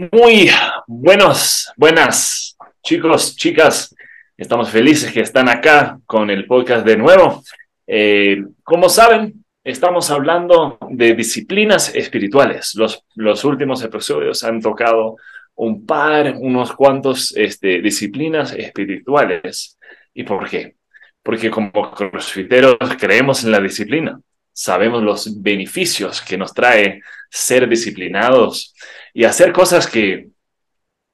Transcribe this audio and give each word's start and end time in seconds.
Muy 0.00 0.48
buenos, 0.86 1.70
buenas, 1.76 2.56
chicos, 2.82 3.36
chicas. 3.36 3.94
Estamos 4.34 4.70
felices 4.70 5.12
que 5.12 5.20
están 5.20 5.46
acá 5.50 6.00
con 6.06 6.30
el 6.30 6.46
podcast 6.46 6.86
de 6.86 6.96
nuevo. 6.96 7.42
Eh, 7.86 8.42
como 8.62 8.88
saben, 8.88 9.44
estamos 9.62 10.10
hablando 10.10 10.78
de 10.88 11.14
disciplinas 11.14 11.94
espirituales. 11.94 12.74
Los, 12.76 13.04
los 13.14 13.44
últimos 13.44 13.84
episodios 13.84 14.42
han 14.42 14.62
tocado 14.62 15.16
un 15.56 15.84
par, 15.84 16.34
unos 16.38 16.72
cuantos 16.72 17.36
este, 17.36 17.82
disciplinas 17.82 18.54
espirituales. 18.54 19.78
¿Y 20.14 20.22
por 20.22 20.48
qué? 20.48 20.76
Porque 21.22 21.50
como 21.50 21.72
crossfiteros 21.90 22.78
creemos 22.98 23.44
en 23.44 23.52
la 23.52 23.60
disciplina. 23.60 24.18
Sabemos 24.52 25.02
los 25.02 25.42
beneficios 25.42 26.20
que 26.20 26.36
nos 26.36 26.52
trae 26.52 27.02
ser 27.30 27.68
disciplinados 27.68 28.74
y 29.14 29.24
hacer 29.24 29.52
cosas 29.52 29.86
que 29.86 30.28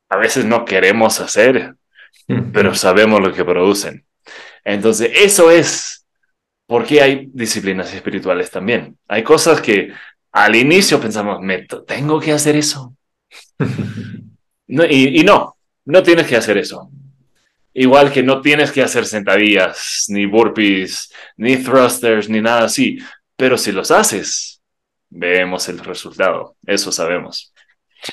a 0.09 0.17
veces 0.17 0.45
no 0.45 0.65
queremos 0.65 1.21
hacer, 1.21 1.75
pero 2.53 2.75
sabemos 2.75 3.21
lo 3.21 3.33
que 3.33 3.45
producen. 3.45 4.05
Entonces, 4.65 5.11
eso 5.15 5.51
es 5.51 6.07
por 6.67 6.85
qué 6.85 7.03
hay 7.03 7.29
disciplinas 7.33 7.93
espirituales 7.93 8.51
también. 8.51 8.99
Hay 9.09 9.23
cosas 9.23 9.61
que 9.61 9.93
al 10.33 10.57
inicio 10.57 11.01
pensamos, 11.01 11.41
¿me 11.41 11.67
tengo 11.87 12.21
que 12.21 12.33
hacer 12.33 12.57
eso? 12.57 12.95
y, 14.67 15.21
y 15.21 15.25
no, 15.25 15.57
no 15.85 16.03
tienes 16.03 16.27
que 16.27 16.37
hacer 16.37 16.59
eso. 16.59 16.91
Igual 17.73 18.11
que 18.11 18.23
no 18.23 18.41
tienes 18.41 18.73
que 18.73 18.83
hacer 18.83 19.05
sentadillas, 19.05 20.07
ni 20.09 20.25
burpees, 20.25 21.13
ni 21.37 21.59
thrusters, 21.59 22.29
ni 22.29 22.41
nada 22.41 22.65
así. 22.65 22.99
Pero 23.37 23.59
si 23.59 23.73
los 23.73 23.91
haces, 23.91 24.63
vemos 25.11 25.69
el 25.69 25.79
resultado. 25.79 26.57
Eso 26.67 26.91
sabemos. 26.91 27.53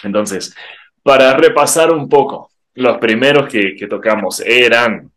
Entonces, 0.04 0.56
para 1.02 1.36
repasar 1.36 1.92
un 1.92 2.08
poco, 2.10 2.52
los 2.76 2.98
primeros 2.98 3.48
que, 3.50 3.76
tocamos 3.90 4.40
eran 4.42 5.12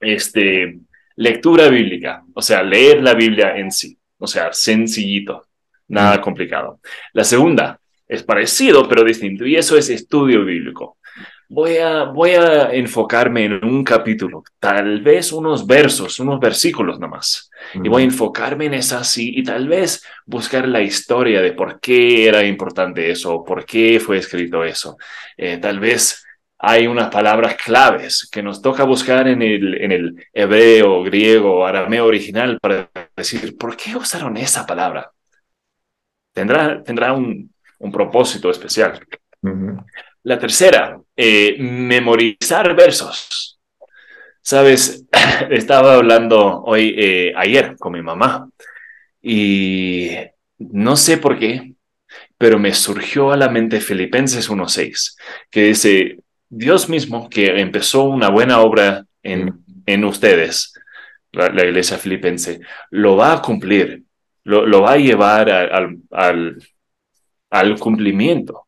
este, 0.00 0.78
lectura 1.16 1.68
bíblica, 1.68 2.24
o 2.34 2.42
sea, 2.42 2.62
leer 2.62 3.02
la 3.02 3.14
Biblia 3.14 3.56
en 3.56 3.70
sí, 3.70 3.98
o 4.18 4.26
sea, 4.26 4.52
sencillito, 4.52 5.46
nada 5.88 6.20
complicado. 6.20 6.80
La 7.12 7.24
segunda 7.24 7.80
es 8.06 8.22
parecido, 8.22 8.88
pero 8.88 9.02
distinto, 9.04 9.46
y 9.46 9.56
eso 9.56 9.76
es 9.76 9.88
estudio 9.90 10.44
bíblico. 10.44 10.93
Voy 11.48 11.76
a, 11.76 12.04
voy 12.04 12.30
a 12.30 12.72
enfocarme 12.72 13.44
en 13.44 13.64
un 13.64 13.84
capítulo, 13.84 14.42
tal 14.58 15.02
vez 15.02 15.30
unos 15.32 15.66
versos, 15.66 16.18
unos 16.18 16.40
versículos 16.40 16.98
nomás. 16.98 17.50
Y 17.74 17.88
voy 17.88 18.02
a 18.02 18.06
enfocarme 18.06 18.66
en 18.66 18.74
esa 18.74 19.04
sí 19.04 19.32
y 19.36 19.42
tal 19.42 19.68
vez 19.68 20.04
buscar 20.26 20.66
la 20.66 20.80
historia 20.80 21.42
de 21.42 21.52
por 21.52 21.80
qué 21.80 22.26
era 22.26 22.44
importante 22.44 23.10
eso, 23.10 23.44
por 23.44 23.64
qué 23.64 24.00
fue 24.00 24.18
escrito 24.18 24.64
eso. 24.64 24.96
Eh, 25.36 25.58
tal 25.58 25.80
vez 25.80 26.24
hay 26.58 26.86
unas 26.86 27.10
palabras 27.10 27.56
claves 27.56 28.28
que 28.30 28.42
nos 28.42 28.62
toca 28.62 28.84
buscar 28.84 29.28
en 29.28 29.42
el, 29.42 29.74
en 29.82 29.92
el 29.92 30.26
hebreo, 30.32 31.02
griego, 31.02 31.66
arameo 31.66 32.06
original 32.06 32.58
para 32.60 32.90
decir, 33.14 33.56
¿por 33.58 33.76
qué 33.76 33.94
usaron 33.94 34.36
esa 34.38 34.64
palabra? 34.64 35.10
Tendrá, 36.32 36.82
tendrá 36.82 37.12
un, 37.12 37.52
un 37.78 37.92
propósito 37.92 38.50
especial. 38.50 38.98
La 40.24 40.38
tercera, 40.38 40.98
eh, 41.14 41.56
memorizar 41.58 42.74
versos. 42.74 43.60
Sabes, 44.40 45.04
estaba 45.50 45.94
hablando 45.96 46.62
hoy, 46.62 46.94
eh, 46.96 47.32
ayer, 47.36 47.76
con 47.78 47.92
mi 47.92 48.00
mamá 48.00 48.48
y 49.20 50.12
no 50.58 50.96
sé 50.96 51.18
por 51.18 51.38
qué, 51.38 51.74
pero 52.38 52.58
me 52.58 52.72
surgió 52.72 53.32
a 53.32 53.36
la 53.36 53.50
mente 53.50 53.80
Filipenses 53.80 54.50
1.6, 54.50 55.16
que 55.50 55.64
dice, 55.64 56.18
Dios 56.48 56.88
mismo 56.88 57.28
que 57.28 57.60
empezó 57.60 58.04
una 58.04 58.30
buena 58.30 58.60
obra 58.60 59.04
en, 59.22 59.62
en 59.84 60.04
ustedes, 60.04 60.72
la, 61.32 61.64
iglesia 61.64 61.98
filipense, 61.98 62.60
lo 62.90 63.16
va 63.16 63.34
a 63.34 63.42
cumplir, 63.42 64.04
lo, 64.44 64.64
lo 64.64 64.80
va 64.80 64.92
a 64.92 64.98
llevar 64.98 65.50
al, 65.50 65.98
al, 66.10 66.62
al 67.50 67.78
cumplimiento 67.78 68.63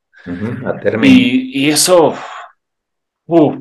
y, 1.03 1.69
eso, 1.69 2.15
uh, 3.27 3.55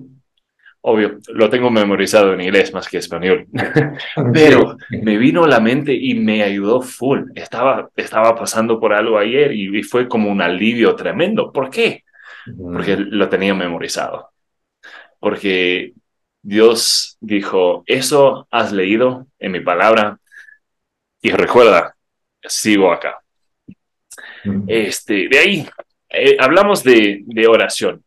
obvio, 0.81 1.20
lo 1.28 1.50
tengo 1.50 1.70
memorizado 1.70 2.34
en 2.34 2.42
inglés 2.42 2.74
más 2.74 2.88
que 2.88 2.98
español, 2.98 3.48
pero 4.34 4.78
me 4.90 5.18
vino 5.18 5.44
a 5.44 5.48
la 5.48 5.59
mente 5.59 5.94
y 5.94 6.16
me 6.16 6.44
ayudó 6.44 6.81
full. 6.81 7.30
Estaba, 7.36 7.90
estaba 7.96 8.36
pasando 8.36 8.80
por 8.80 8.94
algo 8.94 9.18
ayer 9.18 9.52
y, 9.52 9.84
fue 9.84 10.08
como 10.08 10.30
un 10.30 10.42
alivio 10.42 10.96
tremendo. 10.96 11.52
¿Por 11.52 11.70
qué? 11.70 12.03
Porque 12.58 12.97
lo 12.97 13.30
tenía 13.30 13.53
memorizado. 13.53 14.30
Porque 15.20 15.94
Dios 16.42 17.18
dijo, 17.20 17.84
eso 17.88 18.47
has 18.52 18.72
leído 18.72 19.28
en 19.40 19.52
mi 19.52 19.62
palabra 19.62 20.20
y 21.22 21.32
recuerda, 21.32 21.96
sigo 22.44 22.92
acá. 22.92 23.20
Este, 24.68 25.28
de 25.28 25.40
ahí 25.40 25.68
eh, 26.10 26.38
hablamos 26.40 26.84
de, 26.84 27.24
oración, 27.48 28.04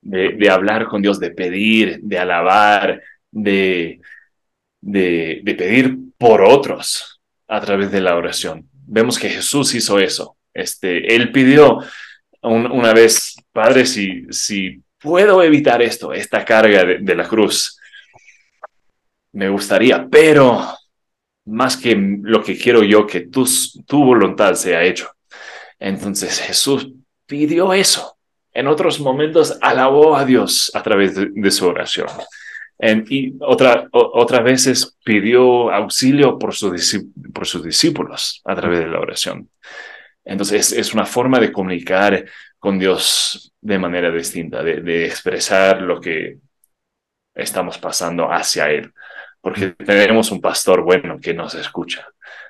de, 0.00 0.50
hablar 0.50 0.86
con 0.86 1.02
Dios, 1.02 1.20
de 1.20 1.30
pedir, 1.30 2.00
de 2.02 2.18
alabar, 2.18 3.02
de, 3.30 4.00
de, 4.80 5.42
pedir 5.56 5.96
por 6.18 6.42
otros 6.42 7.20
a 7.48 7.60
través 7.60 7.90
de 7.90 8.00
la 8.00 8.16
oración. 8.16 8.68
Vemos 8.72 9.18
que 9.18 9.28
Jesús 9.28 9.74
hizo 9.74 9.98
eso. 9.98 10.36
Este, 10.54 11.14
él 11.14 11.32
pidió 11.32 11.80
una 12.42 12.92
vez, 12.92 13.36
Padre, 13.52 13.84
si, 13.86 14.24
si 14.30 14.82
puedo 14.98 15.42
evitar 15.42 15.82
esto, 15.82 16.12
esta 16.12 16.44
carga 16.44 16.84
de, 16.84 17.14
la 17.14 17.28
cruz, 17.28 17.78
me 19.32 19.48
gustaría, 19.48 20.06
pero 20.08 20.66
más 21.46 21.76
que 21.76 21.94
lo 22.22 22.42
que 22.42 22.56
quiero 22.56 22.82
yo, 22.82 23.06
que 23.06 23.22
tu, 23.22 23.46
tu 23.86 24.04
voluntad 24.04 24.54
sea 24.54 24.82
hecho. 24.82 25.10
Entonces 25.78 26.40
Jesús 26.40 26.92
pidió 27.26 27.72
eso. 27.72 28.16
En 28.52 28.68
otros 28.68 29.00
momentos 29.00 29.58
alabó 29.60 30.16
a 30.16 30.24
Dios 30.24 30.70
a 30.74 30.82
través 30.82 31.14
de, 31.14 31.50
su 31.50 31.66
oración. 31.66 32.08
y 33.08 33.34
otra, 33.40 33.86
otras 33.92 34.42
veces 34.42 34.96
pidió 35.04 35.70
auxilio 35.70 36.38
por, 36.38 36.54
por 37.34 37.46
sus 37.46 37.62
discípulos 37.62 38.40
a 38.44 38.54
través 38.54 38.80
de 38.80 38.86
la 38.86 39.00
oración. 39.00 39.50
Entonces 40.24 40.72
es, 40.72 40.94
una 40.94 41.04
forma 41.04 41.38
de 41.38 41.52
comunicar 41.52 42.24
con 42.58 42.78
Dios 42.78 43.52
de 43.60 43.78
manera 43.78 44.10
distinta, 44.10 44.62
de, 44.62 45.06
expresar 45.06 45.82
lo 45.82 46.00
que 46.00 46.38
estamos 47.34 47.78
pasando 47.78 48.32
hacia 48.32 48.70
Él, 48.70 48.92
porque 49.40 49.68
tenemos 49.72 50.30
un 50.32 50.40
pastor 50.40 50.82
bueno 50.82 51.18
que 51.20 51.34
nos 51.34 51.54
escucha. 51.54 52.08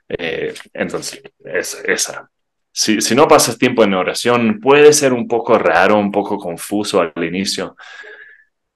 Eh, 0.08 0.54
entonces, 0.72 1.20
es, 1.44 1.82
esa 1.84 2.30
si, 2.78 3.00
si 3.00 3.14
no 3.14 3.26
pasas 3.26 3.56
tiempo 3.56 3.84
en 3.84 3.94
oración, 3.94 4.60
puede 4.60 4.92
ser 4.92 5.14
un 5.14 5.26
poco 5.26 5.58
raro, 5.58 5.96
un 5.98 6.12
poco 6.12 6.36
confuso 6.36 7.00
al 7.00 7.24
inicio, 7.24 7.74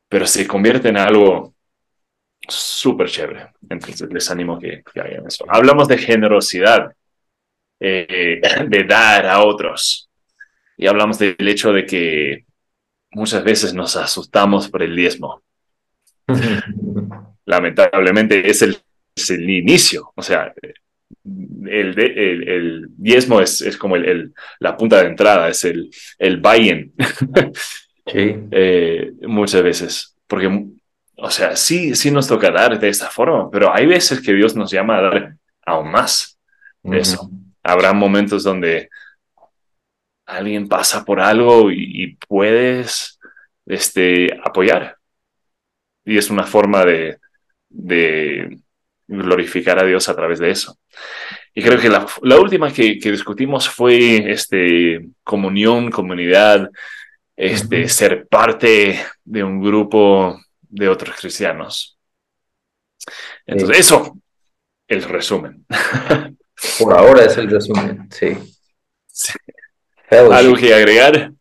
pero 0.08 0.26
se 0.26 0.46
convierte 0.46 0.88
en 0.88 0.96
algo 0.96 1.54
súper 2.48 3.10
chévere. 3.10 3.48
Entonces 3.68 4.10
les 4.10 4.30
animo 4.30 4.58
que, 4.58 4.82
que, 4.90 5.00
hagan 5.00 5.26
eso. 5.26 5.44
Hablamos 5.46 5.86
de 5.86 5.98
generosidad, 5.98 6.94
eh, 7.78 8.40
de 8.68 8.84
dar 8.84 9.26
a 9.26 9.44
otros. 9.44 10.08
Y 10.78 10.86
hablamos 10.86 11.18
del 11.18 11.36
hecho 11.46 11.70
de 11.70 11.84
que 11.84 12.46
muchas 13.10 13.44
veces 13.44 13.74
nos 13.74 13.96
asustamos 13.96 14.70
por 14.70 14.82
el 14.82 14.96
diezmo. 14.96 15.42
Lamentablemente 17.44 18.48
es 18.48 18.62
el, 18.62 18.78
es 19.14 19.28
el 19.28 19.50
inicio. 19.50 20.10
O 20.16 20.22
sea, 20.22 20.54
el, 21.24 21.98
el, 21.98 22.86
diezmo 22.96 23.40
es, 23.40 23.60
es 23.60 23.76
como 23.76 23.96
el, 23.96 24.32
la 24.58 24.76
punta 24.76 25.00
de 25.00 25.08
entrada, 25.08 25.48
es 25.48 25.64
el, 25.64 25.90
el 26.18 26.38
buy-in. 26.38 26.92
Eh, 28.12 29.12
muchas 29.22 29.62
veces, 29.62 30.16
porque, 30.26 30.48
o 31.16 31.30
sea, 31.30 31.54
sí, 31.54 31.94
sí 31.94 32.10
nos 32.10 32.26
toca 32.26 32.50
dar 32.50 32.80
de 32.80 32.88
esta 32.88 33.08
forma, 33.08 33.48
pero 33.52 33.72
hay 33.72 33.86
veces 33.86 34.20
que 34.20 34.32
Dios 34.32 34.56
nos 34.56 34.72
llama 34.72 34.98
a 34.98 35.02
dar 35.02 35.36
aún 35.64 35.92
más 35.92 36.36
de 36.82 36.98
eso. 36.98 37.30
Habrá 37.62 37.92
momentos 37.92 38.42
donde 38.42 38.88
alguien 40.26 40.68
pasa 40.68 41.04
por 41.04 41.20
algo 41.20 41.70
y, 41.70 42.16
puedes 42.28 43.20
este, 43.66 44.38
apoyar. 44.44 44.96
Y 46.04 46.18
es 46.18 46.30
una 46.30 46.44
forma 46.44 46.84
de, 46.84 47.18
de 47.68 48.58
glorificar 49.10 49.78
a 49.78 49.84
Dios 49.84 50.08
a 50.08 50.14
través 50.14 50.38
de 50.38 50.50
eso. 50.50 50.78
Y 51.52 51.62
creo 51.62 51.80
que 51.80 51.88
la, 51.88 52.06
última 52.38 52.72
que, 52.72 52.98
discutimos 53.02 53.68
fue 53.68 54.30
este, 54.30 55.08
comunión, 55.24 55.90
comunidad, 55.90 56.70
este, 57.36 57.88
ser 57.88 58.28
parte 58.28 59.00
de 59.24 59.42
un 59.42 59.60
grupo 59.60 60.40
de 60.62 60.88
otros 60.88 61.16
cristianos. 61.18 61.98
Entonces, 63.46 63.78
eso, 63.78 64.16
el 64.86 65.02
resumen. 65.02 65.66
Por 66.78 66.96
ahora 66.96 67.24
es 67.24 67.36
el 67.36 67.50
resumen, 67.50 68.08
sí. 68.10 68.36
¿Algo 70.10 70.54
que 70.54 70.74
agregar? 70.74 71.32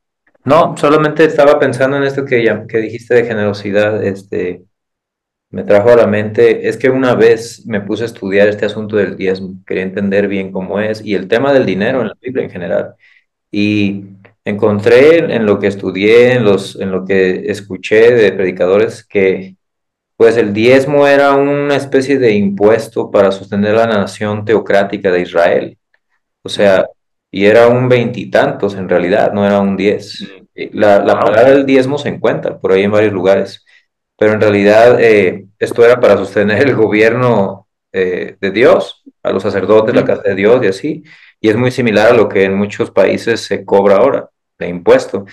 No, 0.44 0.76
solamente 0.78 1.26
estaba 1.26 1.60
pensando 1.60 1.98
en 1.98 2.04
esto 2.04 2.26
que, 2.26 2.44
ya, 2.44 2.66
que 2.66 2.80
dijiste 2.80 3.14
de 3.14 3.26
generosidad, 3.26 4.04
este, 4.04 4.64
me 5.52 5.64
trajo 5.64 5.90
a 5.90 5.96
la 5.96 6.08
mente, 6.08 6.68
es 6.68 6.78
que 6.78 6.90
una 6.90 7.16
vez 7.16 7.66
me 7.66 7.82
puse 7.82 8.04
a 8.04 8.06
estudiar 8.08 8.48
este 8.48 8.66
asunto 8.66 8.96
del 8.96 9.18
diezmo, 9.18 9.56
quería 9.66 9.84
entender 9.84 10.28
bien 10.28 10.52
cómo 10.52 10.80
es, 10.80 11.04
y 11.04 11.16
el 11.16 11.28
tema 11.28 11.52
del 11.54 11.66
dinero 11.66 12.02
en 12.02 12.08
la 12.10 12.18
Biblia 12.22 12.44
en 12.44 12.52
general, 12.52 12.94
y 13.52 14.06
encontré 14.46 15.18
en 15.18 15.46
lo 15.46 15.60
que 15.60 15.68
estudié, 15.68 16.34
en, 16.34 16.44
los, 16.44 16.80
en 16.80 16.92
lo 16.92 17.04
que 17.06 17.50
escuché 17.52 18.12
de 18.12 18.32
predicadores, 18.32 19.04
que 19.04 19.56
pues 20.16 20.38
el 20.38 20.54
diezmo 20.54 21.08
era 21.08 21.34
una 21.34 21.78
especie 21.78 22.20
de 22.20 22.34
impuesto 22.34 23.10
para 23.10 23.32
sostener 23.32 23.76
la 23.76 23.88
nación 23.88 24.44
teocrática 24.44 25.12
de 25.12 25.22
Israel. 25.22 25.78
O 26.42 26.50
sea, 26.50 26.86
y 27.32 27.46
era 27.46 27.68
un 27.68 27.88
veintitantos 27.88 28.76
en 28.76 28.90
realidad, 28.90 29.32
no 29.32 29.46
era 29.46 29.62
un 29.62 29.78
diez. 29.78 30.28
Mm. 30.56 30.78
La, 30.78 31.00
la 31.00 31.18
palabra 31.18 31.52
del 31.52 31.66
diezmo 31.66 31.98
se 31.98 32.10
encuentra 32.10 32.60
por 32.60 32.74
ahí 32.74 32.84
en 32.84 32.92
varios 32.92 33.14
lugares, 33.14 33.66
pero 34.20 34.34
en 34.34 34.42
realidad 34.42 35.00
eh, 35.02 35.46
esto 35.60 35.86
era 35.86 36.00
para 36.00 36.18
sostener 36.18 36.68
el 36.68 36.76
gobierno 36.76 37.68
eh, 37.94 38.38
de 38.40 38.52
Dios, 38.52 39.04
a 39.24 39.32
los 39.32 39.44
sacerdotes, 39.44 39.96
la 39.96 40.06
casa 40.06 40.24
de 40.24 40.36
Dios 40.36 40.64
y 40.64 40.68
así. 40.68 41.04
Y 41.42 41.50
es 41.50 41.56
muy 41.56 41.72
similar 41.72 42.08
a 42.12 42.14
lo 42.14 42.28
que 42.30 42.44
en 42.44 42.56
muchos 42.56 42.92
países 42.92 43.42
se 43.42 43.66
cobra 43.66 43.98
ahora, 43.98 44.30
de 44.60 44.68
impuesto. 44.68 45.26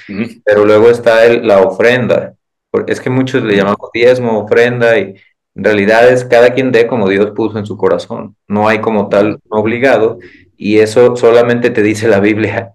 Pero 0.44 0.64
luego 0.64 0.88
está 0.90 1.24
el- 1.26 1.46
la 1.46 1.60
ofrenda. 1.62 2.34
porque 2.70 2.92
Es 2.92 3.00
que 3.00 3.10
muchos 3.10 3.42
le 3.42 3.56
llamamos 3.56 3.90
diezmo, 3.94 4.40
ofrenda, 4.40 4.98
y 4.98 5.14
en 5.54 5.64
realidad 5.64 6.08
es 6.10 6.24
cada 6.24 6.50
quien 6.54 6.70
dé 6.72 6.86
como 6.86 7.08
Dios 7.08 7.30
puso 7.34 7.58
en 7.58 7.66
su 7.66 7.76
corazón. 7.76 8.36
No 8.48 8.68
hay 8.68 8.80
como 8.80 9.08
tal 9.08 9.38
obligado, 9.48 10.18
y 10.56 10.78
eso 10.78 11.16
solamente 11.16 11.70
te 11.70 11.82
dice 11.82 12.06
la 12.08 12.20
Biblia. 12.20 12.74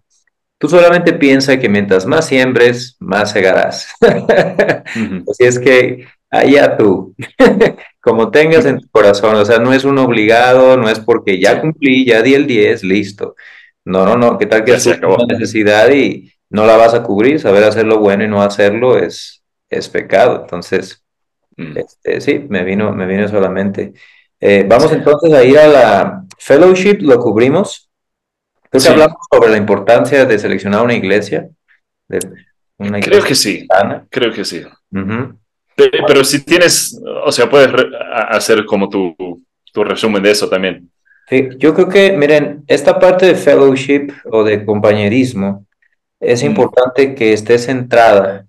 Tú 0.62 0.70
solamente 0.70 1.14
piensa 1.14 1.60
que 1.60 1.70
mientras 1.70 2.06
más 2.08 2.28
siembres, 2.28 2.98
más 3.02 3.34
segarás. 3.34 3.90
ujú, 4.96 5.28
Así 5.30 5.46
es 5.46 5.60
que 5.60 6.08
allá 6.30 6.78
tú, 6.78 7.16
como 8.02 8.32
tengas 8.32 8.66
en 8.66 8.80
tu 8.80 8.88
corazón, 8.90 9.36
o 9.36 9.46
sea, 9.46 9.60
no 9.60 9.74
es 9.74 9.86
un 9.86 9.98
obligado, 9.98 10.78
no 10.78 10.90
es 10.90 11.00
porque 11.00 11.40
ya 11.40 11.62
cumplí, 11.62 12.06
ya 12.06 12.22
di 12.22 12.36
el 12.36 12.48
10 12.48 12.84
listo. 12.84 13.36
No, 13.86 14.06
no, 14.06 14.16
no, 14.18 14.38
¿qué 14.38 14.46
tal 14.46 14.64
que 14.64 14.80
surge 14.80 15.06
una 15.06 15.26
necesidad 15.28 15.92
y 15.92 16.34
no 16.52 16.66
la 16.68 16.78
vas 16.78 16.94
a 16.94 17.04
cubrir? 17.04 17.40
Saber 17.40 17.64
hacer 17.66 17.88
lo 17.88 18.00
bueno 18.00 18.24
y 18.24 18.30
no 18.30 18.44
hacerlo 18.44 18.98
es, 19.00 19.44
es 19.70 19.90
pecado. 19.90 20.42
Entonces, 20.44 21.04
Mm, 21.58 21.74
este, 21.76 22.22
sí, 22.22 22.46
me 22.50 22.64
vino, 22.64 22.94
me 22.94 23.06
vino 23.08 23.28
solamente. 23.30 23.94
Eh, 24.40 24.66
vamos 24.68 24.92
entonces 24.94 25.34
a 25.34 25.44
ir 25.44 25.60
a 25.60 25.68
la 25.68 26.26
fellowship, 26.40 27.00
lo 27.02 27.20
cubrimos. 27.20 27.91
Creo 28.72 28.84
que 28.84 28.90
sí, 28.90 28.92
hablamos 28.92 29.18
sobre 29.32 29.52
la 29.52 29.58
importancia 29.58 30.26
de 30.26 30.40
seleccionar 30.40 30.84
una 30.84 30.96
iglesia, 30.96 31.50
de 32.10 32.20
una 32.80 33.00
creo 33.00 33.24
iglesia 33.24 33.24
que 33.24 33.36
sí, 33.36 33.70
sana. 33.70 34.08
creo 34.10 34.34
que 34.34 34.46
sí. 34.46 34.64
Ujú. 34.92 35.40
Pe- 35.76 35.92
Pero 36.08 36.24
si 36.24 36.44
tienes, 36.46 37.00
o 37.26 37.32
sea, 37.32 37.50
puedes 37.50 37.72
hacer 38.30 38.66
como 38.66 38.90
tu, 38.90 39.16
tu 39.74 39.84
resumen 39.84 40.24
de 40.24 40.32
eso 40.32 40.50
también. 40.50 40.92
Sí, 41.30 41.50
yo 41.60 41.74
creo 41.74 41.88
que, 41.90 42.12
miren, 42.18 42.64
esta 42.68 43.00
parte 43.00 43.26
de 43.26 43.36
fellowship 43.36 44.12
o 44.32 44.44
de 44.44 44.66
compañerismo 44.66 45.66
es 46.20 46.44
Mm, 46.44 46.44
importante 46.44 47.16
que 47.16 47.34
esté 47.34 47.60
centrada 47.60 48.48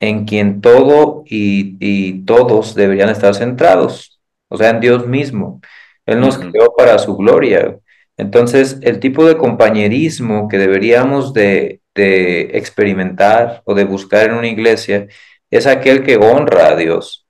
en 0.00 0.26
quien 0.26 0.60
todo 0.62 1.24
y, 1.26 1.76
y 1.80 2.24
todos 2.24 2.74
deberían 2.76 3.10
estar 3.10 3.34
centrados, 3.34 4.20
o 4.48 4.56
sea, 4.58 4.70
en 4.70 4.80
Dios 4.80 5.06
mismo. 5.06 5.60
Él 6.06 6.20
nos 6.20 6.38
ujú, 6.38 6.52
creó 6.52 6.74
para 6.76 6.98
su 6.98 7.16
gloria. 7.16 7.78
Entonces, 8.20 8.78
el 8.82 9.00
tipo 9.00 9.26
de 9.26 9.36
compañerismo 9.38 10.46
que 10.48 10.58
deberíamos 10.58 11.32
de, 11.32 11.80
de 11.94 12.42
experimentar 12.58 13.62
o 13.64 13.74
de 13.74 13.84
buscar 13.84 14.26
en 14.26 14.34
una 14.34 14.48
iglesia 14.48 15.08
es 15.50 15.66
aquel 15.66 16.02
que 16.04 16.16
honra 16.16 16.68
a 16.68 16.76
Dios. 16.76 17.26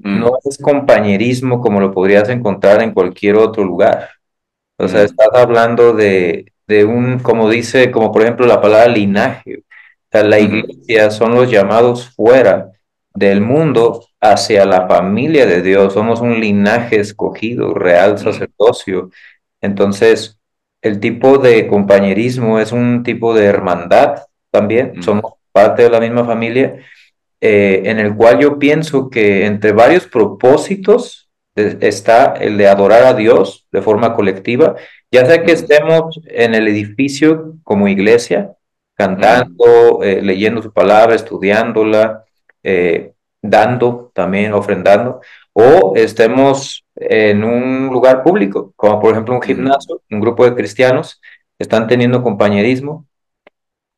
No 0.00 0.32
mm, 0.32 0.48
es 0.48 0.58
compañerismo 0.58 1.60
como 1.60 1.80
lo 1.80 1.92
podrías 1.92 2.28
encontrar 2.28 2.82
en 2.82 2.92
cualquier 2.92 3.36
otro 3.36 3.64
lugar. 3.64 4.10
O 4.78 4.88
sea, 4.88 5.02
mm, 5.02 5.04
estás 5.04 5.28
hablando 5.34 5.92
de, 5.92 6.52
de 6.66 6.84
un, 6.84 7.20
como 7.20 7.48
dice, 7.48 7.90
como 7.92 8.10
por 8.12 8.22
ejemplo 8.22 8.46
la 8.46 8.60
palabra 8.60 8.88
linaje. 8.88 9.58
O 9.58 10.08
sea, 10.10 10.24
la 10.24 10.40
iglesia 10.40 11.10
son 11.10 11.34
los 11.34 11.50
llamados 11.50 12.10
fuera 12.10 12.72
del 13.14 13.40
mundo 13.40 14.04
hacia 14.20 14.64
la 14.64 14.88
familia 14.88 15.46
de 15.46 15.62
Dios. 15.62 15.92
Somos 15.94 16.20
un 16.20 16.40
linaje 16.40 17.00
escogido, 17.00 17.74
real 17.74 18.14
mm, 18.14 18.18
sacerdocio. 18.18 19.10
Entonces, 19.62 20.38
el 20.82 21.00
tipo 21.00 21.38
de 21.38 21.66
compañerismo 21.68 22.58
es 22.58 22.72
un 22.72 23.02
tipo 23.02 23.34
de 23.34 23.46
hermandad 23.46 24.24
también. 24.50 24.92
mm, 24.96 25.02
Somos 25.02 25.34
parte 25.52 25.84
de 25.84 25.90
la 25.90 26.00
misma 26.00 26.24
familia 26.24 26.76
eh, 27.40 27.82
en 27.86 27.98
el 27.98 28.14
cual 28.14 28.38
yo 28.40 28.58
pienso 28.58 29.10
que 29.10 29.46
entre 29.46 29.72
varios 29.72 30.06
propósitos 30.06 31.30
eh, 31.56 31.78
está 31.80 32.34
el 32.34 32.56
de 32.56 32.68
adorar 32.68 33.04
a 33.04 33.14
Dios 33.14 33.66
de 33.72 33.82
forma 33.82 34.14
colectiva, 34.14 34.76
ya 35.10 35.26
sea 35.26 35.42
que 35.44 35.52
estemos 35.52 36.20
en 36.26 36.54
el 36.54 36.68
edificio 36.68 37.56
como 37.64 37.88
iglesia, 37.88 38.52
cantando, 38.94 40.02
eh, 40.02 40.22
leyendo 40.22 40.62
su 40.62 40.72
palabra, 40.72 41.14
estudiándola, 41.14 42.24
eh, 42.62 43.12
dando 43.42 44.10
también, 44.14 44.52
ofrendando, 44.54 45.20
o 45.52 45.94
estemos 45.96 46.84
en 46.96 47.44
un 47.44 47.88
lugar 47.88 48.22
público, 48.22 48.72
como 48.76 49.00
por 49.00 49.12
ejemplo 49.12 49.34
un 49.34 49.42
gimnasio, 49.42 50.02
un 50.10 50.20
grupo 50.20 50.44
de 50.44 50.54
cristianos, 50.54 51.20
están 51.58 51.86
teniendo 51.86 52.22
compañerismo, 52.22 53.06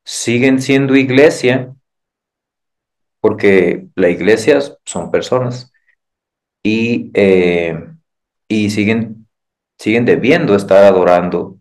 siguen 0.04 0.60
siendo 0.60 0.96
iglesia 0.96 1.74
porque 3.20 3.86
la 3.94 4.10
iglesia 4.10 4.58
son 4.84 5.10
personas 5.10 5.72
y, 6.62 7.10
eh, 7.14 7.74
y 8.48 8.70
siguen, 8.70 9.26
siguen 9.78 10.04
debiendo 10.04 10.54
estar 10.54 10.84
adorando 10.84 11.58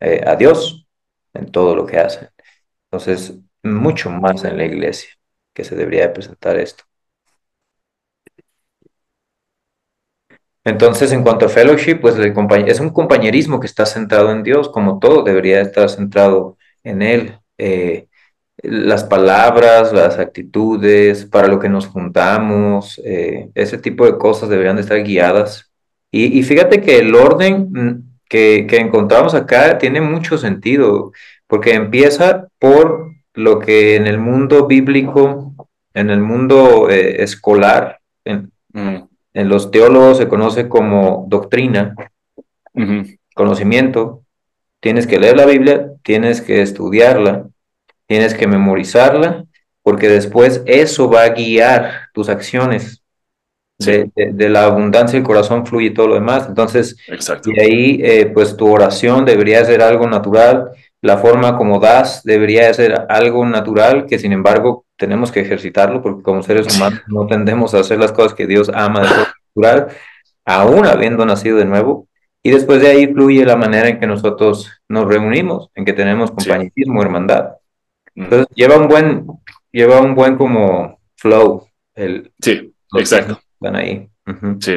eh, 0.00 0.22
a 0.26 0.36
Dios 0.36 0.86
en 1.34 1.50
todo 1.50 1.74
lo 1.74 1.86
que 1.86 1.98
hacen. 1.98 2.28
Entonces, 2.90 3.34
mucho 3.62 4.10
más 4.10 4.44
en 4.44 4.58
la 4.58 4.64
iglesia 4.66 5.10
que 5.54 5.64
se 5.64 5.76
debería 5.76 6.02
de 6.02 6.10
presentar 6.10 6.58
esto. 6.58 6.84
Entonces, 10.68 11.12
en 11.12 11.22
cuanto 11.22 11.46
a 11.46 11.48
fellowship, 11.48 11.96
pues 11.96 12.16
es 12.16 12.80
un 12.80 12.90
compañerismo 12.90 13.58
que 13.58 13.66
está 13.66 13.86
centrado 13.86 14.30
en 14.32 14.42
Dios, 14.42 14.68
como 14.68 14.98
todo 14.98 15.22
debería 15.22 15.62
estar 15.62 15.88
centrado 15.88 16.58
en 16.84 17.00
Él. 17.00 17.38
Eh, 17.56 18.06
las 18.62 19.04
palabras, 19.04 19.92
las 19.92 20.18
actitudes, 20.18 21.24
para 21.24 21.48
lo 21.48 21.58
que 21.58 21.70
nos 21.70 21.86
juntamos, 21.86 23.00
eh, 23.04 23.50
ese 23.54 23.78
tipo 23.78 24.04
de 24.04 24.18
cosas 24.18 24.50
deberían 24.50 24.76
de 24.76 24.82
estar 24.82 25.02
guiadas. 25.02 25.72
Y, 26.10 26.42
fíjate 26.42 26.80
que 26.82 26.98
el 26.98 27.14
orden 27.14 27.70
mm, 27.72 28.18
que, 28.28 28.66
que 28.68 28.78
encontramos 28.78 29.34
acá 29.34 29.78
tiene 29.78 30.00
mucho 30.02 30.36
sentido, 30.36 31.12
porque 31.46 31.74
empieza 31.74 32.48
por 32.58 33.12
lo 33.34 33.58
que 33.58 33.96
en 33.96 34.06
el 34.06 34.18
mundo 34.18 34.66
bíblico, 34.66 35.54
en 35.94 36.10
el 36.10 36.20
mundo 36.20 36.90
eh, 36.90 37.22
escolar, 37.22 38.00
en, 38.24 38.52
mm, 38.72 39.07
en 39.38 39.48
los 39.48 39.70
teólogos 39.70 40.18
se 40.18 40.28
conoce 40.28 40.68
como 40.68 41.24
doctrina, 41.28 41.94
conocimiento. 43.34 44.22
Tienes 44.80 45.06
que 45.06 45.18
leer 45.18 45.36
la 45.36 45.46
Biblia, 45.46 45.92
tienes 46.02 46.40
que 46.40 46.62
estudiarla 46.62 47.46
Tienes 48.06 48.32
que 48.32 48.46
memorizarla 48.46 49.44
porque 49.82 50.08
después 50.08 50.62
eso 50.64 51.10
va 51.10 51.24
a 51.24 51.28
guiar 51.30 52.08
tus 52.14 52.28
acciones. 52.30 53.02
De, 53.78 54.04
Sí, 54.04 54.12
de- 54.16 54.32
de 54.32 54.48
la 54.48 54.64
abundancia 54.64 55.18
del 55.18 55.26
corazón 55.26 55.66
fluye 55.66 55.90
todo 55.90 56.08
lo 56.08 56.14
demás. 56.14 56.46
Entonces, 56.48 56.96
exacto. 57.06 57.50
y 57.50 57.60
ahí, 57.60 58.00
eh, 58.02 58.26
pues 58.32 58.56
tu 58.56 58.66
oración 58.72 59.24
debería 59.26 59.62
ser 59.64 59.82
algo 59.82 60.08
natural. 60.08 60.70
La 61.00 61.18
forma 61.18 61.56
como 61.56 61.78
das 61.78 62.22
debería 62.24 62.72
ser 62.74 63.06
algo 63.08 63.44
natural, 63.46 64.06
que 64.06 64.18
sin 64.18 64.32
embargo 64.32 64.84
tenemos 64.96 65.30
que 65.30 65.40
ejercitarlo 65.40 66.02
porque 66.02 66.22
como 66.22 66.42
seres 66.42 66.74
humanos 66.76 67.00
no 67.06 67.26
tendemos 67.26 67.72
a 67.74 67.80
hacer 67.80 67.98
las 67.98 68.10
cosas 68.12 68.34
que 68.34 68.46
Dios 68.46 68.68
ama 68.74 69.02
de 69.02 69.06
forma 69.08 69.34
natural, 69.54 69.88
aún 70.44 70.86
habiendo 70.86 71.24
nacido 71.24 71.58
de 71.58 71.64
nuevo. 71.66 72.08
Y 72.42 72.50
después 72.50 72.80
de 72.80 72.88
ahí 72.88 73.06
fluye 73.12 73.44
la 73.44 73.56
manera 73.56 73.88
en 73.88 74.00
que 74.00 74.06
nosotros 74.06 74.70
nos 74.88 75.06
reunimos, 75.06 75.70
en 75.74 75.84
que 75.84 75.92
tenemos 75.92 76.30
Sí, 76.30 76.36
compañerismo, 76.36 77.02
hermandad. 77.02 77.50
mm, 78.14 78.22
Entonces 78.22 78.48
lleva 78.54 78.76
un 78.76 78.88
buen, 78.88 79.26
lleva 79.70 80.00
un 80.00 80.14
buen 80.14 80.36
como 80.36 80.98
flow 81.16 81.66
el, 81.94 82.32
sí, 82.40 82.72
exacto. 82.96 83.40
están 83.54 83.76
ahí. 83.76 84.08
Sí. 84.60 84.76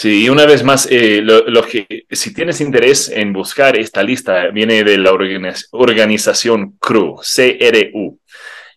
Sí, 0.00 0.24
y 0.24 0.28
una 0.28 0.46
vez 0.46 0.62
más, 0.62 0.86
eh, 0.90 1.20
lo, 1.22 1.40
lo 1.48 1.62
que, 1.64 2.04
si 2.08 2.32
tienes 2.32 2.60
interés 2.60 3.08
en 3.08 3.32
buscar 3.32 3.76
esta 3.76 4.00
lista, 4.04 4.46
viene 4.48 4.84
de 4.84 4.96
la 4.96 5.10
organiz- 5.10 5.66
organización 5.72 6.76
CRU, 6.78 7.18
C-R-U. 7.20 8.16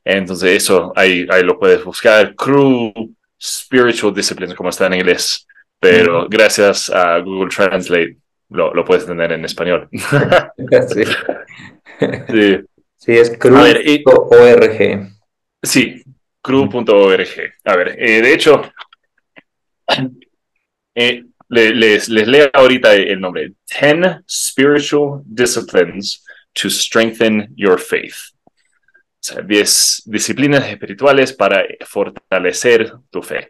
Entonces, 0.03 0.57
eso 0.63 0.91
ahí, 0.95 1.27
ahí 1.29 1.43
lo 1.43 1.59
puedes 1.59 1.83
buscar. 1.83 2.33
CRU 2.33 2.91
Spiritual 3.39 4.15
Disciplines, 4.15 4.55
como 4.55 4.69
está 4.69 4.87
en 4.87 4.95
inglés. 4.95 5.45
Pero 5.79 6.27
gracias 6.27 6.89
a 6.89 7.19
Google 7.19 7.49
Translate 7.55 8.17
lo, 8.49 8.73
lo 8.73 8.83
puedes 8.83 9.05
tener 9.05 9.31
en 9.31 9.45
español. 9.45 9.87
Sí. 10.89 11.03
Sí. 12.29 12.59
Sí, 12.97 13.11
es 13.17 13.37
cru.org. 13.37 14.77
Sí, 15.61 16.03
cru.org. 16.41 17.27
A 17.65 17.75
ver, 17.75 17.95
eh, 17.99 18.21
de 18.21 18.33
hecho, 18.33 18.61
eh, 20.95 21.23
les, 21.49 22.09
les 22.09 22.27
leo 22.27 22.49
ahorita 22.53 22.93
el 22.95 23.19
nombre. 23.19 23.53
Ten 23.65 24.23
Spiritual 24.27 25.21
Disciplines 25.25 26.23
to 26.53 26.69
Strengthen 26.69 27.49
Your 27.55 27.79
Faith. 27.79 28.33
O 28.45 29.23
sea, 29.23 29.41
10 29.41 30.03
disciplinas 30.05 30.67
espirituales 30.67 31.33
para 31.33 31.63
fortalecer 31.85 32.91
tu 33.11 33.21
fe. 33.21 33.49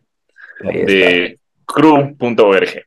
De 0.59 1.39
cru.org. 1.65 2.85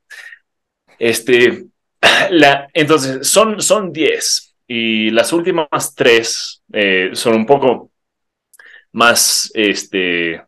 Este, 0.99 1.64
la, 2.30 2.68
entonces, 2.75 3.26
son, 3.26 3.61
son 3.61 3.92
10 3.92 4.54
y 4.66 5.11
las 5.11 5.32
últimas 5.32 5.94
tres 5.94 6.62
eh, 6.73 7.11
son 7.14 7.34
un 7.34 7.46
poco 7.46 7.90
más, 8.92 9.50
este, 9.54 10.42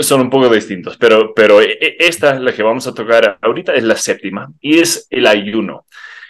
son 0.00 0.20
un 0.20 0.30
poco 0.30 0.48
distintos, 0.48 0.96
pero, 0.96 1.34
pero 1.34 1.60
e, 1.60 1.78
e, 1.80 1.96
esta, 2.00 2.38
la 2.38 2.52
que 2.52 2.62
vamos 2.62 2.86
a 2.86 2.94
tocar 2.94 3.38
ahorita, 3.40 3.74
es 3.74 3.84
la 3.84 3.96
séptima 3.96 4.52
y 4.60 4.78
es 4.78 5.06
el 5.10 5.26
ayuno. 5.26 5.86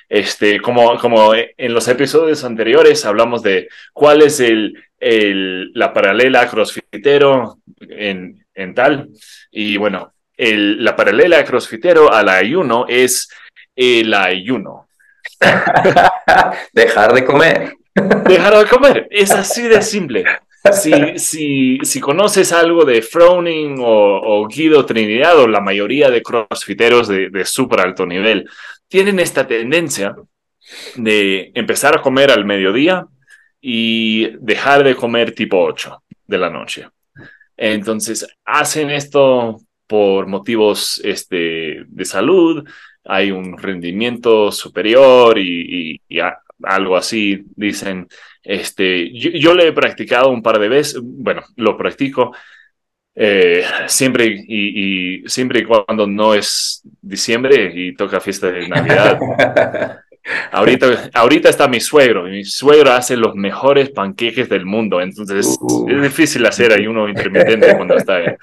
Este, 0.09 0.61
como, 0.61 0.99
como 0.99 1.33
en 1.35 1.73
los 1.73 1.87
episodios 1.87 2.43
anteriores 2.43 3.05
hablamos 3.05 3.43
de 3.43 3.69
cuál 3.93 4.23
es 4.23 4.41
el, 4.41 4.75
el 4.99 5.73
la 5.73 5.93
paralela 5.93 6.49
crossfitero 6.49 7.59
en, 7.81 8.45
en 8.55 8.75
tal. 8.75 9.09
Y 9.53 9.77
bueno, 9.77 10.13
el, 10.37 10.83
la 10.83 10.97
paralela 10.97 11.45
crossfitero 11.45 12.13
al 12.13 12.29
ayuno 12.29 12.87
es 12.89 13.31
el 13.77 14.13
ayuno. 14.15 14.89
Dejar 16.73 17.13
de 17.15 17.25
comer. 17.25 17.75
Dejar 17.95 18.59
de 18.59 18.67
comer. 18.67 19.09
Es 19.11 19.31
así 19.31 19.63
de 19.69 19.81
simple. 19.83 20.25
Si, 21.17 21.79
si, 21.83 22.01
conoces 22.01 22.53
algo 22.53 22.85
de 22.85 23.01
Frowning 23.01 23.77
o, 23.79 24.47
Guido 24.47 24.85
Trinidad 24.85 25.39
o 25.39 25.49
la 25.49 25.61
mayoría 25.61 26.11
de 26.11 26.23
crossfiteros 26.23 27.09
de, 27.09 27.31
de 27.31 27.45
súper 27.47 27.81
alto 27.81 28.05
nivel, 28.05 28.49
tienen 28.87 29.21
esta 29.21 29.47
tendencia 29.47 30.15
de 30.97 31.51
empezar 31.55 31.97
a 31.97 32.03
comer 32.03 32.31
al 32.31 32.45
mediodía 32.45 33.07
y 33.61 34.37
dejar 34.39 34.85
de 34.85 34.95
comer 34.95 35.33
tipo 35.35 35.59
8 35.59 36.03
de 36.27 36.39
la 36.39 36.51
noche. 36.51 36.89
Entonces, 37.57 38.27
hacen 38.45 38.91
esto 38.91 39.61
por 39.87 40.27
motivos 40.27 41.01
este, 41.05 41.85
de 41.87 42.05
salud, 42.05 42.67
hay 43.05 43.31
un 43.31 43.59
rendimiento 43.59 44.53
superior 44.53 45.39
y, 45.39 46.01
algo 46.63 46.97
así, 46.97 47.43
dicen. 47.57 48.07
Este, 48.43 49.13
yo, 49.13 49.55
le 49.55 49.69
he 49.69 49.73
practicado 49.73 50.31
un 50.31 50.43
par 50.43 50.59
de 50.59 50.69
veces, 50.69 51.01
bueno, 51.03 51.43
lo 51.57 51.77
practico 51.77 52.35
eh, 53.15 53.65
siempre 53.87 54.27
y, 54.27 55.23
siempre 55.27 55.61
y 55.61 55.65
cuando 55.65 56.07
no 56.07 56.35
es 56.35 56.83
diciembre 57.03 57.73
y 57.75 57.95
toca 57.95 58.21
fiesta 58.21 58.51
de 58.51 58.69
Navidad. 58.69 59.19
ahorita, 60.53 61.11
ahorita 61.13 61.49
está 61.49 61.69
mi 61.69 61.81
suegro 61.81 62.29
y 62.29 62.31
mi 62.31 62.45
suegro 62.45 62.93
hace 62.93 63.17
los 63.17 63.35
mejores 63.35 63.91
panqueques 63.91 64.49
del 64.49 64.65
mundo, 64.65 65.01
entonces 65.01 65.59
uh. 65.61 65.89
es 65.89 66.03
difícil 66.03 66.47
hacer 66.47 66.73
ahí 66.73 66.87
uno 66.87 67.09
intermitente 67.09 67.77
cuando 67.77 67.97
está. 67.97 68.37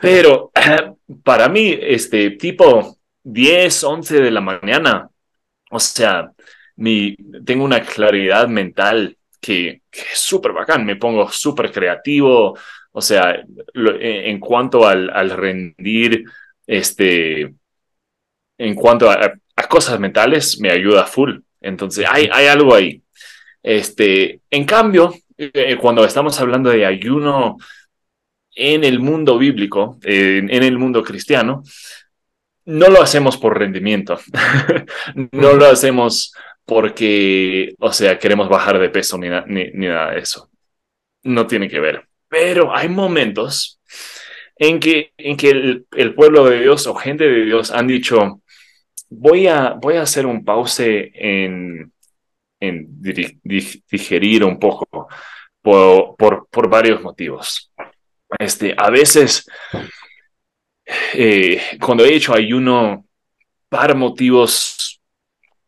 Pero 0.00 0.50
para 1.24 1.48
mí, 1.48 1.78
este 1.80 2.32
tipo 2.32 2.98
10, 3.24 3.84
11 3.84 4.20
de 4.20 4.30
la 4.30 4.40
mañana. 4.40 5.08
O 5.70 5.80
sea, 5.80 6.30
mi, 6.76 7.16
tengo 7.44 7.64
una 7.64 7.80
claridad 7.82 8.48
mental 8.48 9.16
que, 9.40 9.82
es 9.90 10.18
súper 10.18 10.52
bacán, 10.52 10.84
me 10.86 10.96
pongo 10.96 11.30
súper 11.30 11.70
creativo, 11.72 12.56
o 12.92 13.00
sea, 13.00 13.42
en, 13.74 14.40
cuanto 14.40 14.86
al, 14.86 15.10
al, 15.10 15.30
rendir, 15.30 16.24
este, 16.66 17.52
en 18.58 18.74
cuanto 18.74 19.10
a, 19.10 19.34
cosas 19.68 19.98
mentales, 19.98 20.60
me 20.60 20.70
ayuda 20.70 21.06
full. 21.06 21.38
Entonces, 21.60 22.06
hay, 22.08 22.28
hay 22.32 22.46
algo 22.46 22.74
ahí. 22.74 23.02
Este, 23.62 24.40
en 24.50 24.64
cambio, 24.64 25.14
eh, 25.38 25.76
cuando 25.80 26.04
estamos 26.04 26.38
hablando 26.40 26.70
de 26.70 26.84
ayuno 26.84 27.56
en 28.54 28.84
el 28.84 29.00
mundo 29.00 29.38
bíblico, 29.38 29.98
en 30.02 30.50
el 30.50 30.78
mundo 30.78 31.02
cristiano, 31.02 31.62
no 32.64 32.88
lo 32.88 33.02
hacemos 33.02 33.36
por 33.36 33.58
rendimiento, 33.58 34.18
no 35.32 35.54
lo 35.54 35.66
hacemos 35.66 36.34
porque, 36.64 37.74
o 37.78 37.92
sea, 37.92 38.18
queremos 38.18 38.48
bajar 38.48 38.78
de 38.78 38.90
peso 38.90 39.18
ni, 39.18 39.28
nada 39.28 40.12
de 40.12 40.18
eso. 40.18 40.50
No 41.22 41.46
tiene 41.46 41.68
que 41.68 41.80
ver. 41.80 42.06
Pero 42.28 42.74
hay 42.74 42.88
momentos 42.88 43.80
en 44.56 44.80
que, 44.80 45.12
en 45.16 45.36
que 45.36 45.50
el, 45.90 46.14
pueblo 46.14 46.44
de 46.44 46.60
Dios 46.60 46.86
o 46.86 46.94
gente 46.94 47.24
de 47.24 47.44
Dios 47.44 47.70
han 47.70 47.86
dicho, 47.86 48.42
voy 49.10 49.46
a, 49.46 49.74
voy 49.80 49.96
a 49.96 50.02
hacer 50.02 50.26
un 50.26 50.44
pause 50.44 51.10
en, 51.14 51.92
en 52.60 52.86
digerir 53.42 54.44
un 54.44 54.58
poco 54.58 55.08
por, 55.60 56.16
por, 56.16 56.48
por 56.48 56.68
varios 56.68 57.02
motivos. 57.02 57.72
Este, 58.38 58.74
a 58.76 58.88
veces 58.88 59.46
eh, 61.14 61.60
cuando 61.80 62.04
he 62.04 62.14
hecho 62.14 62.34
ayuno 62.34 63.06
para 63.68 63.94
motivos 63.94 65.00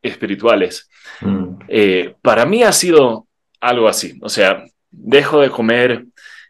espirituales, 0.05 0.89
mm. 1.21 1.57
eh, 1.69 2.15
para 2.23 2.47
mí 2.47 2.63
ha 2.63 2.73
sido 2.73 3.27
algo 3.61 3.89
así. 3.89 4.19
O 4.23 4.29
sea, 4.29 4.65
dejo 4.91 5.41
de 5.41 5.51
comer 5.51 6.05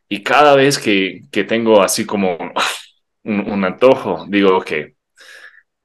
y 0.08 0.22
cada 0.22 0.54
vez 0.54 0.78
que, 0.78 1.22
que 1.30 1.44
tengo 1.44 1.82
así 1.82 2.04
como 2.04 2.36
un, 3.24 3.64
antojo, 3.64 4.26
digo, 4.28 4.60
que 4.60 4.96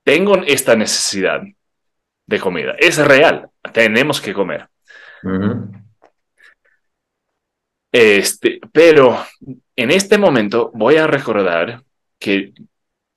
tengo 0.04 0.38
esta 0.46 0.76
necesidad 0.76 1.42
de 2.26 2.40
comida. 2.40 2.76
Es 2.78 2.98
real, 2.98 3.50
tenemos 3.74 4.20
que 4.22 4.34
comer. 4.34 4.68
Este, 7.92 8.60
pero 8.72 9.18
en 9.76 9.92
este 9.92 10.18
momento 10.18 10.72
voy 10.74 10.98
a 10.98 11.08
recordar 11.08 11.82
que 12.20 12.54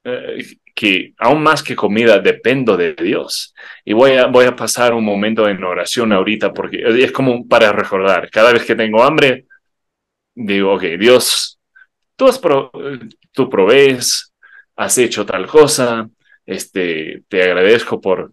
eh, 0.05 0.47
que 0.75 1.15
aún 1.19 1.43
más 1.43 1.63
que 1.63 1.77
comida 1.77 2.19
dependo 2.19 2.77
de 2.77 2.95
Dios. 2.95 3.55
Y 3.85 3.93
voy 3.93 4.13
a, 4.13 4.27
voy 4.27 4.47
a 4.47 4.57
pasar 4.57 4.95
un 4.95 5.05
momento 5.05 5.49
en 5.49 5.63
oración 5.63 6.13
ahorita 6.13 6.53
porque 6.53 6.83
es 6.85 7.13
como 7.13 7.47
para 7.47 7.73
recordar. 7.73 8.31
Cada 8.31 8.53
vez 8.53 8.65
que 8.65 8.75
tengo 8.75 9.03
hambre, 9.03 9.47
digo, 10.35 10.75
ok, 10.75 10.83
Dios, 10.99 11.61
tú, 12.17 12.27
has 12.27 12.41
tú 13.33 13.51
provees, 13.51 14.33
has 14.77 14.99
hecho 14.99 15.27
tal 15.27 15.47
cosa, 15.47 16.09
este, 16.47 17.23
te 17.29 17.43
agradezco 17.43 18.01
por 18.01 18.33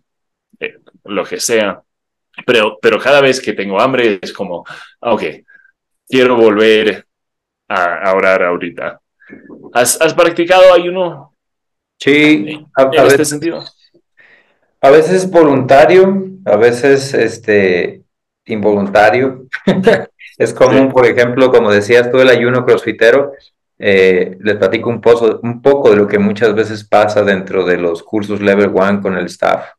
eh, 0.59 0.77
lo 1.05 1.25
que 1.25 1.39
sea. 1.39 1.81
Pero, 2.45 2.79
pero 2.81 2.99
cada 2.99 3.21
vez 3.21 3.41
que 3.41 3.53
tengo 3.53 3.79
hambre 3.81 4.19
es 4.21 4.31
como, 4.31 4.65
ok, 5.01 5.23
quiero 6.07 6.37
volver 6.37 7.05
a, 7.67 8.13
orar 8.13 8.43
ahorita. 8.43 9.01
¿Has, 9.73 10.01
¿Has, 10.01 10.13
practicado 10.13 10.73
ayuno 10.73 11.28
Sí, 11.99 12.65
a, 12.75 13.05
este 13.07 13.25
sentido. 13.25 13.63
A 14.81 14.89
veces 14.89 15.29
voluntario, 15.29 16.27
a 16.45 16.55
veces 16.55 17.13
este, 17.13 18.03
involuntario. 18.45 19.47
es 20.37 20.53
común, 20.53 20.91
por 20.91 21.05
ejemplo, 21.05 21.51
como 21.51 21.71
decías 21.71 22.09
tú, 22.09 22.19
el 22.19 22.29
ayuno 22.29 22.65
crossfitero. 22.65 23.33
Eh, 23.81 24.37
les 24.41 24.57
platico 24.57 24.89
un, 24.89 25.01
un 25.43 25.61
poco 25.61 25.89
de 25.89 25.95
lo 25.97 26.07
que 26.07 26.19
muchas 26.19 26.53
veces 26.53 26.83
pasa 26.83 27.23
dentro 27.23 27.65
de 27.65 27.77
los 27.77 28.03
cursos 28.03 28.41
Level 28.41 28.71
One 28.73 29.01
con 29.01 29.17
el 29.17 29.25
staff. 29.25 29.69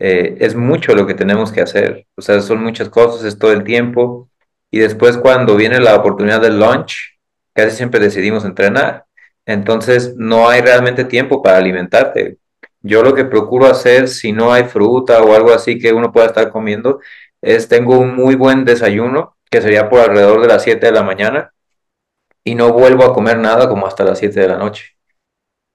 Eh, 0.00 0.38
es 0.40 0.56
mucho 0.56 0.94
lo 0.94 1.06
que 1.06 1.14
tenemos 1.14 1.52
que 1.52 1.60
hacer. 1.60 2.06
O 2.16 2.22
sea, 2.22 2.40
son 2.40 2.62
muchas 2.62 2.88
cosas, 2.88 3.24
es 3.24 3.38
todo 3.38 3.52
el 3.52 3.62
tiempo. 3.62 4.28
Y 4.70 4.78
después 4.80 5.18
cuando 5.18 5.56
viene 5.56 5.78
la 5.78 5.94
oportunidad 5.94 6.40
del 6.40 6.58
lunch, 6.58 7.18
casi 7.52 7.76
siempre 7.76 8.00
decidimos 8.00 8.44
entrenar. 8.44 9.04
Entonces 9.50 10.14
no 10.16 10.48
hay 10.48 10.60
realmente 10.60 11.04
tiempo 11.04 11.42
para 11.42 11.58
alimentarte. 11.58 12.38
Yo 12.82 13.02
lo 13.02 13.14
que 13.14 13.24
procuro 13.24 13.66
hacer, 13.66 14.06
si 14.06 14.30
no 14.32 14.52
hay 14.52 14.64
fruta 14.64 15.22
o 15.22 15.34
algo 15.34 15.52
así 15.52 15.78
que 15.80 15.92
uno 15.92 16.12
pueda 16.12 16.28
estar 16.28 16.50
comiendo, 16.50 17.00
es 17.42 17.68
tengo 17.68 17.98
un 17.98 18.14
muy 18.14 18.36
buen 18.36 18.64
desayuno, 18.64 19.36
que 19.50 19.60
sería 19.60 19.88
por 19.90 20.00
alrededor 20.00 20.40
de 20.40 20.46
las 20.46 20.62
7 20.62 20.86
de 20.86 20.92
la 20.92 21.02
mañana, 21.02 21.52
y 22.44 22.54
no 22.54 22.72
vuelvo 22.72 23.04
a 23.04 23.12
comer 23.12 23.38
nada 23.38 23.68
como 23.68 23.86
hasta 23.88 24.04
las 24.04 24.20
7 24.20 24.38
de 24.38 24.48
la 24.48 24.56
noche. 24.56 24.96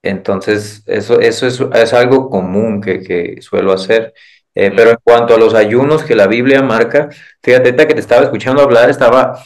Entonces, 0.03 0.83
eso, 0.87 1.19
eso 1.19 1.47
es, 1.73 1.93
algo 1.93 2.29
común 2.29 2.81
que, 2.81 3.41
suelo 3.41 3.73
hacer. 3.73 4.13
Eh, 4.55 4.71
pero 4.73 4.91
en 4.91 4.97
cuanto 5.03 5.35
a 5.35 5.37
los 5.37 5.53
ayunos 5.53 6.03
que 6.05 6.15
la 6.15 6.27
Biblia 6.27 6.61
marca, 6.61 7.09
fíjate 7.43 7.75
que 7.75 7.93
te 7.93 7.99
estaba 7.99 8.23
escuchando 8.23 8.61
hablar, 8.61 8.89
estaba, 8.89 9.37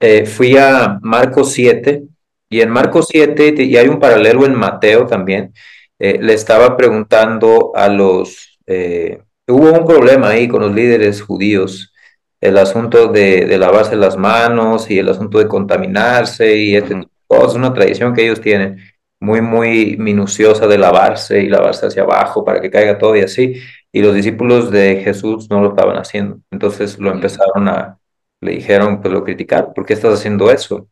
eh, 0.00 0.26
fui 0.26 0.58
a 0.58 0.98
Marcos 1.02 1.52
7, 1.52 2.04
y 2.48 2.60
en 2.60 2.70
Marcos 2.70 3.06
7, 3.10 3.54
y 3.64 3.76
hay 3.76 3.88
un 3.88 4.00
paralelo 4.00 4.46
en 4.46 4.54
Mateo 4.54 5.06
también, 5.06 5.52
eh, 5.98 6.18
le 6.20 6.34
estaba 6.34 6.76
preguntando 6.76 7.72
a 7.74 7.88
los, 7.88 8.58
eh, 8.66 9.20
hubo 9.46 9.72
un 9.72 9.86
problema 9.86 10.28
ahí 10.30 10.48
con 10.48 10.62
los 10.62 10.74
líderes 10.74 11.22
judíos 11.22 11.92
el 12.40 12.56
asunto 12.58 13.08
de, 13.08 13.46
de 13.46 13.58
lavarse 13.58 13.96
las 13.96 14.16
manos 14.16 14.90
y 14.90 14.98
el 14.98 15.08
asunto 15.08 15.38
de 15.38 15.48
contaminarse 15.48 16.56
y 16.56 16.76
este 16.76 16.94
cosas, 17.26 17.54
una 17.56 17.74
tradición 17.74 18.14
que 18.14 18.24
ellos 18.24 18.40
tienen 18.40 18.78
muy, 19.20 19.40
muy 19.42 19.96
minuciosa 19.98 20.66
de 20.66 20.78
lavarse 20.78 21.42
y 21.42 21.48
lavarse 21.48 21.86
hacia 21.86 22.02
abajo 22.02 22.44
para 22.44 22.60
que 22.60 22.70
caiga 22.70 22.98
todo 22.98 23.16
y 23.16 23.20
así. 23.20 23.56
Y 23.92 24.02
los 24.02 24.14
discípulos 24.14 24.70
de 24.70 25.02
Jesús 25.04 25.48
no 25.50 25.60
lo 25.60 25.70
estaban 25.70 25.96
haciendo. 25.96 26.40
Entonces 26.50 26.98
lo 26.98 27.12
empezaron 27.12 27.68
a, 27.68 27.98
le 28.40 28.52
dijeron, 28.52 29.00
pues 29.00 29.12
lo 29.12 29.24
criticaron, 29.24 29.74
¿por 29.74 29.84
qué 29.86 29.94
estás 29.94 30.14
haciendo 30.14 30.50
eso? 30.50 30.88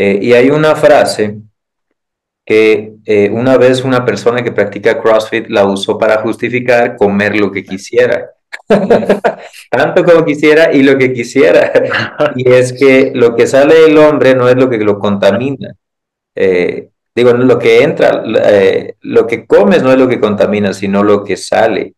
Eh, 0.00 0.16
y 0.22 0.32
hay 0.32 0.48
una 0.48 0.76
frase 0.76 1.38
que 2.46 2.92
eh, 3.04 3.28
una 3.32 3.56
vez 3.58 3.82
una 3.82 4.04
persona 4.04 4.44
que 4.44 4.52
practica 4.52 5.00
CrossFit 5.02 5.48
la 5.48 5.66
usó 5.66 5.98
para 5.98 6.18
justificar 6.18 6.96
comer 6.96 7.34
lo 7.34 7.50
que 7.50 7.64
quisiera, 7.64 8.30
tanto 9.70 10.04
como 10.04 10.24
quisiera 10.24 10.72
y 10.72 10.84
lo 10.84 10.96
que 10.96 11.12
quisiera. 11.12 11.72
Y 12.36 12.48
es 12.48 12.72
que 12.72 13.10
lo 13.12 13.34
que 13.34 13.48
sale 13.48 13.74
del 13.74 13.98
hombre 13.98 14.36
no 14.36 14.48
es 14.48 14.54
lo 14.54 14.70
que 14.70 14.78
lo 14.78 15.00
contamina. 15.00 15.74
Eh, 16.36 16.90
digo, 17.12 17.32
lo 17.32 17.58
que 17.58 17.82
entra, 17.82 18.22
eh, 18.46 18.94
lo 19.00 19.26
que 19.26 19.46
comes 19.46 19.82
no 19.82 19.90
es 19.90 19.98
lo 19.98 20.06
que 20.08 20.20
contamina, 20.20 20.72
sino 20.72 21.02
lo 21.02 21.24
que 21.24 21.36
sale. 21.36 21.94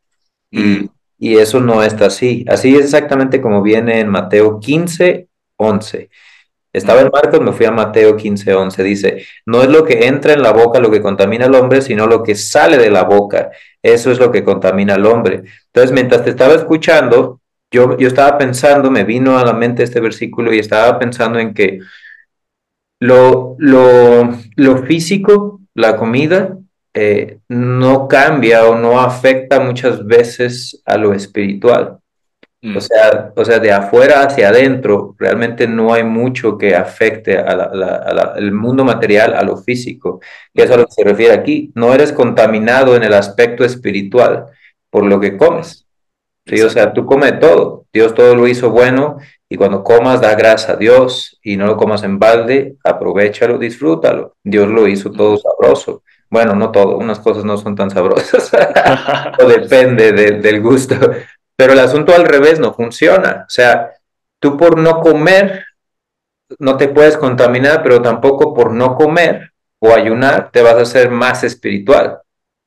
Y, 0.50 0.58
Mm. 0.58 0.88
y 1.18 1.36
eso 1.36 1.60
no 1.60 1.82
está 1.82 2.06
así. 2.06 2.46
Así 2.48 2.74
es 2.74 2.86
exactamente 2.86 3.42
como 3.42 3.60
viene 3.60 4.00
en 4.00 4.08
Mateo 4.08 4.58
15, 4.58 5.28
11. 5.56 6.08
Estaba 6.72 7.00
en 7.00 7.10
Marcos, 7.12 7.40
me 7.40 7.52
fui 7.52 7.66
a 7.66 7.70
Mateo 7.72 8.16
15, 8.16 8.54
11. 8.54 8.82
Dice, 8.82 9.26
no 9.46 9.62
es 9.62 9.68
lo 9.68 9.84
que 9.84 10.06
entra 10.06 10.32
en 10.32 10.42
la 10.42 10.52
boca 10.52 10.78
lo 10.78 10.90
que 10.90 11.02
contamina 11.02 11.46
al 11.46 11.54
hombre, 11.54 11.82
sino 11.82 12.06
lo 12.06 12.22
que 12.22 12.34
sale 12.34 12.78
de 12.78 12.90
la 12.90 13.04
boca. 13.04 13.50
Eso 13.82 14.10
es 14.12 14.18
lo 14.18 14.30
que 14.30 14.44
contamina 14.44 14.94
al 14.94 15.06
hombre. 15.06 15.42
Entonces, 15.66 15.92
mientras 15.92 16.24
te 16.24 16.30
estaba 16.30 16.54
escuchando, 16.54 17.40
yo, 17.72 17.96
yo 17.98 18.08
estaba 18.08 18.38
pensando, 18.38 18.90
me 18.90 19.04
vino 19.04 19.38
a 19.38 19.44
la 19.44 19.52
mente 19.52 19.82
este 19.82 20.00
versículo 20.00 20.52
y 20.52 20.58
estaba 20.58 20.98
pensando 20.98 21.38
en 21.38 21.54
que 21.54 21.80
lo, 23.00 23.56
lo, 23.58 24.30
lo 24.56 24.82
físico, 24.84 25.60
la 25.74 25.96
comida, 25.96 26.56
eh, 26.92 27.38
no 27.48 28.08
cambia 28.08 28.64
o 28.64 28.76
no 28.76 29.00
afecta 29.00 29.60
muchas 29.60 30.04
veces 30.04 30.82
a 30.84 30.96
lo 30.96 31.14
espiritual. 31.14 31.99
Mm. 32.62 32.76
O 32.76 32.80
sea, 32.80 33.32
o 33.34 33.44
sea, 33.44 33.58
de 33.58 33.72
afuera 33.72 34.22
hacia 34.22 34.50
adentro, 34.50 35.14
realmente 35.18 35.66
no 35.66 35.94
hay 35.94 36.04
mucho 36.04 36.58
que 36.58 36.74
afecte 36.76 37.38
a 37.38 37.56
la- 37.56 37.70
la- 37.72 37.96
a 37.96 38.12
la- 38.12 38.34
el 38.36 38.52
mundo 38.52 38.84
material, 38.84 39.34
a 39.34 39.42
lo 39.42 39.56
físico, 39.56 40.20
que 40.54 40.64
es 40.64 40.70
a 40.70 40.76
lo 40.76 40.84
que 40.84 40.92
se 40.92 41.04
refiere 41.04 41.32
aquí. 41.32 41.72
No 41.74 41.94
eres 41.94 42.12
contaminado 42.12 42.96
en 42.96 43.02
el 43.02 43.14
aspecto 43.14 43.64
espiritual 43.64 44.46
por 44.90 45.04
lo 45.06 45.18
que 45.20 45.36
comes. 45.38 45.86
Sí, 46.46 46.60
o 46.62 46.68
sea, 46.68 46.92
tú 46.92 47.06
comes 47.06 47.38
todo. 47.40 47.86
Dios 47.92 48.14
todo 48.14 48.34
lo 48.34 48.46
hizo 48.46 48.70
bueno 48.70 49.18
y 49.48 49.56
cuando 49.56 49.82
comas, 49.82 50.20
da 50.20 50.34
gracias 50.34 50.70
a 50.70 50.76
Dios 50.76 51.38
y 51.42 51.56
no 51.56 51.66
lo 51.66 51.76
comas 51.76 52.02
en 52.02 52.18
balde, 52.18 52.76
aprovechalo, 52.84 53.56
disfrútalo. 53.58 54.34
Dios 54.44 54.68
lo 54.68 54.86
hizo 54.86 55.10
todo 55.10 55.38
sabroso. 55.38 56.02
Bueno, 56.28 56.54
no 56.54 56.70
todo, 56.70 56.96
unas 56.98 57.18
cosas 57.20 57.44
no 57.44 57.56
son 57.56 57.74
tan 57.74 57.90
sabrosas. 57.90 58.50
o 59.42 59.46
depende 59.48 60.12
de- 60.12 60.32
del 60.40 60.60
gusto. 60.60 60.96
Pero 61.60 61.74
el 61.74 61.80
asunto 61.80 62.14
al 62.14 62.24
revés 62.24 62.58
no 62.58 62.72
funciona. 62.72 63.44
O 63.46 63.50
sea, 63.50 63.90
tú 64.38 64.56
por 64.56 64.78
no 64.78 65.00
comer 65.00 65.66
no 66.58 66.78
te 66.78 66.88
puedes 66.88 67.18
contaminar, 67.18 67.82
pero 67.82 68.00
tampoco 68.00 68.54
por 68.54 68.72
no 68.72 68.96
comer 68.96 69.52
o 69.78 69.92
ayunar 69.92 70.50
te 70.50 70.62
vas 70.62 70.76
a 70.76 70.80
hacer 70.80 71.10
más 71.10 71.44
espiritual. 71.44 72.20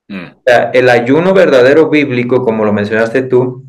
Mm. 0.07 0.25
O 0.25 0.41
sea, 0.45 0.69
el 0.75 0.91
ayuno 0.91 1.33
verdadero 1.33 1.89
bíblico, 1.89 2.43
como 2.43 2.65
lo 2.65 2.71
mencionaste 2.71 3.23
tú, 3.23 3.65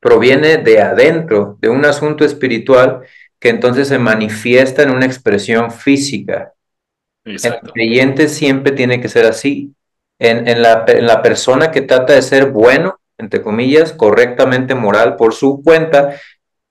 proviene 0.00 0.56
de 0.56 0.82
adentro, 0.82 1.58
de 1.60 1.68
un 1.68 1.84
asunto 1.84 2.24
espiritual 2.24 3.02
que 3.38 3.50
entonces 3.50 3.86
se 3.86 4.00
manifiesta 4.00 4.82
en 4.82 4.90
una 4.90 5.06
expresión 5.06 5.70
física. 5.70 6.54
El 7.24 7.60
creyente 7.72 8.26
siempre 8.28 8.72
tiene 8.72 9.00
que 9.00 9.08
ser 9.08 9.26
así. 9.26 9.76
En, 10.18 10.48
en 10.48 10.60
la, 10.60 10.84
en 10.88 11.06
la 11.06 11.22
persona 11.22 11.70
que 11.70 11.82
trata 11.82 12.14
de 12.14 12.22
ser 12.22 12.50
bueno, 12.50 12.98
entre 13.18 13.42
comillas, 13.42 13.92
correctamente 13.92 14.74
moral 14.74 15.16
por 15.16 15.34
su 15.34 15.62
cuenta, 15.62 16.16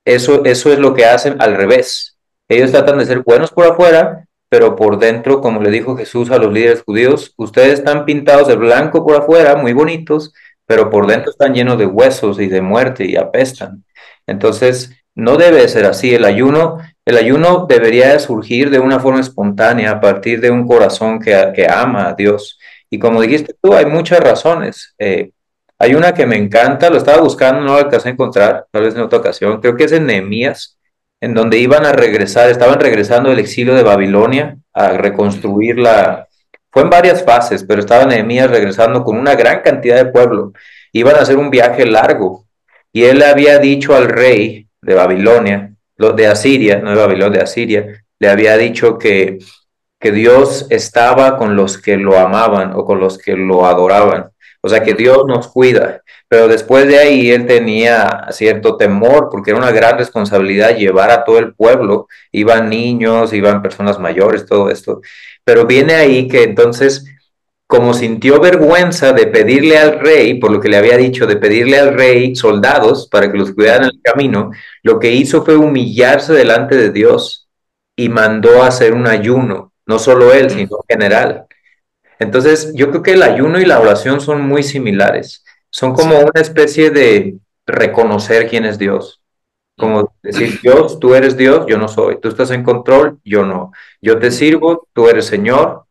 eso, 0.05 0.45
eso 0.45 0.71
es 0.71 0.79
lo 0.79 0.93
que 0.93 1.05
hacen 1.05 1.41
al 1.41 1.55
revés. 1.55 2.17
Ellos 2.47 2.71
tratan 2.71 2.99
de 2.99 3.05
ser 3.05 3.21
buenos 3.21 3.51
por 3.51 3.65
afuera, 3.65 4.27
pero 4.49 4.75
por 4.75 4.99
dentro, 4.99 5.41
como 5.41 5.61
le 5.61 5.71
dijo 5.71 5.97
Jesús 5.97 6.29
a 6.31 6.37
los 6.37 6.53
líderes 6.53 6.83
judíos, 6.83 7.33
ustedes 7.37 7.79
están 7.79 8.05
pintados 8.05 8.47
de 8.47 8.55
blanco 8.55 9.05
por 9.05 9.15
afuera, 9.15 9.55
muy 9.55 9.73
bonitos, 9.73 10.33
pero 10.65 10.89
por 10.89 11.07
dentro 11.07 11.31
están 11.31 11.53
llenos 11.53 11.77
de 11.77 11.85
huesos 11.85 12.39
y 12.39 12.47
de 12.47 12.61
muerte 12.61 13.05
y 13.05 13.15
apestan. 13.15 13.83
Entonces, 14.27 14.91
no 15.15 15.37
debe 15.37 15.67
ser 15.67 15.85
así. 15.85 16.13
El 16.13 16.25
ayuno, 16.25 16.77
el 17.05 17.17
ayuno 17.17 17.65
debería 17.67 18.13
de 18.13 18.19
surgir 18.19 18.69
de 18.69 18.79
una 18.79 18.99
forma 18.99 19.21
espontánea, 19.21 19.91
a 19.91 20.01
partir 20.01 20.41
de 20.41 20.51
un 20.51 20.67
corazón 20.67 21.19
que, 21.19 21.51
que 21.55 21.67
ama 21.67 22.09
a 22.09 22.13
Dios. 22.13 22.59
Y 22.89 22.99
como 22.99 23.21
dijiste 23.21 23.55
tú, 23.61 23.73
hay 23.73 23.85
muchas 23.85 24.19
razones. 24.19 24.93
Eh, 24.99 25.31
hay 25.79 25.95
una 25.95 26.13
que 26.13 26.25
me 26.25 26.37
encanta, 26.37 26.89
lo 26.89 26.97
estaba 26.97 27.21
buscando, 27.21 27.61
no 27.61 27.73
lo 27.73 27.77
alcancé 27.77 28.09
a 28.09 28.11
encontrar, 28.11 28.65
tal 28.71 28.83
vez 28.83 28.95
en 28.95 29.01
otra 29.01 29.19
ocasión, 29.19 29.59
creo 29.61 29.75
que 29.75 29.85
es 29.85 29.91
en 29.91 30.05
Nehemías, 30.05 30.77
en 31.21 31.33
donde 31.33 31.57
iban 31.57 31.85
a 31.85 31.91
regresar, 31.91 32.49
estaban 32.49 32.79
regresando 32.79 33.29
del 33.29 33.39
exilio 33.39 33.73
de 33.73 33.83
Babilonia 33.83 34.57
a 34.73 34.89
reconstruir 34.89 35.79
la... 35.79 36.27
Fue 36.71 36.83
en 36.83 36.89
varias 36.89 37.23
fases, 37.23 37.63
pero 37.63 37.79
estaba 37.79 38.05
Nehemías 38.05 38.49
regresando 38.49 39.03
con 39.03 39.17
una 39.17 39.33
gran 39.35 39.61
cantidad 39.61 39.95
de 39.95 40.11
pueblo. 40.11 40.51
Iban 40.91 41.15
a 41.15 41.19
hacer 41.19 41.37
un 41.37 41.49
viaje 41.49 41.85
largo 41.85 42.45
y 42.91 43.05
él 43.05 43.23
había 43.23 43.59
dicho 43.59 43.95
al 43.95 44.09
rey 44.09 44.67
de 44.81 44.93
Babilonia, 44.93 45.73
lo- 45.97 46.11
de 46.11 46.27
Asiria, 46.27 46.79
no 46.79 46.91
de 46.91 46.97
Babilonia, 46.97 47.39
de 47.39 47.43
Asiria, 47.43 48.03
le 48.19 48.29
había 48.29 48.57
dicho 48.57 48.97
que, 48.97 49.39
que 49.99 50.11
Dios 50.11 50.67
estaba 50.69 51.37
con 51.37 51.55
los 51.55 51.77
que 51.77 51.97
lo 51.97 52.17
amaban 52.19 52.73
o 52.75 52.85
con 52.85 52.99
los 52.99 53.17
que 53.17 53.35
lo 53.35 53.65
adoraban. 53.65 54.31
O 54.65 54.67
sea, 54.67 54.81
que 54.81 54.95
Dios 54.95 55.25
nos 55.27 55.47
cuida. 55.49 56.01
Pero 56.27 56.47
después 56.47 56.87
de 56.87 56.97
ahí 56.97 57.29
él 57.29 57.45
tenía 57.45 58.29
cierto 58.31 58.77
temor 58.77 59.29
porque 59.29 59.51
era 59.51 59.59
una 59.59 59.71
gran 59.71 59.95
responsabilidad 59.95 60.75
llevar 60.75 61.11
a 61.11 61.23
todo 61.23 61.37
el 61.37 61.53
pueblo. 61.53 62.07
Iban 62.31 62.67
niños, 62.67 63.31
iban 63.31 63.61
personas 63.61 63.99
mayores, 63.99 64.47
todo 64.47 64.71
esto. 64.71 65.01
Pero 65.43 65.67
viene 65.67 65.93
ahí 65.93 66.27
que 66.27 66.41
entonces, 66.41 67.05
como 67.67 67.93
sintió 67.93 68.39
vergüenza 68.39 69.13
de 69.13 69.27
pedirle 69.27 69.77
al 69.77 69.99
rey, 69.99 70.39
por 70.39 70.49
lo 70.49 70.59
que 70.59 70.69
le 70.69 70.77
había 70.77 70.97
dicho, 70.97 71.27
de 71.27 71.35
pedirle 71.35 71.77
al 71.77 71.93
rey 71.93 72.35
soldados 72.35 73.07
para 73.07 73.31
que 73.31 73.37
los 73.37 73.51
cuidaran 73.51 73.83
en 73.83 73.89
el 73.89 74.01
camino, 74.01 74.49
lo 74.81 74.99
que 74.99 75.11
hizo 75.11 75.45
fue 75.45 75.55
humillarse 75.55 76.33
delante 76.33 76.75
de 76.75 76.89
Dios 76.89 77.47
y 77.95 78.09
mandó 78.09 78.63
a 78.63 78.67
hacer 78.69 78.95
un 78.95 79.05
ayuno. 79.05 79.73
No 79.85 79.99
solo 79.99 80.33
él, 80.33 80.49
sino 80.49 80.77
en 80.87 80.97
general. 80.97 81.45
Entonces, 82.19 82.73
yo 82.75 82.89
creo 82.89 83.03
que 83.03 83.13
el 83.13 83.23
ayuno 83.23 83.59
y 83.59 83.65
la 83.65 83.79
oración 83.79 84.21
son 84.21 84.41
muy 84.41 84.63
similares. 84.63 85.43
Son 85.69 85.93
como 85.93 86.17
una 86.19 86.41
especie 86.41 86.89
de 86.89 87.37
reconocer 87.65 88.47
quién 88.49 88.65
es 88.65 88.77
Dios. 88.77 89.21
Como 89.77 90.13
decir, 90.23 90.59
Dios, 90.61 90.99
tú 90.99 91.15
eres 91.15 91.35
Dios, 91.35 91.65
yo 91.67 91.77
no 91.77 91.87
soy. 91.89 92.19
Tú 92.21 92.29
estás 92.29 92.51
en 92.51 92.63
control, 92.63 93.19
yo 93.25 93.45
no. 93.45 93.71
Yo 94.01 94.17
te 94.19 94.31
sirvo, 94.31 94.87
tú 94.93 95.09
eres 95.09 95.25
Señor. 95.25 95.85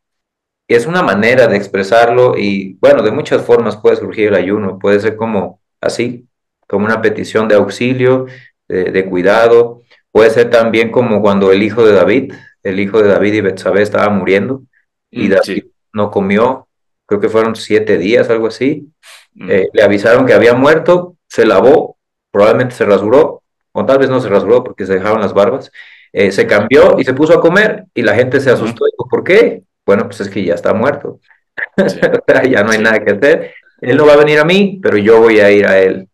Y 0.66 0.74
es 0.74 0.86
una 0.86 1.02
manera 1.02 1.46
de 1.46 1.56
expresarlo 1.56 2.38
y, 2.38 2.78
bueno, 2.80 3.02
de 3.02 3.10
muchas 3.10 3.42
formas 3.42 3.76
puede 3.76 3.96
surgir 3.96 4.28
el 4.28 4.34
ayuno. 4.34 4.78
Puede 4.78 5.00
ser 5.00 5.16
como 5.16 5.60
así, 5.80 6.26
como 6.66 6.86
una 6.86 7.02
petición 7.02 7.48
de 7.48 7.56
auxilio, 7.56 8.26
de, 8.68 8.84
de 8.84 9.04
cuidado. 9.04 9.82
Puede 10.10 10.30
ser 10.30 10.48
también 10.48 10.90
como 10.90 11.20
cuando 11.20 11.52
el 11.52 11.62
hijo 11.62 11.84
de 11.86 11.92
David, 11.92 12.32
el 12.62 12.80
hijo 12.80 13.02
de 13.02 13.08
David 13.10 13.34
y 13.34 13.40
Betsabé 13.42 13.82
estaba 13.82 14.08
muriendo 14.08 14.62
y 15.10 15.28
Mm, 15.28 15.30
David 15.30 15.42
sí. 15.42 15.73
No 15.94 16.10
comió, 16.10 16.68
creo 17.06 17.20
que 17.20 17.28
fueron 17.30 17.56
siete 17.56 17.96
días, 17.96 18.28
algo 18.28 18.48
así. 18.48 18.92
Mm. 19.34 19.50
Eh, 19.50 19.68
le 19.72 19.82
avisaron 19.82 20.26
que 20.26 20.34
había 20.34 20.54
muerto, 20.54 21.16
se 21.28 21.46
lavó, 21.46 21.96
probablemente 22.30 22.74
se 22.74 22.84
rasuró, 22.84 23.42
o 23.72 23.86
tal 23.86 23.98
vez 23.98 24.10
no 24.10 24.20
se 24.20 24.28
rasuró 24.28 24.62
porque 24.62 24.86
se 24.86 24.94
dejaron 24.94 25.20
las 25.20 25.32
barbas, 25.32 25.72
eh, 26.12 26.30
se 26.30 26.46
cambió 26.46 26.96
y 26.98 27.04
se 27.04 27.14
puso 27.14 27.32
a 27.34 27.40
comer 27.40 27.86
y 27.94 28.02
la 28.02 28.14
gente 28.14 28.40
se 28.40 28.50
asustó 28.50 28.86
y 28.86 28.90
dijo, 28.92 29.08
¿por 29.08 29.24
qué? 29.24 29.62
Bueno, 29.86 30.04
pues 30.06 30.20
es 30.20 30.28
que 30.28 30.44
ya 30.44 30.54
está 30.54 30.74
muerto, 30.74 31.20
Sí. 31.86 32.00
ya 32.50 32.62
no 32.62 32.70
hay 32.72 32.78
nada 32.78 33.02
que 33.02 33.12
hacer. 33.12 33.54
Él 33.80 33.96
no 33.96 34.06
va 34.06 34.14
a 34.14 34.16
venir 34.18 34.38
a 34.38 34.44
mí, 34.44 34.80
pero 34.82 34.96
yo 34.96 35.20
voy 35.20 35.40
a 35.40 35.50
ir 35.50 35.66
a 35.66 35.78
él. 35.78 36.08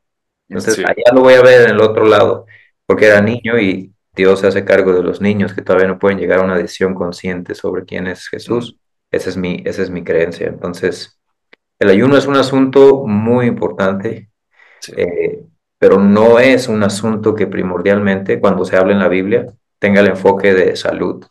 Entonces, 0.48 0.74
Sí. 0.74 0.82
allá 0.84 1.14
lo 1.14 1.20
voy 1.20 1.34
a 1.34 1.42
ver 1.42 1.62
en 1.68 1.70
el 1.76 1.80
otro 1.80 2.04
lado, 2.06 2.46
porque 2.86 3.06
era 3.06 3.20
niño 3.20 3.58
y 3.58 3.92
Dios 4.16 4.40
se 4.40 4.48
hace 4.48 4.64
cargo 4.64 4.92
de 4.92 5.02
los 5.02 5.20
niños 5.20 5.54
que 5.54 5.62
todavía 5.62 5.86
no 5.88 5.98
pueden 5.98 6.18
llegar 6.18 6.40
a 6.40 6.44
una 6.44 6.56
decisión 6.56 6.94
consciente 6.94 7.54
sobre 7.54 7.84
quién 7.84 8.06
es 8.08 8.26
Jesús. 8.28 8.76
Esa 9.10 9.30
es 9.30 9.36
mi, 9.36 9.62
esa 9.64 9.82
es 9.82 9.90
mi 9.90 10.04
creencia. 10.04 10.46
Entonces, 10.48 11.20
el 11.78 11.90
ayuno 11.90 12.16
es 12.16 12.26
un 12.26 12.36
asunto 12.36 13.04
muy 13.06 13.46
importante, 13.46 14.30
Sí. 14.80 14.92
eh, 14.96 15.40
pero 15.78 15.98
no 15.98 16.38
es 16.38 16.68
un 16.68 16.82
asunto 16.82 17.34
que 17.34 17.46
primordialmente, 17.46 18.40
cuando 18.40 18.64
se 18.64 18.76
habla 18.76 18.92
en 18.94 18.98
la 19.00 19.08
Biblia, 19.08 19.46
tenga 19.78 20.00
el 20.00 20.08
enfoque 20.08 20.54
de 20.54 20.76
salud 20.76 21.24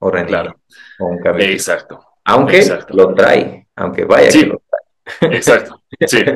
o 0.00 0.10
rendimiento 0.10 0.58
Claro. 0.98 1.34
o. 1.34 1.38
Exacto. 1.38 2.04
Aunque 2.24 2.58
exacto. 2.58 2.94
lo 2.96 3.14
trae, 3.14 3.68
aunque 3.76 4.04
vaya 4.04 4.30
Sí. 4.30 4.40
que 4.42 4.46
lo 4.48 4.62
trae. 4.68 5.36
Exacto. 5.36 5.82
Sí. 6.06 6.24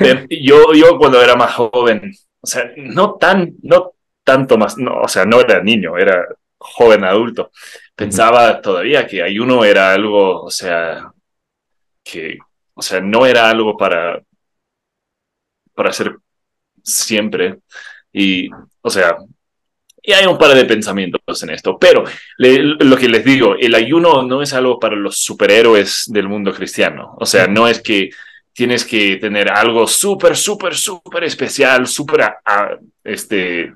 Eh, 0.00 0.26
Yo, 0.42 0.72
yo 0.72 0.98
cuando 0.98 1.20
era 1.22 1.36
más 1.36 1.54
joven, 1.54 2.10
o 2.40 2.46
sea, 2.46 2.64
no 2.76 3.14
tan, 3.16 3.54
no 3.62 3.92
tanto 4.24 4.56
más, 4.56 4.78
no, 4.78 5.00
o 5.02 5.08
sea, 5.08 5.26
no 5.26 5.40
era 5.40 5.62
niño, 5.62 5.98
era 5.98 6.26
joven 6.64 7.04
adulto. 7.04 7.50
Pensaba 7.94 8.60
todavía 8.60 9.06
que 9.06 9.22
ayuno 9.22 9.64
era 9.64 9.92
algo, 9.92 10.42
o 10.42 10.50
sea, 10.50 11.12
que, 12.02 12.38
o 12.74 12.82
sea, 12.82 13.00
no 13.00 13.26
era 13.26 13.48
algo 13.48 13.76
para, 13.76 14.22
para 15.74 15.90
hacer 15.90 16.16
siempre. 16.82 17.58
Y, 18.12 18.48
o 18.80 18.90
sea, 18.90 19.16
y 20.02 20.12
hay 20.12 20.26
un 20.26 20.36
par 20.36 20.54
de 20.54 20.64
pensamientos 20.64 21.42
en 21.42 21.50
esto, 21.50 21.78
pero 21.78 22.04
lo 22.36 22.96
que 22.96 23.08
les 23.08 23.24
digo, 23.24 23.56
el 23.58 23.74
ayuno 23.74 24.22
no 24.22 24.42
es 24.42 24.52
algo 24.52 24.78
para 24.78 24.96
los 24.96 25.18
superhéroes 25.18 26.04
del 26.08 26.28
mundo 26.28 26.52
cristiano. 26.52 27.16
O 27.18 27.24
sea, 27.24 27.46
no 27.46 27.66
es 27.66 27.80
que 27.80 28.10
tienes 28.52 28.84
que 28.84 29.16
tener 29.16 29.50
algo 29.50 29.86
súper, 29.86 30.36
súper, 30.36 30.76
súper 30.76 31.24
especial, 31.24 31.86
súper 31.86 32.34
este, 33.02 33.72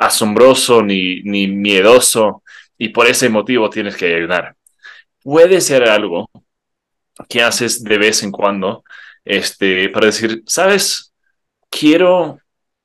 asombroso 0.00 0.82
ni, 0.82 1.22
ni 1.22 1.46
miedoso, 1.48 2.42
y 2.78 2.88
por 2.88 3.06
ese 3.06 3.28
motivo 3.28 3.70
tienes 3.70 3.96
que 3.96 4.16
ayudar. 4.16 4.56
Puede 5.22 5.60
ser 5.60 5.88
algo 5.88 6.30
que 7.28 7.42
haces 7.42 7.84
de 7.84 7.98
vez 7.98 8.22
en 8.22 8.32
cuando, 8.32 8.84
este, 9.24 9.88
para 9.90 10.06
decir, 10.06 10.42
sabes, 10.46 11.12
quiero 11.68 12.38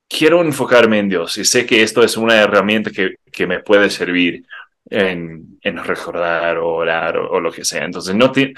quiero 0.08 0.42
enfocarme 0.42 1.00
en 1.00 1.10
Dios 1.10 1.38
y 1.38 1.46
sé 1.46 1.66
que 1.66 1.82
esto 1.82 2.04
es 2.04 2.18
una 2.18 2.36
herramienta 2.36 2.92
que, 2.92 3.16
que 3.32 3.48
me 3.48 3.60
puede 3.60 3.90
servir 3.90 4.46
en, 4.90 5.58
en 5.62 5.84
recordar 5.84 6.58
o 6.58 6.76
orar 6.76 7.18
o, 7.18 7.40
lo 7.40 7.52
que 7.52 7.66
sea. 7.66 7.86
Entonces, 7.86 8.16
no 8.16 8.32
te, 8.32 8.54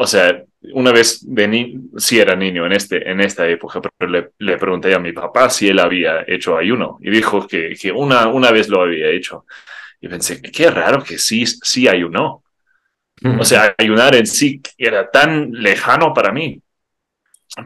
o 0.00 0.06
sea, 0.06 0.42
una 0.72 0.92
vez 0.92 1.20
de 1.22 1.48
ni 1.48 1.74
sí 1.96 2.18
era 2.18 2.36
niño 2.36 2.66
en, 2.66 2.72
este, 2.72 3.10
en 3.10 3.20
esta 3.20 3.48
época, 3.48 3.80
pero 3.80 4.10
le, 4.10 4.30
le, 4.38 4.56
pregunté 4.56 4.94
a 4.94 4.98
mi 4.98 5.12
papá 5.12 5.50
si 5.50 5.68
él 5.68 5.78
había 5.78 6.24
hecho 6.26 6.56
ayuno 6.56 6.98
y 7.00 7.10
dijo 7.10 7.46
que, 7.46 7.74
que 7.80 7.90
una, 7.92 8.28
una 8.28 8.50
vez 8.50 8.68
lo 8.68 8.82
había 8.82 9.08
hecho. 9.08 9.44
Y 10.00 10.08
pensé, 10.08 10.40
qué 10.40 10.70
raro 10.70 11.02
que 11.02 11.18
sí, 11.18 11.44
sí 11.46 11.88
ayunó. 11.88 12.44
O 13.40 13.44
sea, 13.44 13.74
ayunar 13.76 14.14
en 14.14 14.28
sí 14.28 14.62
era 14.76 15.10
tan 15.10 15.50
lejano 15.50 16.14
para 16.14 16.30
mí 16.30 16.62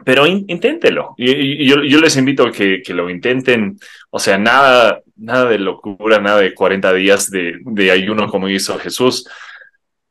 pero 0.05 0.25
inténtelo. 0.25 1.13
Y, 1.17 1.67
yo, 1.67 1.83
yo, 1.83 1.99
les 1.99 2.15
invito 2.17 2.43
a 2.43 2.51
que, 2.51 2.81
que, 2.81 2.93
lo 2.93 3.09
intenten. 3.09 3.77
O 4.09 4.19
sea, 4.19 4.37
nada, 4.37 5.01
nada 5.15 5.49
de 5.49 5.59
locura, 5.59 6.19
nada 6.19 6.39
de 6.39 6.53
40 6.53 6.93
días 6.93 7.29
de, 7.29 7.59
de 7.61 7.91
ayuno 7.91 8.27
como 8.27 8.49
hizo 8.49 8.79
Jesús. 8.79 9.27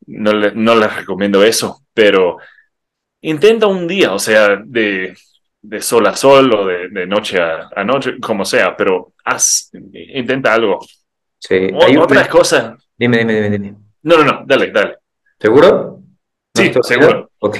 No, 0.06 0.32
le, 0.32 0.52
no 0.52 0.74
les 0.74 0.94
recomiendo 0.94 1.42
eso, 1.44 1.82
pero 1.94 2.38
intenta 3.20 3.66
un 3.66 3.86
día, 3.86 4.12
o 4.12 4.18
sea, 4.18 4.60
de, 4.64 5.14
de 5.62 5.80
sol 5.80 6.06
a 6.06 6.16
sol 6.16 6.52
o 6.52 6.66
de, 6.66 6.88
de 6.88 7.06
noche 7.06 7.40
a, 7.40 7.68
a, 7.74 7.84
noche, 7.84 8.18
como 8.20 8.44
sea, 8.44 8.76
pero 8.76 9.12
haz, 9.24 9.70
intenta 9.92 10.54
algo. 10.54 10.80
Sí. 11.38 11.68
O, 11.72 12.02
otra 12.02 12.28
cosa. 12.28 12.76
Dime, 12.96 13.18
dime, 13.18 13.34
dime, 13.34 13.50
dime. 13.50 13.76
No, 14.02 14.16
no, 14.18 14.24
no, 14.24 14.42
dale, 14.44 14.70
dale. 14.70 14.98
¿Seguro? 15.38 16.00
Sí, 16.54 16.70
seguro. 16.82 17.30
Ok. 17.38 17.56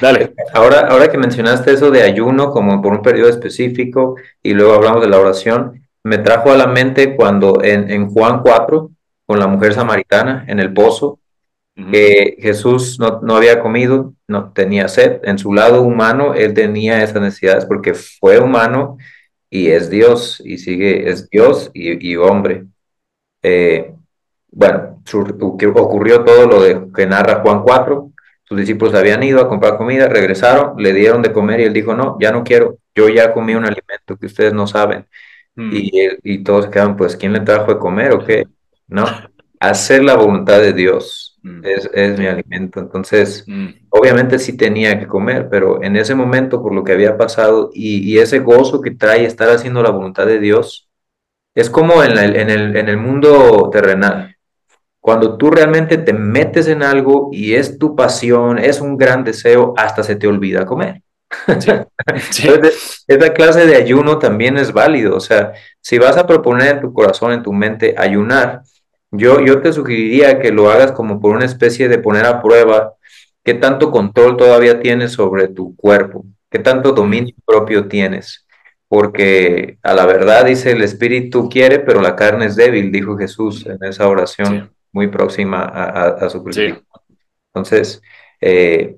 Dale. 0.00 0.34
Ahora, 0.54 0.86
ahora 0.88 1.08
que 1.08 1.18
mencionaste 1.18 1.72
eso 1.72 1.90
de 1.90 2.02
ayuno 2.02 2.50
como 2.50 2.80
por 2.80 2.92
un 2.92 3.02
periodo 3.02 3.28
específico 3.28 4.16
y 4.42 4.54
luego 4.54 4.74
hablamos 4.74 5.02
de 5.02 5.08
la 5.08 5.18
oración, 5.18 5.86
me 6.04 6.18
trajo 6.18 6.52
a 6.52 6.56
la 6.56 6.66
mente 6.66 7.16
cuando 7.16 7.62
en, 7.62 7.90
en 7.90 8.08
Juan 8.08 8.40
4, 8.42 8.90
con 9.26 9.38
la 9.38 9.48
mujer 9.48 9.74
samaritana 9.74 10.44
en 10.46 10.60
el 10.60 10.72
pozo, 10.72 11.18
que 11.76 12.36
Jesús 12.40 12.98
no, 12.98 13.20
no, 13.22 13.36
había 13.36 13.60
comido, 13.60 14.14
no 14.26 14.50
tenía 14.52 14.88
sed. 14.88 15.20
En 15.24 15.38
su 15.38 15.52
lado 15.52 15.82
humano, 15.82 16.34
él 16.34 16.54
tenía 16.54 17.02
esas 17.02 17.20
necesidades 17.20 17.66
porque 17.66 17.92
fue 17.92 18.38
humano 18.38 18.96
y 19.50 19.68
es 19.68 19.90
Dios, 19.90 20.42
y 20.44 20.58
sigue, 20.58 21.10
es 21.10 21.28
Dios 21.28 21.70
y, 21.74 22.12
y 22.12 22.16
hombre. 22.16 22.64
Eh, 23.42 23.94
bueno, 24.50 25.02
ocurrió 25.74 26.24
todo 26.24 26.46
lo 26.46 26.62
de, 26.62 26.86
que 26.94 27.06
narra 27.06 27.42
Juan 27.42 27.62
4, 27.62 28.10
sus 28.44 28.58
discípulos 28.58 28.94
habían 28.94 29.22
ido 29.22 29.40
a 29.40 29.48
comprar 29.48 29.76
comida, 29.76 30.08
regresaron, 30.08 30.80
le 30.80 30.92
dieron 30.94 31.20
de 31.20 31.32
comer 31.32 31.60
y 31.60 31.64
él 31.64 31.72
dijo, 31.72 31.94
no, 31.94 32.16
ya 32.20 32.32
no 32.32 32.42
quiero, 32.42 32.78
yo 32.94 33.08
ya 33.08 33.32
comí 33.34 33.54
un 33.54 33.64
alimento 33.64 34.16
que 34.18 34.26
ustedes 34.26 34.54
no 34.54 34.66
saben. 34.66 35.06
Mm. 35.56 35.70
Y, 35.74 35.90
y 36.22 36.44
todos 36.44 36.68
quedaron, 36.68 36.96
pues, 36.96 37.16
¿quién 37.16 37.32
le 37.32 37.40
trajo 37.40 37.74
de 37.74 37.78
comer 37.78 38.12
o 38.12 38.24
qué? 38.24 38.46
No, 38.88 39.04
hacer 39.58 40.04
la 40.04 40.14
voluntad 40.14 40.60
de 40.60 40.72
Dios 40.72 41.25
Mm. 41.46 41.60
es, 41.64 41.88
es 41.94 42.18
mi 42.18 42.26
alimento. 42.26 42.80
Entonces, 42.80 43.44
Mm. 43.46 43.68
obviamente 43.90 44.38
sí 44.38 44.56
tenía 44.56 44.98
que 44.98 45.06
comer, 45.06 45.48
pero 45.48 45.82
en 45.82 45.96
ese 45.96 46.14
momento, 46.14 46.60
por 46.62 46.74
lo 46.74 46.82
que 46.82 46.92
había 46.92 47.16
pasado 47.16 47.70
y, 47.72 47.98
y 48.10 48.18
ese 48.18 48.40
gozo 48.40 48.80
que 48.80 48.90
trae 48.90 49.24
estar 49.24 49.48
haciendo 49.50 49.82
la 49.82 49.90
voluntad 49.90 50.26
de 50.26 50.40
Dios, 50.40 50.88
es 51.54 51.70
como 51.70 52.02
en 52.02 52.18
el, 52.18 52.36
en 52.36 52.50
el, 52.50 52.76
en 52.76 52.88
el 52.88 52.96
mundo 52.98 53.70
terrenal. 53.72 54.36
Cuando 55.00 55.36
tú 55.38 55.50
realmente 55.50 55.98
te 55.98 56.12
metes 56.12 56.66
en 56.66 56.82
algo 56.82 57.30
y 57.32 57.54
es 57.54 57.78
tu 57.78 57.94
pasión, 57.94 58.58
es 58.58 58.80
un 58.80 58.96
gran 58.96 59.22
deseo, 59.22 59.72
hasta 59.76 60.02
se 60.02 60.16
te 60.16 60.26
olvida 60.26 60.66
comer. 60.66 61.02
Sí. 61.60 61.70
Sí. 62.30 62.46
Entonces, 62.48 63.04
esa 63.08 63.32
clase 63.34 63.66
de 63.66 63.74
ayuno 63.76 64.18
también 64.18 64.56
es 64.58 64.72
válido. 64.72 65.16
O 65.16 65.20
sea, 65.20 65.52
si 65.80 65.98
vas 65.98 66.16
a 66.16 66.26
proponer 66.26 66.76
en 66.76 66.80
tu 66.80 66.92
corazón, 66.92 67.32
en 67.32 67.42
tu 67.42 67.52
mente, 67.52 67.94
ayunar, 67.98 68.62
yo, 69.10 69.40
yo 69.40 69.60
te 69.60 69.72
sugeriría 69.72 70.40
que 70.40 70.52
lo 70.52 70.70
hagas 70.70 70.92
como 70.92 71.20
por 71.20 71.34
una 71.34 71.44
especie 71.44 71.88
de 71.88 71.98
poner 71.98 72.26
a 72.26 72.42
prueba 72.42 72.94
qué 73.44 73.54
tanto 73.54 73.90
control 73.90 74.36
todavía 74.36 74.80
tienes 74.80 75.12
sobre 75.12 75.48
tu 75.48 75.76
cuerpo, 75.76 76.24
qué 76.50 76.58
tanto 76.58 76.92
dominio 76.92 77.34
propio 77.44 77.88
tienes. 77.88 78.46
Porque 78.88 79.78
a 79.82 79.94
la 79.94 80.06
verdad 80.06 80.44
dice 80.44 80.70
el 80.70 80.82
espíritu 80.82 81.48
quiere, 81.48 81.80
pero 81.80 82.00
la 82.00 82.14
carne 82.14 82.46
es 82.46 82.54
débil, 82.54 82.92
dijo 82.92 83.16
Jesús 83.16 83.66
en 83.66 83.78
esa 83.82 84.06
oración. 84.08 84.70
Sí 84.70 84.76
muy 84.96 85.08
próxima 85.08 85.62
a, 85.62 85.84
a, 85.84 86.08
a 86.08 86.30
su 86.30 86.42
Sí. 86.50 86.74
Entonces, 87.52 88.00
eh, 88.40 88.96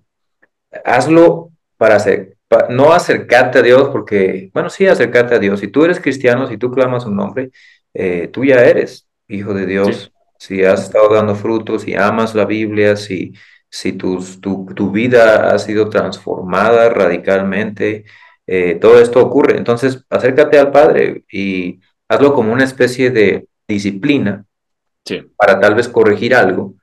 hazlo 0.85 1.51
para 1.77 1.97
hacer, 1.97 2.37
no 2.71 2.93
acercarte 2.93 3.59
a 3.59 3.63
Dios, 3.63 3.89
porque, 3.89 4.49
bueno, 4.55 4.71
sí, 4.71 4.87
acercarte 4.87 5.35
a 5.35 5.41
Dios. 5.41 5.59
Si 5.59 5.67
tú 5.67 5.85
eres 5.85 5.99
cristiano, 5.99 6.47
si 6.47 6.57
tú 6.57 6.71
clamas 6.71 7.05
un 7.05 7.17
nombre, 7.17 7.51
eh, 7.95 8.29
tú 8.33 8.45
ya 8.45 8.63
eres 8.63 9.08
hijo 9.29 9.55
de 9.55 9.67
Dios. 9.67 10.13
Si 10.39 10.65
has 10.65 10.85
estado 10.85 11.15
dando 11.15 11.35
frutos, 11.35 11.83
si 11.83 11.95
amas 11.95 12.35
la 12.35 12.45
Biblia, 12.45 12.97
si, 12.97 13.33
si 13.71 13.93
tus- 13.93 14.41
tu, 14.41 14.67
tu 14.75 14.91
vida 14.91 15.51
ha 15.53 15.59
sido 15.59 15.89
transformada 15.91 16.89
radicalmente, 16.91 18.05
eh, 18.47 18.77
todo 18.81 19.01
esto 19.01 19.21
ocurre. 19.21 19.57
Entonces, 19.59 20.05
acércate 20.11 20.59
al 20.59 20.71
Padre 20.73 21.25
y 21.31 21.81
hazlo 22.09 22.35
como 22.35 22.53
una 22.53 22.65
especie 22.65 23.11
de 23.11 23.47
disciplina 23.67 24.45
Sí. 25.05 25.23
para 25.37 25.59
tal 25.61 25.75
vez 25.75 25.89
corregir 25.89 26.35
algo 26.35 26.75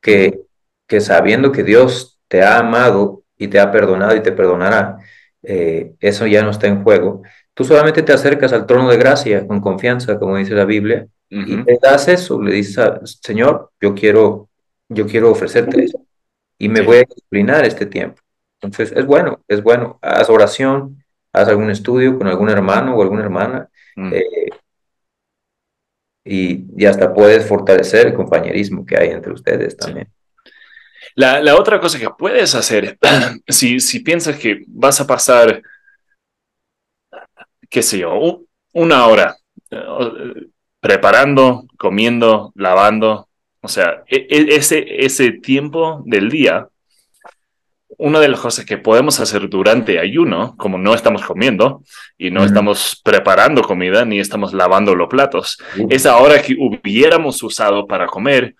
que, 0.00 0.40
que 0.86 1.00
sabiendo 1.00 1.52
que 1.52 1.62
Dios 1.64 2.20
te 2.28 2.42
ha 2.42 2.58
amado 2.58 3.22
y 3.38 3.48
te 3.48 3.60
ha 3.60 3.70
perdonado 3.72 4.14
y 4.16 4.22
te 4.22 4.32
perdonará, 4.32 4.98
eh, 5.42 5.94
eso 6.00 6.26
ya 6.26 6.42
no 6.42 6.50
está 6.50 6.66
en 6.68 6.82
juego. 6.82 7.22
Tú 7.54 7.64
solamente 7.64 8.02
te 8.02 8.12
acercas 8.12 8.52
al 8.52 8.66
trono 8.66 8.90
de 8.90 8.96
gracia 8.98 9.46
con 9.46 9.60
confianza, 9.60 10.18
como 10.18 10.36
dice 10.36 10.54
la 10.54 10.64
Biblia, 10.64 11.06
y 11.28 11.64
te 11.64 11.78
das 11.82 12.08
eso, 12.08 12.40
le 12.40 12.54
dices, 12.54 12.78
a- 12.78 13.00
Señor, 13.04 13.70
yo 13.80 13.94
quiero, 13.94 14.48
yo 14.88 15.06
quiero 15.06 15.30
ofrecerte 15.30 15.84
eso 15.84 16.04
y 16.58 16.68
me 16.68 16.80
Sí. 16.80 16.86
voy 16.86 16.96
a 16.98 17.00
disciplinar 17.00 17.64
este 17.64 17.86
tiempo. 17.86 18.20
Entonces, 18.60 18.96
es 18.96 19.04
bueno, 19.04 19.42
es 19.48 19.62
bueno. 19.62 19.98
Haz 20.02 20.30
oración, 20.30 21.02
haz 21.32 21.48
algún 21.48 21.70
estudio 21.70 22.16
con 22.16 22.26
algún 22.28 22.48
hermano 22.48 22.94
o 22.96 23.02
alguna 23.02 23.22
hermana, 23.24 23.68
Mm. 23.96 24.12
eh, 24.14 24.24
y, 26.24 26.64
y 26.76 26.86
hasta 26.86 27.12
puedes 27.14 27.46
fortalecer 27.46 28.08
el 28.08 28.14
compañerismo 28.14 28.84
que 28.84 28.96
hay 28.96 29.10
entre 29.10 29.32
ustedes 29.32 29.76
también. 29.76 30.08
La, 31.14 31.40
la 31.40 31.54
otra 31.56 31.80
cosa 31.80 31.98
que 31.98 32.08
puedes 32.10 32.54
hacer, 32.54 32.98
si, 33.48 33.80
si 33.80 34.00
piensas 34.00 34.36
que 34.38 34.64
vas 34.66 35.00
a 35.00 35.06
pasar, 35.06 35.62
qué 37.70 37.82
sé 37.82 37.98
yo, 37.98 38.42
una 38.72 39.06
hora 39.06 39.36
eh, 39.70 40.48
preparando, 40.86 41.66
comiendo, 41.76 42.52
lavando, 42.54 43.28
o 43.60 43.66
sea, 43.66 44.04
e- 44.06 44.28
e- 44.30 44.54
ese, 44.54 45.04
ese 45.04 45.32
tiempo 45.32 46.00
del 46.06 46.28
día, 46.30 46.68
una 47.98 48.20
de 48.20 48.28
las 48.28 48.38
cosas 48.38 48.64
que 48.64 48.78
podemos 48.78 49.18
hacer 49.18 49.48
durante 49.48 49.98
ayuno, 49.98 50.54
como 50.56 50.78
no 50.78 50.94
estamos 50.94 51.24
comiendo 51.24 51.82
y 52.16 52.30
no 52.30 52.44
estamos 52.44 53.00
preparando 53.02 53.62
comida 53.62 54.04
ni 54.04 54.20
estamos 54.20 54.52
lavando 54.52 54.94
los 54.94 55.08
platos, 55.08 55.58
Uh, 55.76 55.88
esa 55.90 56.18
hora 56.18 56.40
que 56.40 56.54
hubiéramos 56.56 57.42
usado 57.42 57.84
para 57.88 58.06
comer, 58.06 58.54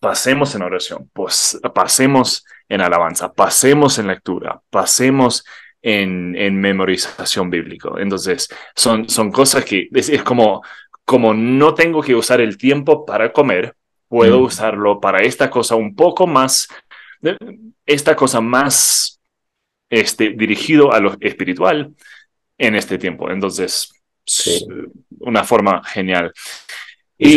pasemos 0.00 0.54
en 0.54 0.62
oración, 0.62 1.10
pues 1.12 1.60
pasemos 1.74 2.46
en 2.70 2.80
alabanza, 2.80 3.34
pasemos 3.34 3.98
en 3.98 4.06
lectura, 4.06 4.62
pasemos 4.70 5.44
en, 5.82 6.34
en 6.36 6.58
memorización 6.58 7.50
bíblico. 7.50 7.98
Entonces, 7.98 8.48
son, 8.74 9.06
son 9.10 9.30
cosas 9.30 9.62
que 9.66 9.88
es, 9.92 10.08
es 10.08 10.22
como, 10.22 10.62
como 11.04 11.34
no 11.34 11.74
tengo 11.74 12.02
que 12.02 12.14
usar 12.14 12.40
el 12.40 12.56
tiempo 12.56 13.04
para 13.04 13.32
comer, 13.32 13.74
puedo 14.08 14.40
Mm. 14.40 14.44
usarlo 14.44 15.00
para 15.00 15.22
esta 15.22 15.50
cosa 15.50 15.74
un 15.74 15.94
poco 15.94 16.26
más, 16.26 16.68
esta 17.86 18.14
cosa 18.14 18.40
más 18.40 19.20
este, 19.90 20.30
dirigido 20.30 20.92
a 20.92 21.00
lo 21.00 21.16
espiritual 21.20 21.94
en 22.58 22.74
este 22.74 22.98
tiempo. 22.98 23.30
Entonces, 23.30 23.92
una 25.20 25.44
forma 25.44 25.82
genial. 25.84 26.32
Y, 27.18 27.36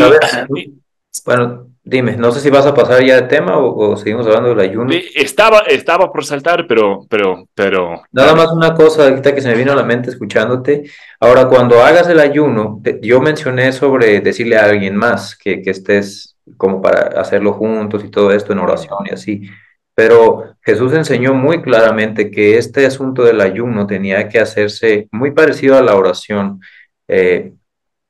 bueno, 1.25 1.69
dime, 1.87 2.17
no 2.17 2.31
sé 2.31 2.41
si 2.41 2.49
vas 2.49 2.65
a 2.65 2.73
pasar 2.73 3.03
ya 3.03 3.15
de 3.15 3.27
tema 3.27 3.57
o, 3.57 3.95
seguimos 3.95 4.27
hablando 4.27 4.49
del 4.49 4.59
ayuno. 4.59 4.91
Estaba, 5.15 5.59
estaba 5.67 6.11
por 6.11 6.25
saltar, 6.25 6.65
pero, 6.67 7.05
pero, 7.09 7.47
pero. 7.55 8.03
Nada 8.11 8.35
más 8.35 8.51
una 8.51 8.73
cosa 8.73 9.05
ahorita 9.05 9.33
que 9.33 9.41
se 9.41 9.47
me 9.49 9.55
vino 9.55 9.71
a 9.71 9.75
la 9.75 9.83
mente 9.83 10.09
escuchándote. 10.09 10.89
Ahora, 11.19 11.47
cuando 11.47 11.81
hagas 11.81 12.07
el 12.09 12.19
ayuno, 12.19 12.81
yo 13.01 13.21
mencioné 13.21 13.71
sobre 13.71 14.19
decirle 14.19 14.57
a 14.57 14.65
alguien 14.65 14.95
más 14.95 15.35
que, 15.35 15.61
que 15.61 15.71
estés 15.71 16.35
como 16.57 16.81
para 16.81 17.19
hacerlo 17.19 17.53
juntos 17.53 18.03
y 18.03 18.09
todo 18.09 18.31
esto 18.31 18.53
en 18.53 18.59
oración 18.59 18.99
y 19.05 19.13
así. 19.13 19.49
Pero 19.95 20.55
Jesús 20.61 20.93
enseñó 20.93 21.33
muy 21.33 21.61
claramente 21.61 22.29
que 22.29 22.57
este 22.57 22.85
asunto 22.85 23.23
del 23.23 23.41
ayuno 23.41 23.87
tenía 23.87 24.29
que 24.29 24.39
hacerse 24.39 25.07
muy 25.11 25.31
parecido 25.31 25.77
a 25.77 25.81
la 25.81 25.95
oración, 25.95 26.61
eh, 27.07 27.53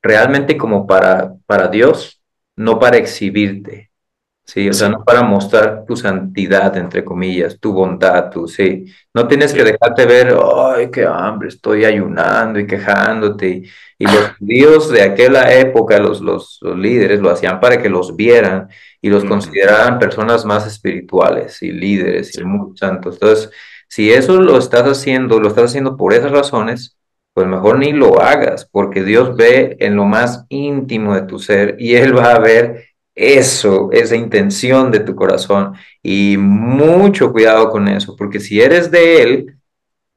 realmente 0.02 0.58
como 0.58 0.86
para, 0.86 1.34
para 1.46 1.70
Dios, 1.70 2.17
no 2.58 2.80
para 2.80 2.98
exhibirte. 2.98 3.92
Sí, 4.48 4.70
o 4.70 4.74
sea, 4.74 4.88
no 4.90 5.04
para 5.04 5.24
mostrar 5.24 5.84
tu 5.86 5.98
santidad, 5.98 6.78
entre 6.78 7.04
comillas, 7.04 7.60
tu 7.60 7.74
bondad, 7.74 8.30
tu, 8.30 8.48
sí. 8.48 8.86
No 9.14 9.28
tienes 9.28 9.54
que 9.54 9.64
dejarte 9.64 10.06
ver, 10.06 10.38
ay, 10.56 10.90
qué 10.90 11.06
hambre, 11.06 11.50
estoy 11.50 11.84
ayunando 11.84 12.58
y 12.58 12.66
quejándote. 12.66 13.64
Y 14.00 14.06
los 14.06 14.38
judíos 14.40 14.90
de 14.90 15.02
aquella 15.04 15.54
época, 15.54 16.00
los, 16.00 16.22
los, 16.22 16.60
líderes, 16.78 17.20
lo 17.20 17.30
hacían 17.30 17.60
para 17.60 17.82
que 17.82 17.90
los 17.90 18.16
vieran 18.16 18.70
y 19.02 19.10
los 19.10 19.26
consideraran 19.26 20.00
personas 20.00 20.46
más 20.46 20.66
espirituales 20.66 21.62
y 21.62 21.72
líderes 21.72 22.38
y 22.38 22.44
muy 22.44 22.78
santos. 22.78 23.16
Entonces, 23.16 23.52
si 23.90 24.12
eso 24.12 24.42
lo 24.42 24.58
estás 24.58 24.84
haciendo, 24.84 25.40
lo 25.42 25.50
estás 25.50 25.66
haciendo 25.72 25.98
por 25.98 26.14
esas 26.14 26.32
razones, 26.32 26.97
pues 27.38 27.46
mejor 27.46 27.78
ni 27.78 27.92
lo 27.92 28.20
hagas, 28.20 28.66
porque 28.66 29.04
Dios 29.04 29.36
ve 29.38 29.78
en 29.80 29.96
lo 29.96 30.06
más 30.06 30.48
íntimo 30.50 31.14
de 31.14 31.22
tu 31.22 31.38
ser 31.38 31.76
y 31.78 31.94
Él 31.94 32.18
va 32.18 32.32
a 32.32 32.40
ver 32.40 32.86
eso, 33.14 33.92
esa 33.92 34.16
intención 34.16 34.90
de 34.90 35.02
tu 35.02 35.16
corazón. 35.16 35.76
Y 36.02 36.36
mucho 36.40 37.32
cuidado 37.32 37.70
con 37.70 37.88
eso, 37.90 38.16
porque 38.16 38.40
si 38.40 38.60
eres 38.60 38.90
de 38.90 39.22
Él, 39.22 39.56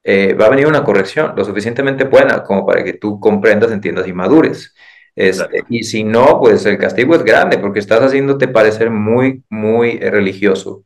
eh, 0.02 0.32
va 0.32 0.46
a 0.46 0.48
venir 0.48 0.66
una 0.66 0.82
corrección 0.82 1.34
lo 1.36 1.44
suficientemente 1.44 2.04
buena 2.04 2.42
como 2.42 2.64
para 2.64 2.82
que 2.82 2.94
tú 2.94 3.20
comprendas, 3.20 3.70
entiendas 3.70 4.08
y 4.08 4.14
madures. 4.14 4.74
Este, 5.14 5.62
y 5.68 5.82
si 5.82 6.04
no, 6.04 6.40
pues 6.40 6.64
el 6.64 6.78
castigo 6.78 7.14
es 7.14 7.22
grande 7.22 7.58
porque 7.58 7.80
estás 7.80 8.00
haciéndote 8.00 8.48
parecer 8.48 8.88
muy, 8.88 9.44
muy 9.50 9.98
religioso, 9.98 10.84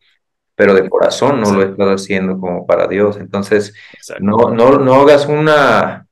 pero 0.57 0.75
de 0.75 0.91
corazón 0.91 1.41
no 1.41 1.53
lo 1.53 1.63
estás 1.63 2.03
haciendo 2.03 2.41
como 2.41 2.67
para 2.67 2.89
Dios. 2.89 3.19
Entonces, 3.19 3.73
no, 4.19 4.51
no, 4.51 4.81
no 4.81 4.95
hagas 4.95 5.27
una, 5.27 6.09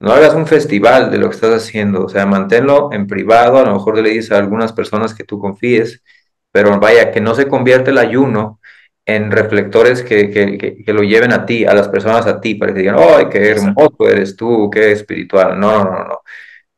no 0.00 0.12
hagas 0.12 0.34
un 0.34 0.46
festival 0.46 1.10
de 1.10 1.18
lo 1.18 1.28
que 1.28 1.36
estás 1.36 1.62
haciendo, 1.62 2.04
o 2.06 2.08
sea, 2.08 2.26
manténlo 2.26 2.90
en 2.92 3.06
privado, 3.06 3.58
a 3.58 3.64
lo 3.64 3.74
mejor 3.74 3.98
le 3.98 4.10
dices 4.10 4.32
a 4.32 4.38
algunas 4.38 4.72
personas 4.72 5.14
que 5.14 5.24
tú 5.24 5.38
confíes, 5.38 6.02
pero 6.50 6.78
vaya, 6.80 7.12
que 7.12 7.20
no 7.20 7.34
se 7.34 7.46
convierta 7.46 7.90
el 7.90 7.98
ayuno 7.98 8.60
en 9.06 9.30
reflectores 9.30 10.02
que, 10.02 10.30
que, 10.30 10.92
lo 10.92 11.02
lleven 11.02 11.32
a 11.32 11.44
ti, 11.46 11.64
a 11.64 11.74
las 11.74 11.88
personas 11.88 12.26
a 12.26 12.40
ti, 12.40 12.54
para 12.54 12.72
que 12.72 12.80
digan, 12.80 12.96
¡ay, 12.98 13.26
qué 13.30 13.50
hermoso 13.50 14.08
eres 14.08 14.36
tú, 14.36 14.70
qué 14.70 14.92
espiritual! 14.92 15.58
No, 15.58 15.84
no, 15.84 15.90
no, 15.90 16.04
no. 16.04 16.20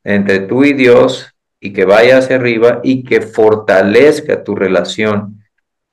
Entre 0.05 0.41
tú 0.41 0.65
y 0.65 0.73
Dios, 0.73 1.33
y 1.61 1.73
que 1.73 1.85
vaya 1.85 2.19
hacia 2.19 2.37
arriba 2.37 2.81
y 2.83 3.05
que 3.05 3.21
fortalezca 3.21 4.43
tu 4.43 4.57
relación 4.57 5.45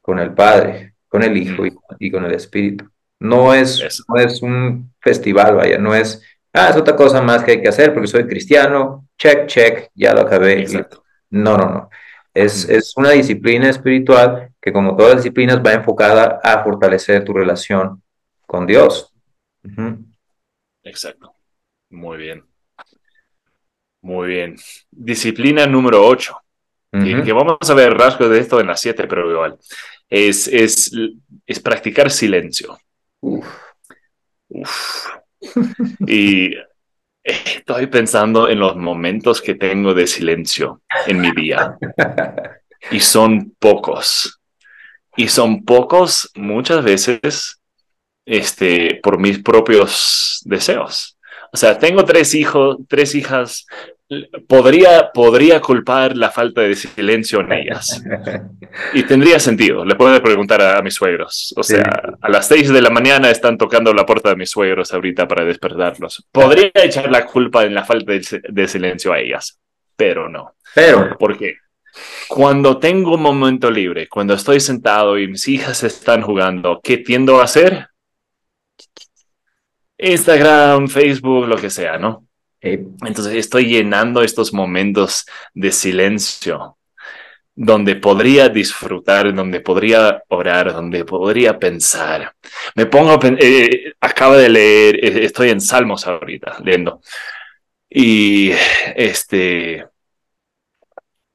con 0.01 0.17
el 0.17 0.33
Padre, 0.33 0.95
con 1.07 1.21
el 1.21 1.37
Hijo 1.37 1.63
y, 1.99 2.09
con 2.09 2.25
el 2.25 2.33
Espíritu. 2.33 2.89
No 3.19 3.53
es, 3.53 4.03
no 4.07 4.19
es 4.19 4.41
un 4.41 4.91
festival, 4.99 5.57
vaya, 5.57 5.77
no 5.77 5.93
es 5.93 6.23
Ah, 6.53 6.69
es 6.69 6.75
otra 6.75 6.95
cosa 6.95 7.21
más 7.21 7.43
que 7.43 7.51
hay 7.51 7.61
que 7.61 7.69
hacer 7.69 7.93
porque 7.93 8.07
soy 8.07 8.25
cristiano. 8.27 9.07
Check, 9.17 9.47
check, 9.47 9.89
ya 9.93 10.13
lo 10.13 10.21
acabé. 10.21 10.65
No, 11.29 11.57
no, 11.57 11.69
no. 11.69 11.89
Es, 12.33 12.67
es, 12.69 12.95
una 12.95 13.11
disciplina 13.11 13.69
espiritual 13.69 14.51
que, 14.59 14.71
como 14.71 14.95
todas 14.95 15.15
las 15.15 15.23
disciplinas, 15.23 15.59
va 15.63 15.73
enfocada 15.73 16.39
a 16.43 16.63
fortalecer 16.63 17.23
tu 17.23 17.33
relación 17.33 18.01
con 18.45 18.65
Dios. 18.65 19.13
Exacto. 20.83 21.33
Muy 21.89 22.17
bien. 22.17 22.45
Muy 24.01 24.27
bien. 24.27 24.55
Disciplina 24.89 25.67
número 25.67 26.05
8. 26.05 26.35
que, 26.91 27.33
vamos 27.33 27.69
a 27.69 27.73
ver 27.73 27.93
rasgos 27.93 28.29
de 28.29 28.39
esto 28.39 28.59
en 28.59 28.67
las 28.67 28.81
7, 28.81 29.05
pero 29.07 29.29
igual. 29.29 29.57
Es, 30.09 30.47
es, 30.47 30.91
es 31.45 31.59
practicar 31.59 32.09
silencio. 32.09 32.79
Uf. 33.19 33.45
Uf. 34.47 35.18
Y 36.07 36.53
estoy 37.23 37.87
pensando 37.87 38.49
en 38.49 38.59
los 38.59 38.75
momentos 38.75 39.41
que 39.41 39.55
tengo 39.55 39.93
de 39.93 40.07
silencio 40.07 40.81
en 41.07 41.21
mi 41.21 41.31
día. 41.31 41.77
Y 42.91 42.99
son 42.99 43.51
pocos. 43.59 44.41
Y 45.15 45.27
son 45.27 45.65
pocos 45.65 46.31
muchas 46.35 46.83
veces 46.83 47.61
este, 48.25 48.99
por 49.03 49.19
mis 49.19 49.39
propios 49.39 50.41
deseos. 50.45 51.18
O 51.51 51.57
sea, 51.57 51.77
tengo 51.77 52.03
tres 52.05 52.35
hijos, 52.35 52.77
tres 52.87 53.15
hijas 53.15 53.65
podría, 54.47 55.11
podría 55.13 55.61
culpar 55.61 56.17
la 56.17 56.31
falta 56.31 56.61
de 56.61 56.75
silencio 56.75 57.41
en 57.41 57.51
ellas. 57.53 58.03
Y 58.93 59.01
tendría 59.01 59.39
sentido. 59.39 59.83
Le 59.83 59.95
puedo 59.95 60.21
preguntar 60.21 60.61
a, 60.61 60.79
mis 60.83 60.93
suegros. 60.93 61.55
O 61.57 61.63
sea, 61.63 62.13
a 62.21 62.29
las 62.29 62.47
seis 62.47 62.69
de 62.71 62.83
la 62.83 62.91
mañana 62.91 63.31
están 63.31 63.57
tocando 63.57 63.91
la 63.95 64.05
puerta 64.05 64.29
de 64.29 64.35
mis 64.35 64.51
suegros 64.51 64.93
ahorita 64.93 65.27
para 65.27 65.43
despertarlos. 65.43 66.27
Podría 66.31 66.71
echar 66.75 67.09
la 67.09 67.25
culpa 67.25 67.63
en 67.65 67.73
la 67.73 67.83
falta 67.83 68.13
de, 68.13 68.67
silencio 68.67 69.11
a 69.11 69.19
ellas, 69.19 69.59
pero 69.95 70.29
no. 70.29 70.53
Pero. 70.75 71.17
Porque 71.17 71.57
cuando 72.27 72.77
tengo 72.77 73.15
un 73.15 73.23
momento 73.23 73.71
libre, 73.71 74.07
cuando 74.07 74.35
estoy 74.35 74.59
sentado 74.59 75.17
y 75.17 75.27
mis 75.27 75.47
hijas 75.47 75.83
están 75.83 76.21
jugando, 76.21 76.79
¿qué 76.83 76.97
tiendo 76.97 77.41
a 77.41 77.45
hacer? 77.45 77.88
Instagram, 79.99 80.87
Facebook, 80.87 81.47
lo 81.47 81.57
que 81.57 81.69
sea, 81.69 81.97
¿no? 81.97 82.25
Entonces 82.61 83.35
estoy 83.35 83.67
llenando 83.67 84.21
estos 84.21 84.53
momentos 84.53 85.25
de 85.53 85.71
silencio 85.71 86.77
donde 87.61 87.97
podría 87.97 88.47
disfrutar, 88.47 89.33
donde 89.35 89.59
podría 89.59 90.23
orar, 90.29 90.71
donde 90.71 91.03
podría 91.03 91.59
pensar. 91.59 92.33
Me 92.75 92.85
pongo, 92.85 93.19
eh, 93.37 93.93
acaba 93.99 94.37
de 94.37 94.47
leer, 94.47 94.95
eh, 95.03 95.25
estoy 95.25 95.49
en 95.49 95.59
Salmos 95.59 96.07
ahorita, 96.07 96.57
leyendo. 96.63 97.01
Y 97.89 98.51
este, 98.95 99.85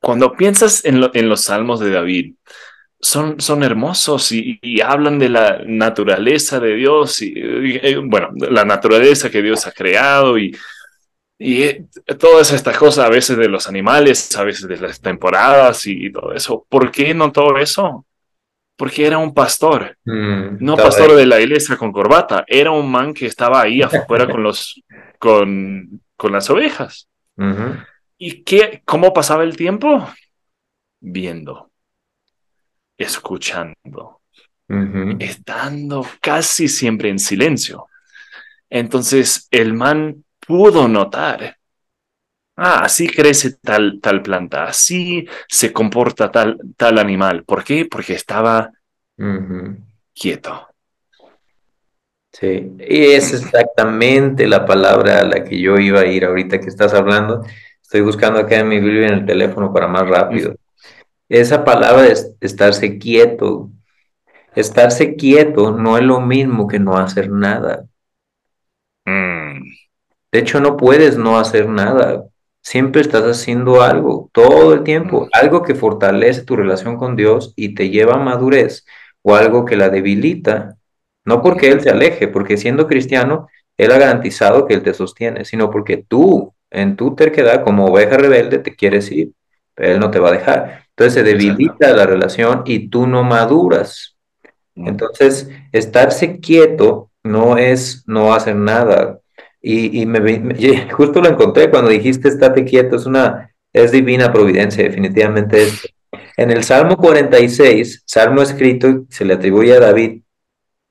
cuando 0.01 0.33
piensas 0.33 0.85
en, 0.87 1.01
los 1.29 1.43
Salmos 1.43 1.81
de 1.81 1.91
David, 1.91 2.35
son, 3.01 3.41
son 3.41 3.63
hermosos 3.63 4.33
y, 4.33 4.61
hablan 4.83 5.19
de 5.19 5.29
la 5.29 5.63
naturaleza 5.67 6.61
de 6.61 6.75
Dios 6.75 7.21
y, 7.23 7.35
bueno, 8.05 8.31
la 8.35 8.65
naturaleza 8.65 9.31
que 9.31 9.43
Dios 9.43 9.67
ha 9.67 9.73
creado 9.73 10.39
y 10.39 10.55
y 11.39 11.63
eh, 11.63 11.85
todas 12.19 12.53
estas 12.53 12.77
cosas, 12.79 13.05
a 13.05 13.11
veces 13.11 13.37
de 13.37 13.49
los 13.49 13.69
animales, 13.69 14.35
a 14.37 14.45
veces 14.45 14.69
de 14.69 14.77
las 14.77 15.01
temporadas 15.01 15.87
y, 15.87 16.11
todo 16.13 16.33
eso. 16.33 16.65
¿Por 16.69 16.91
qué 16.91 17.13
no 17.13 17.33
todo 17.33 17.59
eso? 17.59 18.07
Porque 18.77 19.07
era 19.07 19.19
un 19.19 19.35
pastor, 19.35 19.97
mm, 20.05 20.57
no 20.61 20.77
pastor 20.77 21.15
de 21.15 21.27
la 21.27 21.41
iglesia 21.41 21.77
con 21.77 21.93
corbata, 21.93 22.45
era 22.47 22.71
un 22.71 22.91
man 22.91 23.15
que 23.15 23.27
estaba 23.27 23.61
ahí 23.61 23.83
afuera 23.83 24.29
con, 24.29 24.43
los, 24.43 24.83
con, 25.19 26.01
con 26.17 26.33
las 26.33 26.49
ovejas. 26.51 27.09
¿Y 28.17 28.43
qué, 28.43 28.83
cómo 28.85 29.13
pasaba 29.13 29.43
el 29.43 29.57
tiempo? 29.57 30.09
Viendo, 31.01 31.71
escuchando, 32.97 34.21
estando 35.19 36.07
casi 36.21 36.69
siempre 36.69 37.11
en 37.11 37.19
silencio. 37.19 37.87
Entonces 38.71 39.49
el 39.51 39.75
man 39.75 40.25
pudo 40.47 40.89
notar, 40.89 41.57
ah, 42.57 42.81
así 42.85 43.09
crece 43.09 43.57
tal, 43.63 44.01
tal 44.01 44.23
planta, 44.23 44.65
así 44.65 45.29
se 45.49 45.73
comporta 45.73 46.31
tal, 46.31 46.59
tal 46.77 46.99
animal. 46.99 47.45
¿Por 47.45 47.65
qué? 47.65 47.87
Porque 47.87 48.15
estaba 48.15 48.71
quieto. 50.15 50.69
Sí, 52.33 52.73
y 52.81 53.05
es 53.13 53.33
exactamente 53.33 54.49
la 54.49 54.67
palabra 54.67 55.21
a 55.21 55.25
la 55.25 55.45
que 55.45 55.61
yo 55.61 55.79
iba 55.79 56.01
a 56.01 56.07
ir 56.07 56.25
ahorita 56.25 56.59
que 56.59 56.67
estás 56.67 56.93
hablando. 56.93 57.45
Estoy 57.81 58.01
buscando 58.01 58.41
acá 58.41 58.59
en 58.59 58.69
mi 58.69 58.81
Biblia 58.81 59.07
en 59.07 59.15
el 59.15 59.27
teléfono 59.27 59.73
para 59.73 59.87
más 59.87 60.09
rápido. 60.09 60.57
Esa 61.35 61.65
palabra 61.65 62.07
es 62.07 62.33
estarse 62.41 62.97
quieto. 62.97 63.69
Estarse 64.55 65.17
quieto 65.17 65.73
no 65.73 65.99
es 65.99 66.05
lo 66.05 66.21
mismo 66.21 66.69
que 66.69 66.79
no 66.79 66.97
hacer 66.97 67.29
nada. 67.29 67.87
Mm. 69.05 69.65
De 70.31 70.39
hecho, 70.39 70.61
no 70.61 70.77
puedes 70.77 71.19
no 71.19 71.37
hacer 71.37 71.69
nada. 71.69 72.25
Siempre 72.63 73.01
estás 73.01 73.25
haciendo 73.25 73.83
algo, 73.83 74.31
todo 74.33 74.75
el 74.75 74.85
tiempo, 74.85 75.29
algo 75.33 75.65
que 75.65 75.75
fortalece 75.75 76.43
tu 76.43 76.55
relación 76.55 76.97
con 76.97 77.17
Dios 77.17 77.53
y 77.57 77.75
te 77.75 77.91
lleva 77.91 78.15
a 78.15 78.19
madurez 78.19 78.87
o 79.23 79.35
algo 79.35 79.65
que 79.65 79.75
la 79.77 79.89
debilita. 79.89 80.77
No 81.25 81.43
porque 81.43 81.73
Él 81.73 81.83
te 81.83 81.91
aleje, 81.91 82.29
porque 82.29 82.57
siendo 82.57 82.87
cristiano, 82.87 83.49
Él 83.77 83.91
ha 83.91 83.99
garantizado 83.99 84.69
que 84.69 84.75
Él 84.75 84.85
te 84.85 84.95
sostiene, 84.95 85.45
sino 85.45 85.69
porque 85.69 85.97
tú 85.97 86.55
en 86.71 86.95
tu 86.95 87.17
terquedad, 87.17 87.65
como 87.65 87.87
oveja 87.87 88.19
rebelde, 88.19 88.61
te 88.61 88.77
quieres 88.77 89.11
ir, 89.11 89.33
pero 89.75 89.95
él 89.95 89.99
no 89.99 90.13
te 90.13 90.21
va 90.21 90.29
a 90.29 90.33
dejar. 90.33 90.84
Entonces 90.97 91.15
se 91.15 91.23
debilita 91.25 91.93
la 91.93 92.07
relación 92.07 92.63
y 92.67 92.89
tú 92.89 93.07
no 93.07 93.25
maduras. 93.25 94.17
Entonces, 94.77 95.49
estarse 95.73 96.39
quieto 96.39 97.11
no 97.25 97.59
es 97.59 98.05
no 98.07 98.33
hacer 98.33 98.55
nada. 98.55 99.19
Y, 99.61 100.03
y 100.03 100.07
me, 100.07 100.89
justo 100.93 101.21
lo 101.21 101.29
encontré 101.29 101.71
cuando 101.71 101.91
dijiste 101.91 102.29
estate 102.29 102.65
quieto, 102.65 102.97
es 102.97 103.07
una, 103.07 103.51
es 103.73 103.91
divina 103.91 104.33
providencia, 104.33 104.85
definitivamente 104.85 105.65
es. 105.65 105.89
En 106.37 106.51
el 106.51 106.63
Salmo 106.63 106.97
46, 106.97 108.05
Salmo 108.07 108.43
escrito, 108.43 109.05
se 109.09 109.25
le 109.25 109.35
atribuye 109.35 109.73
a 109.75 109.81
David, 109.81 110.23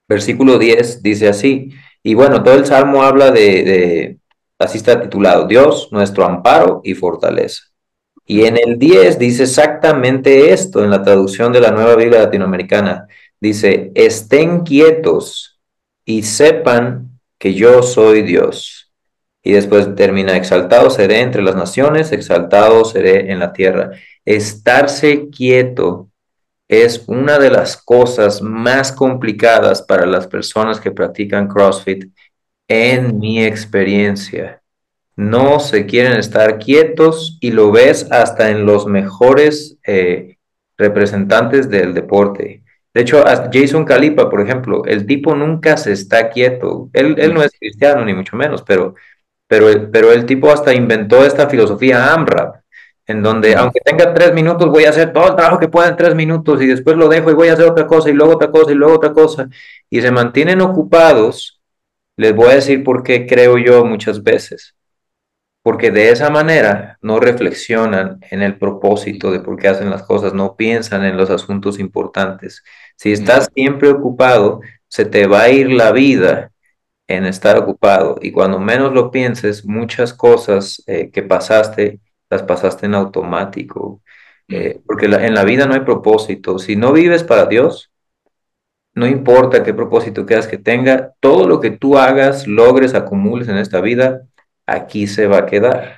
versículo 0.07 0.57
10, 0.57 1.01
dice 1.01 1.29
así, 1.29 1.69
y 2.01 2.13
bueno, 2.13 2.43
todo 2.43 2.55
el 2.55 2.65
Salmo 2.65 3.03
habla 3.03 3.31
de, 3.31 3.63
de 3.63 4.17
así 4.59 4.77
está 4.77 5.01
titulado, 5.01 5.47
Dios, 5.47 5.89
nuestro 5.91 6.25
amparo 6.25 6.81
y 6.83 6.93
fortaleza. 6.93 7.72
Y 8.25 8.45
en 8.45 8.57
el 8.57 8.79
10 8.79 9.19
dice 9.19 9.43
exactamente 9.43 10.53
esto 10.53 10.83
en 10.83 10.89
la 10.89 11.03
traducción 11.03 11.51
de 11.51 11.61
la 11.61 11.71
Nueva 11.71 11.95
Biblia 11.95 12.23
Latinoamericana. 12.23 13.07
Dice, 13.39 13.91
estén 13.95 14.61
quietos 14.61 15.59
y 16.05 16.23
sepan 16.23 17.19
que 17.37 17.53
yo 17.53 17.83
soy 17.83 18.21
Dios. 18.21 18.93
Y 19.43 19.51
después 19.51 19.93
termina, 19.95 20.37
exaltado 20.37 20.89
seré 20.89 21.19
entre 21.19 21.41
las 21.41 21.55
naciones, 21.55 22.13
exaltado 22.13 22.85
seré 22.85 23.31
en 23.31 23.39
la 23.39 23.51
tierra. 23.51 23.91
Estarse 24.23 25.29
quieto 25.29 26.09
es 26.69 27.03
una 27.07 27.37
de 27.37 27.51
las 27.51 27.75
cosas 27.75 28.41
más 28.41 28.93
complicadas 28.93 29.81
para 29.81 30.05
las 30.05 30.27
personas 30.27 30.79
que 30.79 30.91
practican 30.91 31.49
CrossFit 31.49 32.05
en 32.69 33.19
mi 33.19 33.43
experiencia. 33.43 34.62
No 35.15 35.59
se 35.59 35.85
quieren 35.85 36.13
estar 36.13 36.57
quietos 36.59 37.37
y 37.39 37.51
lo 37.51 37.71
ves 37.71 38.07
hasta 38.11 38.49
en 38.49 38.65
los 38.65 38.87
mejores 38.87 39.77
eh, 39.85 40.37
representantes 40.77 41.69
del 41.69 41.93
deporte. 41.93 42.63
De 42.93 43.01
hecho, 43.01 43.23
Jason 43.51 43.85
Calipa, 43.85 44.29
por 44.29 44.41
ejemplo, 44.41 44.85
el 44.85 45.05
tipo 45.05 45.35
nunca 45.35 45.77
se 45.77 45.91
está 45.91 46.29
quieto. 46.29 46.89
Él, 46.93 47.15
él 47.17 47.33
no 47.33 47.41
es 47.41 47.51
cristiano, 47.59 48.05
ni 48.05 48.13
mucho 48.13 48.35
menos, 48.35 48.61
pero, 48.61 48.95
pero, 49.47 49.67
pero 49.91 50.11
el 50.11 50.25
tipo 50.25 50.51
hasta 50.51 50.73
inventó 50.73 51.25
esta 51.25 51.49
filosofía 51.49 52.13
AMRAP, 52.13 52.57
en 53.07 53.23
donde 53.23 53.55
aunque 53.55 53.79
tenga 53.81 54.13
tres 54.13 54.33
minutos, 54.33 54.69
voy 54.69 54.85
a 54.85 54.91
hacer 54.91 55.11
todo 55.11 55.29
el 55.29 55.35
trabajo 55.35 55.59
que 55.59 55.67
pueda 55.67 55.89
en 55.89 55.97
tres 55.97 56.13
minutos 56.13 56.61
y 56.61 56.67
después 56.67 56.95
lo 56.95 57.09
dejo 57.09 57.31
y 57.31 57.33
voy 57.33 57.47
a 57.49 57.53
hacer 57.53 57.65
otra 57.65 57.87
cosa 57.87 58.09
y 58.09 58.13
luego 58.13 58.33
otra 58.33 58.51
cosa 58.51 58.71
y 58.71 58.75
luego 58.75 58.95
otra 58.95 59.11
cosa. 59.13 59.49
Y 59.89 60.01
se 60.01 60.11
mantienen 60.11 60.61
ocupados. 60.61 61.61
Les 62.15 62.35
voy 62.35 62.49
a 62.51 62.55
decir 62.55 62.83
por 62.83 63.01
qué 63.01 63.25
creo 63.25 63.57
yo 63.57 63.83
muchas 63.85 64.21
veces. 64.21 64.75
Porque 65.63 65.89
de 65.91 66.11
esa 66.11 66.29
manera 66.29 66.99
no 67.01 67.19
reflexionan 67.19 68.19
en 68.29 68.41
el 68.43 68.57
propósito 68.57 69.31
de 69.31 69.39
por 69.39 69.57
qué 69.57 69.69
hacen 69.69 69.89
las 69.89 70.03
cosas, 70.03 70.33
no 70.33 70.55
piensan 70.55 71.03
en 71.05 71.17
los 71.17 71.29
asuntos 71.29 71.79
importantes. 71.79 72.63
Si 72.97 73.11
estás 73.11 73.49
siempre 73.55 73.89
ocupado, 73.89 74.61
se 74.87 75.05
te 75.05 75.25
va 75.25 75.43
a 75.43 75.49
ir 75.49 75.71
la 75.71 75.91
vida 75.91 76.51
en 77.07 77.25
estar 77.25 77.57
ocupado 77.57 78.17
y 78.21 78.31
cuando 78.31 78.59
menos 78.59 78.93
lo 78.93 79.09
pienses, 79.09 79.65
muchas 79.65 80.13
cosas 80.13 80.83
eh, 80.85 81.09
que 81.11 81.23
pasaste 81.23 81.99
las 82.33 82.43
pasaste 82.43 82.87
en 82.87 82.95
automático, 82.95 84.01
eh, 84.47 84.81
porque 84.85 85.05
en 85.05 85.33
la 85.33 85.43
vida 85.43 85.65
no 85.65 85.73
hay 85.75 85.81
propósito. 85.81 86.59
Si 86.59 86.75
no 86.75 86.91
vives 86.91 87.23
para 87.23 87.45
Dios, 87.45 87.91
no 88.95 89.07
importa 89.07 89.63
qué 89.63 89.73
propósito 89.73 90.25
quieras 90.25 90.47
que 90.47 90.57
tenga, 90.57 91.13
todo 91.19 91.47
lo 91.47 91.59
que 91.59 91.71
tú 91.71 91.97
hagas, 91.97 92.47
logres, 92.47 92.93
acumules 92.93 93.47
en 93.47 93.57
esta 93.57 93.81
vida, 93.81 94.23
aquí 94.65 95.07
se 95.07 95.27
va 95.27 95.39
a 95.39 95.45
quedar. 95.45 95.97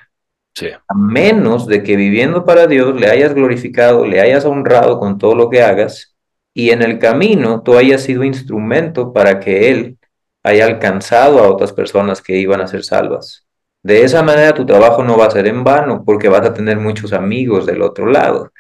A 0.87 0.93
menos 0.95 1.67
de 1.67 1.83
que 1.83 1.95
viviendo 1.95 2.45
para 2.45 2.67
Dios 2.67 2.99
le 2.99 3.09
hayas 3.09 3.33
glorificado, 3.33 4.05
le 4.05 4.21
hayas 4.21 4.45
honrado 4.45 4.99
con 4.99 5.17
todo 5.17 5.35
lo 5.35 5.49
que 5.49 5.61
hagas 5.61 6.15
y 6.53 6.69
en 6.69 6.81
el 6.81 6.97
camino 6.99 7.61
tú 7.61 7.77
hayas 7.77 8.03
sido 8.03 8.23
instrumento 8.23 9.11
para 9.11 9.41
que 9.41 9.69
Él 9.69 9.97
haya 10.41 10.65
alcanzado 10.65 11.39
a 11.39 11.49
otras 11.49 11.73
personas 11.73 12.21
que 12.21 12.37
iban 12.37 12.61
a 12.61 12.67
ser 12.67 12.83
salvas. 12.83 13.45
De 13.83 14.03
esa 14.03 14.23
manera 14.23 14.53
tu 14.53 14.65
trabajo 14.65 15.03
no 15.03 15.17
va 15.17 15.25
a 15.25 15.31
ser 15.31 15.47
en 15.47 15.63
vano 15.63 16.03
porque 16.05 16.29
vas 16.29 16.45
a 16.45 16.53
tener 16.53 16.77
muchos 16.77 17.11
amigos 17.13 17.65
del 17.65 17.81
otro 17.81 18.07
lado 18.07 18.51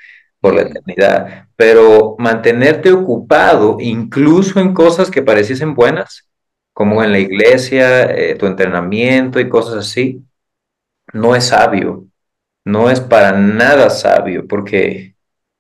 por 0.41 0.53
la 0.53 0.63
eternidad. 0.63 1.47
Pero 1.55 2.15
mantenerte 2.19 2.91
ocupado 2.91 3.77
incluso 3.79 4.59
en 4.59 4.73
cosas 4.73 5.09
que 5.09 5.23
pareciesen 5.23 5.73
buenas, 5.73 6.24
como 6.75 7.01
en 7.01 7.13
la 7.13 7.19
iglesia, 7.19 8.03
eh, 8.03 8.35
tu 8.35 8.47
entrenamiento 8.47 9.39
y 9.39 9.47
cosas 9.47 9.75
así, 9.75 10.21
no 11.13 11.33
es 11.33 11.45
sabio. 11.45 12.05
No 12.65 12.89
es 12.89 12.99
para 12.99 13.31
nada 13.31 13.89
sabio 13.89 14.45
porque 14.45 15.15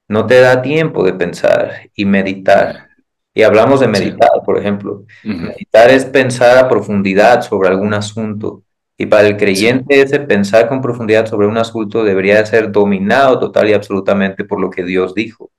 no 0.09 0.25
te 0.27 0.41
da 0.41 0.61
tiempo 0.61 1.05
de 1.05 1.13
pensar 1.13 1.89
y 1.95 2.03
meditar. 2.03 2.89
Y 3.33 3.43
hablamos 3.43 3.79
de 3.79 3.87
meditar, 3.87 4.29
por 4.45 4.57
ejemplo. 4.59 5.05
Meditar 5.23 5.89
es 5.89 6.03
pensar 6.03 6.57
a 6.57 6.67
profundidad 6.67 7.43
sobre 7.43 7.69
algún 7.69 7.93
asunto 7.93 8.63
y 8.97 9.05
para 9.05 9.25
el 9.29 9.37
creyente 9.37 10.01
ese 10.01 10.19
pensar 10.19 10.67
con 10.67 10.81
profundidad 10.81 11.27
sobre 11.27 11.47
un 11.47 11.57
asunto 11.57 12.03
debería 12.03 12.45
ser 12.45 12.73
dominado 12.73 13.39
total 13.39 13.69
y 13.69 13.73
absolutamente 13.73 14.43
por 14.43 14.59
lo 14.59 14.69
que 14.69 14.83
Dios 14.83 15.15
dijo, 15.15 15.49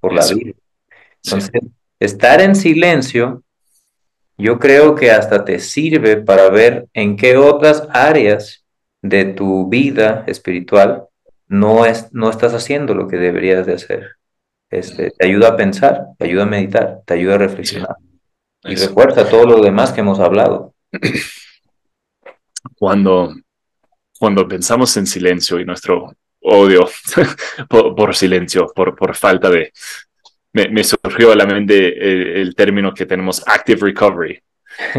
por 0.00 0.12
la 0.12 0.26
Biblia. 0.26 0.54
Entonces, 1.22 1.60
estar 2.00 2.40
en 2.40 2.56
silencio, 2.56 3.43
yo 4.36 4.58
creo 4.58 4.94
que 4.94 5.10
hasta 5.10 5.44
te 5.44 5.58
sirve 5.58 6.16
para 6.16 6.48
ver 6.50 6.88
en 6.92 7.16
qué 7.16 7.36
otras 7.36 7.86
áreas 7.90 8.64
de 9.02 9.24
tu 9.26 9.68
vida 9.68 10.24
espiritual 10.26 11.04
no, 11.46 11.86
es, 11.86 12.12
no 12.12 12.30
estás 12.30 12.54
haciendo 12.54 12.94
lo 12.94 13.06
que 13.06 13.16
deberías 13.16 13.66
de 13.66 13.74
hacer. 13.74 14.16
Este, 14.70 15.10
te 15.10 15.26
ayuda 15.26 15.50
a 15.50 15.56
pensar, 15.56 16.08
te 16.18 16.24
ayuda 16.24 16.44
a 16.44 16.46
meditar, 16.46 17.02
te 17.06 17.14
ayuda 17.14 17.34
a 17.34 17.38
reflexionar. 17.38 17.96
Y 18.64 18.74
refuerza 18.76 19.28
todo 19.28 19.46
lo 19.46 19.60
demás 19.60 19.92
que 19.92 20.00
hemos 20.00 20.18
hablado. 20.20 20.74
cuando, 22.76 23.34
cuando 24.18 24.48
pensamos 24.48 24.96
en 24.96 25.06
silencio 25.06 25.60
y 25.60 25.64
nuestro 25.64 26.16
odio 26.40 26.88
por, 27.68 28.16
silencio, 28.16 28.66
por, 28.74 28.96
por 28.96 29.14
falta 29.14 29.50
de... 29.50 29.72
Me, 30.54 30.84
surgió 30.84 31.32
a 31.32 31.36
la 31.36 31.46
mente 31.46 32.40
el, 32.40 32.54
término 32.54 32.94
que 32.94 33.06
tenemos 33.06 33.42
active 33.46 33.80
recovery, 33.82 34.40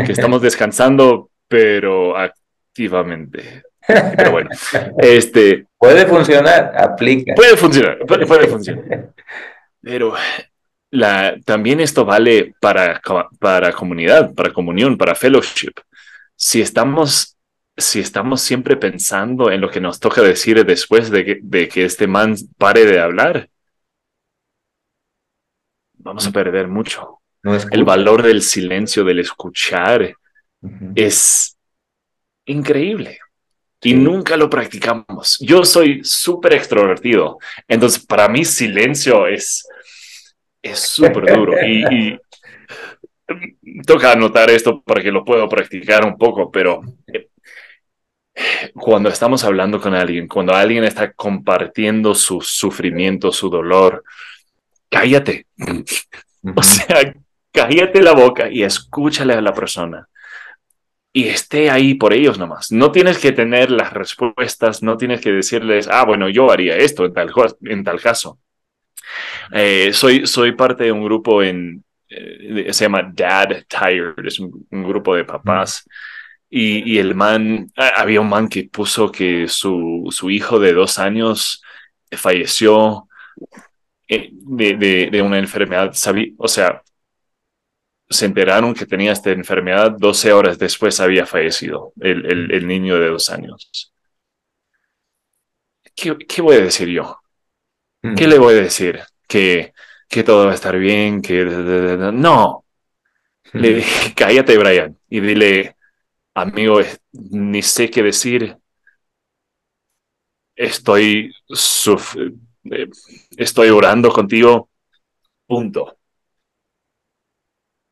que 0.06 0.12
estamos 0.12 0.42
descansando, 0.42 1.30
pero 1.48 2.18
activamente. 2.18 3.64
Pero 3.88 4.32
bueno, 4.32 4.50
este... 4.98 5.66
Puede 5.78 6.06
funcionar, 6.06 6.74
aplica. 6.78 7.34
Puede 7.36 7.56
funcionar, 7.56 8.00
puede, 8.06 8.26
puede 8.26 8.48
funcionar. 8.50 9.14
Pero 9.82 10.14
la, 10.92 11.38
también 11.46 11.80
esto 11.80 12.04
vale 12.04 12.54
para, 12.60 13.02
para 13.40 13.72
comunidad, 13.72 14.34
para 14.34 14.52
comunión, 14.52 14.98
para 14.98 15.16
fellowship. 15.16 15.74
Si 16.36 16.62
estamos 16.62 17.36
si 17.78 18.00
estamos 18.00 18.42
siempre 18.42 18.78
pensando 18.78 19.52
en 19.52 19.60
lo 19.60 19.70
que 19.70 19.82
nos 19.82 20.00
toca 20.00 20.22
decir 20.22 20.66
después 20.66 21.10
de 21.10 21.26
que, 21.26 21.40
de 21.42 21.68
que 21.68 21.86
este 21.86 22.08
man 22.08 22.36
pare 22.58 22.86
de 22.86 23.00
hablar, 23.00 23.50
vamos 26.06 26.28
a 26.28 26.32
perder 26.32 26.68
mucho. 26.68 27.20
El 27.72 27.84
valor 27.84 28.24
del 28.24 28.42
silencio, 28.42 29.04
del 29.04 29.20
escuchar, 29.20 30.16
es 30.96 31.58
increíble. 32.46 33.20
Y 33.82 33.94
nunca 33.94 34.38
lo 34.38 34.50
practicamos. 34.50 35.38
Yo 35.42 35.64
soy 35.64 36.04
súper 36.04 36.54
extrovertido. 36.54 37.38
Entonces, 37.68 38.04
para 38.04 38.28
mí, 38.30 38.46
silencio 38.46 39.28
es 39.28 39.68
es 40.62 40.80
súper 40.80 41.36
duro. 41.36 41.54
y, 41.64 41.84
y 41.94 42.20
toca 43.86 44.12
anotar 44.12 44.50
esto 44.50 44.82
para 44.82 45.04
que 45.04 45.12
lo 45.12 45.24
pueda 45.24 45.48
practicar 45.48 46.06
un 46.06 46.18
poco, 46.18 46.52
pero 46.52 46.82
cuando 48.74 49.10
estamos 49.10 49.44
hablando 49.44 49.80
con 49.80 49.94
alguien, 49.94 50.28
cuando 50.28 50.54
alguien 50.54 50.84
está 50.84 51.14
compartiendo 51.14 52.16
su 52.16 52.42
sufrimiento, 52.42 53.32
su 53.32 53.50
dolor, 53.50 54.04
cállate. 55.00 55.48
O 56.56 56.62
sea, 56.62 57.16
cállate 57.52 58.04
la 58.04 58.12
boca 58.12 58.52
y 58.52 58.62
escúchale 58.62 59.34
a 59.34 59.42
la 59.42 59.52
persona. 59.52 60.08
Y 61.12 61.28
esté 61.28 61.72
ahí 61.72 61.96
por 61.96 62.14
ellos 62.14 62.38
nomás. 62.38 62.72
No 62.72 62.92
tienes 62.92 63.18
que 63.18 63.32
tener 63.32 63.72
las 63.72 63.92
respuestas, 63.92 64.84
no 64.84 64.96
tienes 64.96 65.22
que 65.22 65.32
decirles, 65.32 65.88
ah, 65.90 66.06
bueno, 66.06 66.30
yo 66.30 66.52
haría 66.52 66.78
esto 66.78 67.04
en 67.06 67.14
tal, 67.14 67.34
en 67.62 67.84
tal 67.84 68.00
caso. 68.00 68.38
Eh, 69.52 69.92
soy, 69.92 70.28
soy 70.28 70.52
parte 70.52 70.84
de 70.84 70.92
un 70.92 71.04
grupo 71.04 71.42
en, 71.42 71.84
eh, 72.10 72.72
se 72.72 72.86
llama 72.86 73.12
Dad 73.12 73.64
Tired, 73.68 74.24
es 74.24 74.40
un, 74.40 74.68
grupo 74.70 75.16
de 75.16 75.26
papás. 75.26 75.84
Y, 76.48 77.00
el 77.00 77.16
man, 77.16 77.72
había 77.76 78.22
un 78.22 78.30
man 78.30 78.48
que 78.48 78.70
puso 78.72 79.12
que 79.12 79.48
su, 79.48 80.08
su 80.12 80.30
hijo 80.30 80.60
de 80.60 80.74
dos 80.74 81.00
años 81.00 81.64
falleció 82.12 83.08
eh, 84.08 84.30
de, 84.32 85.10
de, 85.12 85.22
una 85.22 85.40
enfermedad, 85.40 85.94
o 86.38 86.48
sea, 86.48 86.82
se 88.10 88.26
enteraron 88.26 88.74
que 88.74 88.86
tenía 88.86 89.12
esta 89.12 89.32
enfermedad 89.32 89.92
12 89.98 90.32
horas 90.32 90.60
después 90.60 91.00
había 91.00 91.26
fallecido 91.26 91.92
el, 92.00 92.52
el, 92.52 92.68
niño 92.68 93.00
de 93.00 93.10
dos 93.10 93.30
años. 93.30 93.92
¿qué, 95.96 96.18
qué 96.28 96.42
voy 96.42 96.58
a 96.58 96.62
decir 96.62 96.88
yo? 96.90 97.20
¿Qué 98.16 98.28
le 98.28 98.38
voy 98.38 98.54
a 98.54 98.58
decir? 98.62 99.02
Que, 99.28 99.74
que 100.08 100.24
todo 100.24 100.46
va 100.46 100.52
a 100.52 100.56
estar 100.56 100.78
bien, 100.78 101.22
que... 101.24 101.44
No. 101.44 102.66
Le 103.54 103.76
dije, 103.76 104.14
cállate, 104.16 104.58
Brian, 104.58 104.98
y 105.10 105.22
dile, 105.22 105.76
amigo, 106.36 106.82
ni 107.14 107.62
sé 107.62 107.90
qué 107.90 108.04
decir. 108.04 108.58
Estoy, 110.56 111.34
suf- 111.50 112.16
eh, 112.72 112.88
estoy 113.38 113.70
orando 113.70 114.10
contigo. 114.12 114.70
Punto. 115.48 115.98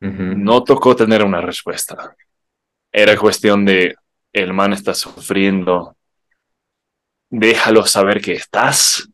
No 0.00 0.62
tocó 0.64 0.94
tener 0.94 1.24
una 1.24 1.40
respuesta. 1.40 2.14
Era 2.92 3.16
cuestión 3.16 3.64
de, 3.64 3.96
el 4.32 4.52
man 4.52 4.72
está 4.72 4.92
sufriendo. 4.94 5.96
Déjalo 7.30 7.86
saber 7.86 8.20
que 8.20 8.32
estás. 8.34 9.08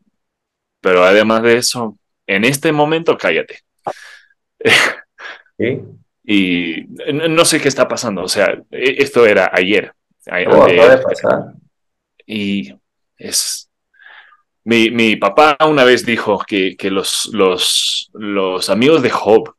Pero 0.81 1.03
además 1.03 1.43
de 1.43 1.57
eso, 1.57 1.97
en 2.27 2.43
este 2.43 2.71
momento 2.71 3.17
cállate. 3.17 3.59
Sí. 5.57 5.79
Y 6.23 6.83
no 7.13 7.43
sé 7.45 7.59
qué 7.59 7.67
está 7.67 7.87
pasando. 7.87 8.21
O 8.23 8.27
sea, 8.27 8.53
e- 8.69 8.95
esto 9.01 9.25
era 9.25 9.49
ayer. 9.51 9.91
A- 10.27 10.43
Oh, 10.47 10.67
de 10.67 10.97
pasar. 10.99 11.53
Y 12.27 12.73
es... 13.17 13.70
Mi, 14.63 14.91
mi 14.91 15.15
papá 15.15 15.57
una 15.67 15.83
vez 15.83 16.05
dijo 16.05 16.39
que, 16.47 16.75
que 16.77 16.91
los, 16.91 17.29
los, 17.33 18.09
los 18.13 18.69
amigos 18.69 19.01
de 19.01 19.09
Job 19.09 19.55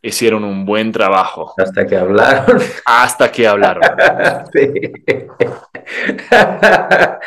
hicieron 0.00 0.44
un 0.44 0.64
buen 0.64 0.92
trabajo 0.92 1.54
Hasta 1.58 1.86
que 1.86 1.96
hablaron. 1.96 2.58
hasta 2.84 3.30
que 3.32 3.46
hablaron. 3.46 3.82
Sí. 4.52 4.68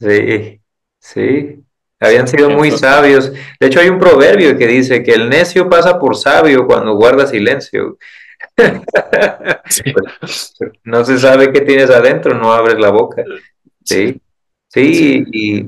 Sí, 0.00 0.60
sí. 1.00 1.64
Habían 1.98 2.28
sido 2.28 2.50
muy 2.50 2.70
sabios. 2.70 3.32
De 3.58 3.66
hecho, 3.66 3.80
hay 3.80 3.88
un 3.88 3.98
proverbio 3.98 4.56
que 4.56 4.68
dice 4.68 5.02
que 5.02 5.12
el 5.12 5.28
necio 5.28 5.68
pasa 5.68 5.98
por 5.98 6.16
sabio 6.16 6.66
cuando 6.66 6.94
guarda 6.94 7.26
silencio. 7.26 7.98
Sí. 9.68 9.82
No 10.84 11.04
se 11.04 11.18
sabe 11.18 11.52
qué 11.52 11.60
tienes 11.62 11.90
adentro, 11.90 12.34
no 12.34 12.52
abres 12.52 12.78
la 12.78 12.90
boca. 12.90 13.24
Sí, 13.84 14.20
sí, 14.68 15.24
y, 15.32 15.66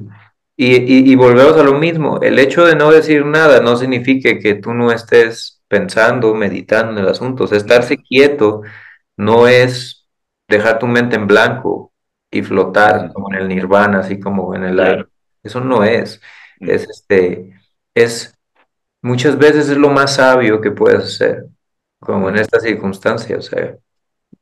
y, 0.63 0.77
y, 0.77 1.13
y 1.13 1.15
volvemos 1.15 1.57
a 1.57 1.63
lo 1.63 1.79
mismo. 1.79 2.21
El 2.21 2.39
hecho 2.39 2.67
de 2.67 2.77
no 2.77 2.91
decir 2.91 3.25
nada 3.25 3.61
no 3.61 3.77
significa 3.77 4.39
que 4.39 4.57
tú 4.57 4.75
no 4.75 4.93
estés 4.93 5.63
pensando, 5.69 6.35
meditando 6.35 6.93
en 6.93 6.99
el 6.99 7.09
asunto. 7.09 7.45
O 7.45 7.47
sea, 7.47 7.57
estarse 7.57 7.97
quieto 7.97 8.61
no 9.17 9.49
es 9.49 10.07
dejar 10.49 10.79
tu 10.79 10.87
mente 10.87 11.17
en 11.17 11.27
blanco 11.27 11.95
y 12.31 12.43
flotar 12.43 13.11
como 13.15 13.33
en 13.33 13.39
el 13.41 13.49
nirvana, 13.49 14.01
así 14.01 14.21
como 14.21 14.55
en 14.55 14.65
el 14.65 14.81
aire. 14.81 15.07
Eso 15.43 15.61
no 15.61 15.83
es. 15.83 16.21
Ujú. 16.61 16.73
Es 16.73 16.89
este, 16.91 17.55
es 17.95 18.35
muchas 19.01 19.39
veces 19.39 19.71
es 19.71 19.79
lo 19.79 19.89
más 19.89 20.17
sabio 20.17 20.61
que 20.61 20.73
puedes 20.73 21.05
hacer, 21.05 21.47
como 22.01 22.29
en 22.29 22.37
esta 22.37 22.61
circunstancia. 22.61 23.39
O 23.39 23.43
sea, 23.43 23.77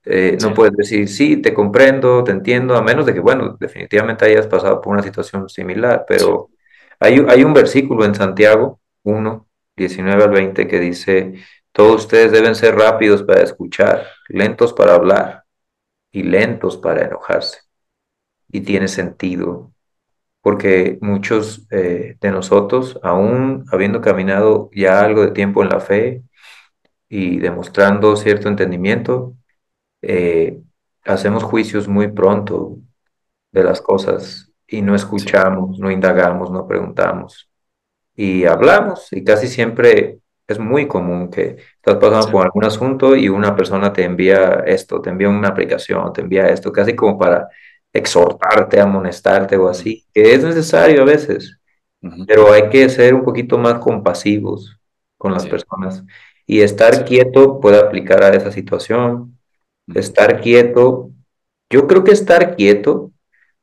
eh, 0.05 0.39
no 0.41 0.55
puedes 0.55 0.75
decir, 0.75 1.09
sí, 1.09 1.37
te 1.37 1.53
comprendo, 1.53 2.25
te 2.25 2.33
entiendo, 2.33 2.77
a 2.77 2.83
menos 2.83 3.05
de 3.07 3.15
que, 3.15 3.21
bueno, 3.21 3.57
definitivamente 3.61 4.25
hayas 4.25 4.47
pasado 4.47 4.81
por 4.81 4.95
una 4.95 5.03
situación 5.03 5.49
similar, 5.49 6.05
pero 6.09 6.51
hay, 6.99 7.25
hay 7.29 7.45
un 7.45 7.53
versículo 7.55 8.05
en 8.05 8.15
Santiago 8.15 8.81
1, 9.03 9.47
19 9.77 10.25
al 10.25 10.31
20 10.31 10.67
que 10.67 10.81
dice, 10.81 11.35
todos 11.73 12.03
ustedes 12.05 12.33
deben 12.33 12.55
ser 12.55 12.75
rápidos 12.77 13.23
para 13.23 13.43
escuchar, 13.43 14.07
lentos 14.29 14.73
para 14.73 14.95
hablar 14.95 15.45
y 16.11 16.23
lentos 16.23 16.77
para 16.77 17.05
enojarse. 17.05 17.61
Y 18.51 18.63
tiene 18.63 18.89
sentido, 18.89 19.73
porque 20.41 20.99
muchos 21.03 21.67
eh, 21.71 22.17
de 22.21 22.31
nosotros, 22.31 22.99
aún 23.03 23.67
habiendo 23.71 24.01
caminado 24.01 24.71
ya 24.75 25.01
algo 25.01 25.23
de 25.23 25.33
tiempo 25.33 25.63
en 25.63 25.69
la 25.69 25.81
fe 25.81 26.23
y 27.09 27.39
demostrando 27.39 28.17
cierto 28.17 28.49
entendimiento, 28.49 29.38
eh, 30.03 30.61
hacemos 31.05 31.43
juicios 31.45 31.89
muy 31.89 32.09
pronto 32.09 32.77
de 33.53 33.65
las 33.65 33.81
cosas 33.81 34.53
y 34.67 34.83
no 34.83 34.95
escuchamos, 34.95 35.79
no 35.79 35.91
indagamos, 35.91 36.51
no 36.51 36.67
preguntamos 36.69 37.51
y 38.17 38.45
hablamos 38.47 39.13
y 39.13 39.25
casi 39.25 39.49
siempre 39.49 40.21
es 40.47 40.59
muy 40.59 40.89
común 40.89 41.31
que 41.31 41.57
estás 41.77 41.97
pasando 41.97 42.29
Sí. 42.29 42.33
por 42.33 42.45
algún 42.45 42.65
asunto 42.65 43.17
y 43.17 43.29
una 43.29 43.55
persona 43.57 43.93
te 43.93 44.05
envía 44.05 44.63
esto, 44.67 45.01
te 45.01 45.11
envía 45.11 45.29
una 45.29 45.49
aplicación, 45.49 46.13
te 46.13 46.23
envía 46.23 46.49
esto, 46.49 46.73
casi 46.73 46.95
como 46.97 47.19
para 47.19 47.49
exhortarte, 47.93 48.81
amonestarte 48.81 49.57
o 49.57 49.69
así, 49.69 50.07
que 50.15 50.35
es 50.35 50.45
necesario 50.45 51.03
a 51.03 51.05
veces, 51.05 51.59
pero 52.27 52.53
hay 52.53 52.69
que 52.71 52.89
ser 52.89 53.15
un 53.15 53.25
poquito 53.25 53.59
más 53.59 53.75
compasivos 53.81 54.79
con 55.19 55.33
las 55.33 55.45
Sí. 55.45 55.51
personas 55.51 56.05
y 56.47 56.61
estar 56.63 56.95
Sí. 56.97 57.05
quieto 57.05 57.61
puede 57.61 57.79
aplicar 57.81 58.23
a 58.25 58.31
esa 58.31 58.53
situación. 58.53 59.38
Estar 59.95 60.41
quieto. 60.41 61.11
Yo 61.71 61.87
creo 61.87 62.05
que 62.05 62.13
estar 62.13 62.57
quieto 62.57 63.13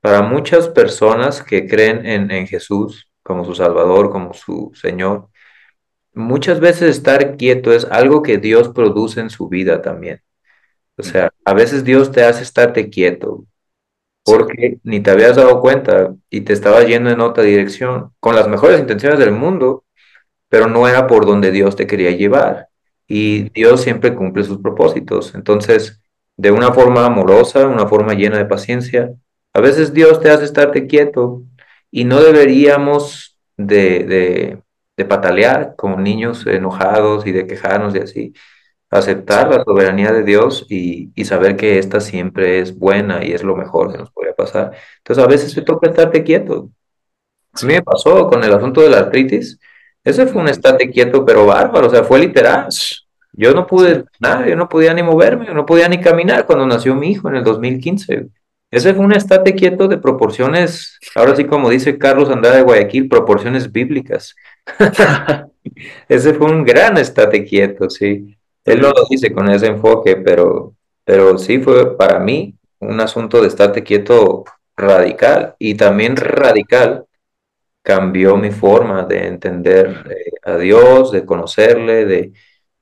para 0.01 0.21
muchas 0.21 0.69
personas 0.69 1.41
que 1.43 1.67
creen 1.67 2.05
en, 2.05 2.31
en 2.31 2.47
Jesús 2.47 3.09
como 3.23 3.43
su 3.43 3.55
Salvador, 3.55 4.11
como 4.11 4.33
su 4.33 4.71
Señor, 4.75 5.29
muchas 6.13 6.59
veces 6.59 6.97
estar 6.97 7.37
quieto 7.37 7.73
es 7.73 7.85
algo 7.85 8.21
que 8.23 8.37
Dios 8.37 8.69
produce 8.69 9.19
en 9.19 9.29
su 9.29 9.49
vida 9.49 9.81
también. 9.81 10.21
O 10.97 11.03
sea, 11.03 11.31
a 11.43 11.53
veces 11.53 11.83
Dios 11.83 12.11
te 12.11 12.23
hace 12.23 12.43
estarte 12.43 12.89
quieto 12.89 13.45
porque 14.23 14.79
ni 14.83 15.01
te 15.01 15.11
habías 15.11 15.35
dado 15.35 15.61
cuenta 15.61 16.15
y 16.29 16.41
te 16.41 16.53
estabas 16.53 16.87
yendo 16.87 17.11
en 17.11 17.21
otra 17.21 17.43
dirección 17.43 18.11
con 18.19 18.35
las 18.35 18.47
mejores 18.47 18.79
intenciones 18.79 19.19
del 19.19 19.31
mundo, 19.31 19.85
pero 20.49 20.67
no 20.67 20.87
era 20.87 21.05
por 21.07 21.25
donde 21.25 21.51
Dios 21.51 21.75
te 21.75 21.85
quería 21.87 22.11
llevar. 22.11 22.69
Y 23.07 23.49
Dios 23.51 23.81
siempre 23.81 24.15
cumple 24.15 24.43
sus 24.43 24.59
propósitos. 24.59 25.35
Entonces, 25.35 26.01
de 26.37 26.51
una 26.51 26.73
forma 26.73 27.05
amorosa, 27.05 27.67
una 27.67 27.87
forma 27.87 28.13
llena 28.13 28.37
de 28.37 28.45
paciencia, 28.45 29.13
a 29.53 29.61
veces 29.61 29.93
Dios 29.93 30.19
te 30.19 30.29
hace 30.29 30.43
estarte 30.43 30.85
quieto 30.87 31.43
y 31.89 32.03
no 32.03 32.21
deberíamos 32.21 33.37
de, 33.57 34.61
de, 34.97 35.05
patalear 35.05 35.75
como 35.77 35.97
niños 35.99 36.45
enojados 36.45 37.25
y 37.25 37.31
de 37.31 37.47
quejarnos 37.47 37.95
y 37.95 37.99
así. 37.99 38.33
Aceptar 38.89 39.49
la 39.49 39.63
soberanía 39.63 40.11
de 40.11 40.23
Dios 40.23 40.65
y, 40.69 41.11
y 41.15 41.25
saber 41.25 41.55
que 41.55 41.79
esta 41.79 41.99
siempre 42.01 42.59
es 42.59 42.77
buena 42.77 43.23
y 43.25 43.33
es 43.33 43.43
lo 43.43 43.55
mejor 43.55 43.91
que 43.91 43.97
nos 43.97 44.11
podría 44.11 44.35
pasar. 44.35 44.73
Entonces, 44.97 45.23
a 45.23 45.27
veces 45.27 45.53
te 45.55 45.61
toca 45.61 45.89
estarte 45.89 46.23
quieto. 46.23 46.69
A 47.53 47.65
mí 47.65 47.73
me 47.73 47.81
pasó 47.81 48.27
con 48.29 48.43
el 48.43 48.53
asunto 48.53 48.81
de 48.81 48.89
la 48.89 48.99
artritis. 48.99 49.59
Ese 50.03 50.27
fue 50.27 50.41
un 50.41 50.49
estate 50.49 50.89
quieto, 50.91 51.25
pero 51.25 51.45
bárbaro, 51.45 51.87
o 51.87 51.89
sea, 51.89 52.03
fue 52.03 52.19
literal. 52.19 52.67
Yo 53.37 53.53
no 53.53 53.67
pude 53.67 53.95
Sí. 53.95 54.03
nada, 54.19 54.47
yo 54.47 54.55
no 54.55 54.69
podía 54.69 54.93
ni 54.93 55.03
moverme, 55.03 55.53
no 55.53 55.65
podía 55.65 55.87
ni 55.89 55.99
caminar 55.99 56.45
cuando 56.45 56.65
nació 56.65 56.95
mi 56.95 57.11
hijo 57.11 57.29
en 57.29 57.35
el 57.37 57.43
2015. 57.43 58.27
Ese 58.71 58.93
fue 58.93 59.05
un 59.05 59.13
estate 59.13 59.55
quieto 59.55 59.87
de 59.87 59.97
proporciones, 59.97 60.99
ahora 61.15 61.35
sí 61.35 61.45
como 61.45 61.69
dice 61.69 61.97
Carlos 61.97 62.29
Andrade 62.29 62.57
de 62.57 62.63
Guayaquil, 62.63 63.07
proporciones 63.07 63.71
bíblicas. 63.71 64.35
Ese 66.09 66.33
fue 66.33 66.51
un 66.51 66.63
gran 66.63 66.97
estate 66.97 67.45
quieto, 67.45 67.89
sí. 67.89 68.35
Él 68.65 68.81
no 68.81 68.89
lo 68.89 69.05
dice 69.09 69.31
con 69.31 69.49
ese 69.49 69.67
enfoque, 69.67 70.15
pero, 70.17 70.73
pero 71.03 71.37
sí 71.37 71.59
fue 71.59 71.95
para 71.97 72.19
mí 72.19 72.55
un 72.79 72.99
asunto 72.99 73.41
de 73.41 73.47
estate 73.47 73.83
quieto 73.83 74.43
radical 74.75 75.55
y 75.59 75.75
también 75.75 76.15
radical 76.15 77.05
cambió 77.81 78.35
mi 78.35 78.51
forma 78.51 79.03
de 79.03 79.27
entender 79.27 80.05
eh, 80.09 80.31
a 80.43 80.57
Dios, 80.57 81.11
de 81.11 81.23
conocerle, 81.25 82.05
de... 82.05 82.33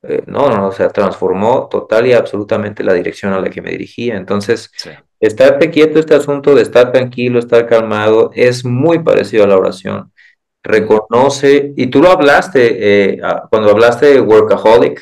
eh, 0.04 0.24
no, 0.28 0.50
no, 0.50 0.68
o 0.68 0.72
sea, 0.72 0.90
transformó 0.90 1.68
total 1.70 2.08
y 2.08 2.14
absolutamente 2.14 2.84
la 2.84 2.94
dirección 2.94 3.34
a 3.34 3.40
la 3.40 3.50
que 3.50 3.62
me 3.62 3.72
dirigía. 3.72 4.16
Entonces, 4.18 4.70
Sí. 4.76 4.90
estarte 5.20 5.70
quieto, 5.72 6.00
este 6.00 6.16
asunto 6.16 6.54
de 6.56 6.62
estar 6.62 6.92
tranquilo, 6.92 7.40
estar 7.40 7.66
calmado, 7.68 8.32
es 8.34 8.66
muy 8.66 9.00
parecido 9.00 9.44
a 9.46 9.48
la 9.48 9.58
oración. 9.58 10.12
Reconoce, 10.64 11.74
y 11.76 11.88
tú 11.88 12.02
lo 12.02 12.10
hablaste 12.10 13.12
eh, 13.14 13.22
cuando 13.50 13.70
hablaste 13.72 14.06
de 14.08 14.22
workaholic, 14.22 15.02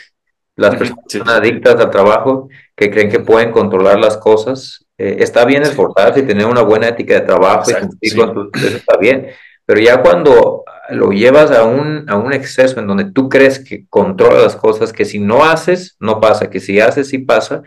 las 0.56 0.76
personas 0.76 1.06
sí. 1.08 1.20
son 1.20 1.30
adictas 1.30 1.76
al 1.80 1.90
trabajo, 1.92 2.50
que 2.76 2.90
creen 2.92 3.10
que 3.10 3.20
pueden 3.20 3.52
controlar 3.52 4.00
las 4.00 4.18
cosas. 4.18 4.86
Eh, 4.98 5.18
está 5.20 5.46
bien 5.46 5.64
esforzarse 5.64 6.20
y 6.22 6.24
tener 6.24 6.46
una 6.46 6.62
buena 6.62 6.88
ética 6.90 7.14
de 7.16 7.22
trabajo 7.22 7.70
y 7.72 7.74
cumplir 7.76 8.12
sí. 8.12 8.18
con 8.18 8.34
tus- 8.34 8.64
eso 8.64 8.78
está 8.78 8.98
bien. 8.98 9.28
Pero 9.66 9.80
ya 9.80 10.02
cuando 10.02 10.64
lo 10.90 11.12
llevas 11.12 11.52
a 11.52 11.66
un, 11.66 12.10
a 12.10 12.18
un 12.18 12.34
exceso 12.34 12.80
en 12.80 12.88
donde 12.88 13.06
tú 13.12 13.30
crees 13.30 13.60
que 13.60 13.86
controla 13.88 14.42
las 14.42 14.56
cosas, 14.56 14.94
que 14.94 15.06
si 15.06 15.20
no 15.20 15.44
haces, 15.46 15.96
no 16.00 16.20
pasa, 16.20 16.50
que 16.50 16.60
si 16.60 16.80
haces, 16.80 17.10
sí 17.10 17.20
pasa, 17.20 17.62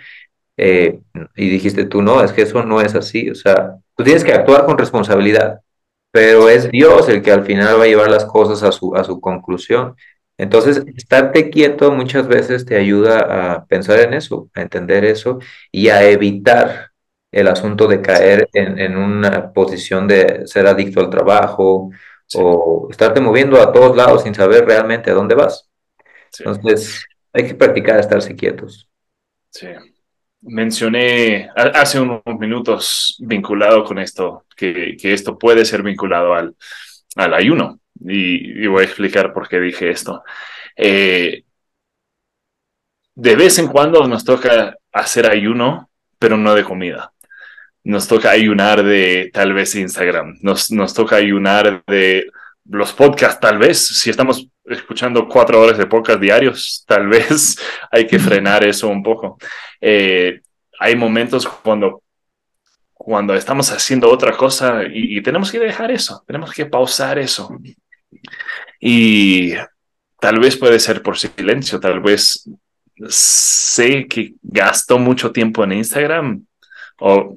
eh, 0.57 1.01
y 1.37 1.49
dijiste 1.49 1.85
tú, 1.87 2.03
no, 2.03 2.23
es 2.23 2.33
que 2.33 2.43
eso 2.43 2.63
no 2.65 2.81
es 2.81 2.95
así, 2.95 3.31
o 3.31 3.35
sea, 3.35 3.77
tú 3.97 4.05
tienes 4.05 4.25
que 4.25 4.33
actuar 4.33 4.67
con 4.67 4.79
responsabilidad, 4.79 5.61
pero 6.13 6.49
es 6.49 6.71
Dios 6.71 7.09
el 7.09 7.23
que 7.23 7.33
al 7.33 7.45
final 7.45 7.79
va 7.79 7.85
a 7.85 7.89
llevar 7.89 8.11
las 8.11 8.25
cosas 8.25 8.63
a 8.63 8.73
su, 8.73 8.95
a 8.95 9.05
su 9.05 9.21
conclusión. 9.21 9.97
Entonces, 10.37 10.83
estarte 10.97 11.51
quieto 11.51 11.93
muchas 11.93 12.27
veces 12.29 12.65
te 12.65 12.77
ayuda 12.77 13.55
a 13.55 13.67
pensar 13.67 14.01
en 14.01 14.15
eso, 14.15 14.49
a 14.55 14.63
entender 14.63 15.05
eso 15.05 15.39
y 15.73 15.89
a 15.89 16.09
evitar 16.09 16.91
el 17.35 17.49
asunto 17.49 17.87
de 17.87 18.01
caer 18.01 18.49
en, 18.53 18.79
en 18.79 18.97
una 18.97 19.53
posición 19.53 20.07
de 20.07 20.47
ser 20.47 20.67
adicto 20.67 21.01
al 21.01 21.11
trabajo 21.11 21.91
o 22.35 22.89
estarte 22.91 23.21
moviendo 23.21 23.61
a 23.61 23.73
todos 23.73 23.97
lados 23.97 24.23
sin 24.23 24.35
saber 24.35 24.65
realmente 24.65 25.11
a 25.11 25.15
dónde 25.15 25.35
vas. 25.35 25.69
Entonces, 26.39 27.05
hay 27.33 27.47
que 27.47 27.55
practicar 27.55 27.99
estarse 27.99 28.35
quietos. 28.35 28.89
Sí. 29.51 29.69
Mencioné 30.41 31.49
hace 31.55 32.01
unos 32.01 32.23
minutos 32.39 33.17
vinculado 33.21 33.85
con 33.85 33.99
esto, 33.99 34.45
que, 34.57 34.97
que 35.01 35.13
esto 35.13 35.39
puede 35.39 35.65
ser 35.65 35.83
vinculado 35.83 36.35
al, 36.35 36.55
al 37.17 37.35
ayuno. 37.35 37.81
Y, 38.01 38.67
voy 38.67 38.83
a 38.83 38.87
explicar 38.87 39.33
por 39.33 39.49
qué 39.49 39.61
dije 39.61 39.91
esto. 39.91 40.23
Eh, 40.77 41.45
de 43.15 43.37
vez 43.37 43.59
en 43.59 43.69
cuando 43.69 44.07
nos 44.07 44.25
toca 44.25 44.77
hacer 44.93 45.31
ayuno, 45.31 45.89
pero 46.19 46.37
no 46.37 46.55
de 46.55 46.65
comida. 46.65 47.14
Nos 47.85 48.09
toca 48.09 48.31
ayunar 48.31 48.83
de 48.83 49.31
tal 49.33 49.53
vez 49.53 49.75
Instagram, 49.75 50.39
nos, 50.41 50.71
nos 50.71 50.95
toca 50.95 51.17
ayunar 51.17 51.85
de 51.87 52.27
los 52.65 52.93
podcasts, 52.93 53.41
tal 53.41 53.59
vez, 53.59 53.87
si 53.87 54.11
estamos 54.11 54.49
escuchando 54.65 55.29
cuatro 55.29 55.61
horas 55.61 55.77
de 55.77 55.87
podcast 55.87 56.21
diarios, 56.21 56.85
tal 56.87 57.09
vez 57.09 57.59
hay 57.91 58.07
que 58.07 58.19
frenar 58.19 58.65
eso 58.65 58.89
un 58.89 59.03
poco. 59.03 59.39
Eh, 59.81 60.41
hay 60.79 60.97
momentos 60.97 61.47
cuando, 61.47 62.03
cuando 62.93 63.35
estamos 63.35 63.71
haciendo 63.71 64.11
otra 64.11 64.37
cosa 64.37 64.83
y, 64.91 65.23
tenemos 65.23 65.53
que 65.53 65.59
dejar 65.59 65.91
eso, 65.91 66.25
tenemos 66.27 66.53
que 66.53 66.67
pausar 66.67 67.19
eso. 67.19 67.51
Y 68.81 69.53
tal 70.19 70.39
vez 70.39 70.57
puede 70.57 70.79
ser 70.79 71.03
por 71.03 71.19
silencio, 71.19 71.79
tal 71.79 72.01
vez 72.01 72.49
sé 73.09 74.07
que 74.07 74.35
gasto 74.43 74.99
mucho 74.99 75.33
tiempo 75.33 75.65
en 75.65 75.73
Instagram 75.73 76.45
o 77.01 77.37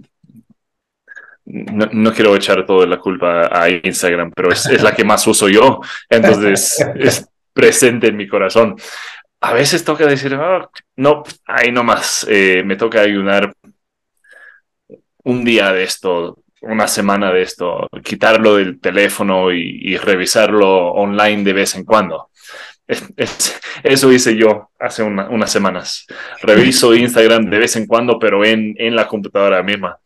no, 1.50 2.14
quiero 2.14 2.36
echar 2.36 2.66
toda 2.66 2.86
la 2.86 3.00
culpa 3.00 3.50
a 3.52 3.70
Instagram, 3.70 4.32
pero 4.36 4.52
es, 4.52 4.82
la 4.82 4.94
que 4.94 5.06
más 5.06 5.26
uso 5.28 5.48
yo, 5.48 5.80
entonces 6.10 6.86
es 6.96 7.28
presente 7.54 8.08
en 8.08 8.18
mi 8.18 8.28
corazón. 8.28 8.76
A 9.40 9.54
veces 9.54 9.86
toca 9.86 10.06
decir, 10.06 10.34
ah, 10.36 10.70
no, 10.98 11.24
ahí 11.46 11.72
nomás, 11.72 12.26
eh, 12.30 12.64
me 12.66 12.76
toca 12.76 13.02
ayunar 13.02 13.54
un 15.24 15.46
día 15.46 15.72
de 15.72 15.84
esto, 15.84 16.40
una 16.62 16.88
semana 16.88 17.32
de 17.32 17.44
esto, 17.44 17.88
quitarlo 18.04 18.56
del 18.56 18.80
teléfono 18.82 19.52
y, 19.52 19.96
revisarlo 19.98 20.92
online 20.92 21.44
de 21.44 21.54
vez 21.54 21.76
en 21.76 21.86
cuando. 21.86 22.30
eso 23.84 24.12
hice 24.12 24.36
yo 24.36 24.72
hace 24.80 25.04
unas 25.04 25.52
semanas. 25.52 26.08
Reviso 26.42 26.96
Instagram 26.96 27.50
de 27.50 27.60
vez 27.60 27.76
en 27.76 27.86
cuando, 27.86 28.18
pero 28.18 28.44
en, 28.44 28.76
en 28.78 28.96
la 28.96 29.08
computadora 29.08 29.62
misma. 29.62 29.98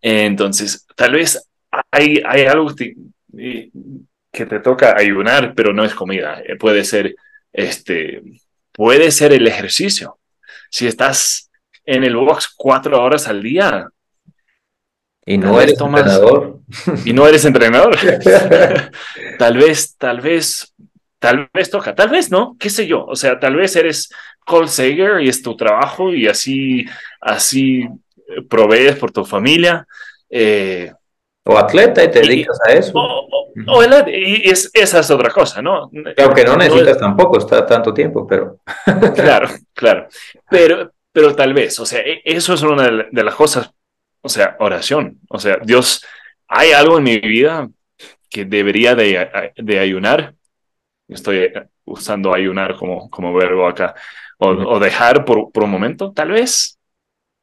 Entonces, 0.00 0.86
tal 0.96 1.12
vez 1.12 1.48
hay, 1.90 2.22
hay 2.26 2.42
algo 2.42 2.74
que 2.74 4.46
te 4.46 4.60
toca 4.60 4.96
ayunar, 4.96 5.54
pero 5.54 5.72
no 5.72 5.84
es 5.84 5.94
comida. 5.94 6.40
Eh, 6.44 6.56
puede 6.56 6.84
ser, 6.84 7.14
este, 7.52 8.22
puede 8.72 9.10
ser 9.10 9.32
el 9.32 9.46
ejercicio. 9.46 10.18
Si 10.70 10.86
estás 10.86 11.50
en 11.84 12.04
el 12.04 12.16
box 12.16 12.52
cuatro 12.56 13.02
horas 13.02 13.28
al 13.28 13.42
día. 13.42 13.88
Y 15.24 15.38
no 15.38 15.60
eres 15.60 15.80
entrenador. 15.80 16.60
Y 17.04 17.12
no 17.12 17.26
eres 17.26 17.44
entrenador. 17.44 17.96
tal 19.38 19.56
vez, 19.56 19.96
tal 19.96 20.20
vez, 20.20 20.74
tal 21.18 21.48
vez 21.52 21.70
toca, 21.70 21.94
tal 21.94 22.08
vez 22.08 22.30
no, 22.30 22.56
qué 22.58 22.70
sé 22.70 22.86
yo. 22.86 23.04
O 23.04 23.14
sea, 23.14 23.38
tal 23.38 23.56
vez 23.56 23.76
eres 23.76 24.10
call 24.44 24.68
Sager 24.68 25.20
y 25.20 25.28
es 25.28 25.42
tu 25.42 25.56
trabajo 25.56 26.12
y 26.12 26.26
así, 26.26 26.84
así 27.20 27.86
provees 28.48 28.96
por 28.96 29.12
tu 29.12 29.24
familia. 29.24 29.86
Eh, 30.30 30.92
o 31.44 31.58
atleta 31.58 32.04
y 32.04 32.10
te 32.10 32.20
dedicas 32.20 32.58
a 32.66 32.72
eso. 32.72 32.92
O, 32.96 33.82
y 34.06 34.48
es, 34.48 34.70
esa 34.72 35.00
es 35.00 35.10
otra 35.10 35.30
cosa, 35.30 35.60
¿no? 35.60 35.90
Aunque 36.18 36.44
no 36.44 36.56
necesitas 36.56 36.98
tampoco, 36.98 37.38
está 37.38 37.66
tanto 37.66 37.92
tiempo, 37.92 38.26
pero... 38.26 38.58
claro, 39.14 39.48
claro. 39.74 40.08
Pero, 40.48 40.92
pero 41.10 41.34
tal 41.34 41.52
vez, 41.52 41.78
o 41.80 41.86
sea, 41.86 42.00
e, 42.00 42.22
eso 42.24 42.54
es 42.54 42.62
una 42.62 43.06
de 43.10 43.24
las 43.24 43.34
cosas, 43.34 43.72
o 44.20 44.28
sea, 44.28 44.56
oración. 44.60 45.18
O 45.28 45.38
sea, 45.38 45.58
Dios, 45.62 46.04
hay 46.46 46.72
algo 46.72 46.98
en 46.98 47.04
mi 47.04 47.18
vida 47.18 47.68
que 48.30 48.44
debería 48.44 48.94
de, 48.94 49.52
de 49.56 49.78
ayunar. 49.78 50.34
Estoy 51.08 51.52
usando 51.84 52.32
ayunar 52.32 52.76
como, 52.76 53.10
como 53.10 53.34
verbo 53.34 53.66
acá. 53.66 53.94
O, 54.38 54.48
o 54.48 54.80
dejar 54.80 55.24
por, 55.24 55.52
por 55.52 55.64
un 55.64 55.70
momento, 55.70 56.12
tal 56.12 56.30
vez 56.30 56.78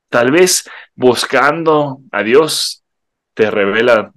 Tal 0.10 0.32
vez 0.32 0.68
buscando 0.96 2.02
a 2.12 2.24
Dios 2.24 2.84
te 3.34 3.50
revela, 3.50 4.12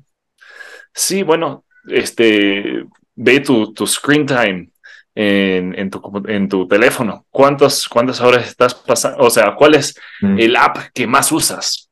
sí, 0.93 1.23
bueno, 1.23 1.65
este, 1.87 2.85
ve 3.15 3.41
tu, 3.41 3.73
tu 3.73 3.87
screen 3.87 4.27
time 4.27 4.71
en, 5.15 5.79
en, 5.79 5.91
tu, 5.91 6.25
en 6.27 6.49
tu 6.49 6.67
teléfono. 6.67 7.27
¿Cuántas, 7.31 7.87
¿Cuántas 7.89 8.21
horas 8.21 8.47
estás 8.47 8.75
pasando? 8.75 9.19
O 9.19 9.31
sea, 9.31 9.55
¿cuál 9.55 9.75
es 9.75 9.95
mm. 10.21 10.39
el 10.39 10.57
app 10.57 10.79
que 10.95 11.07
más 11.07 11.31
usas? 11.31 11.91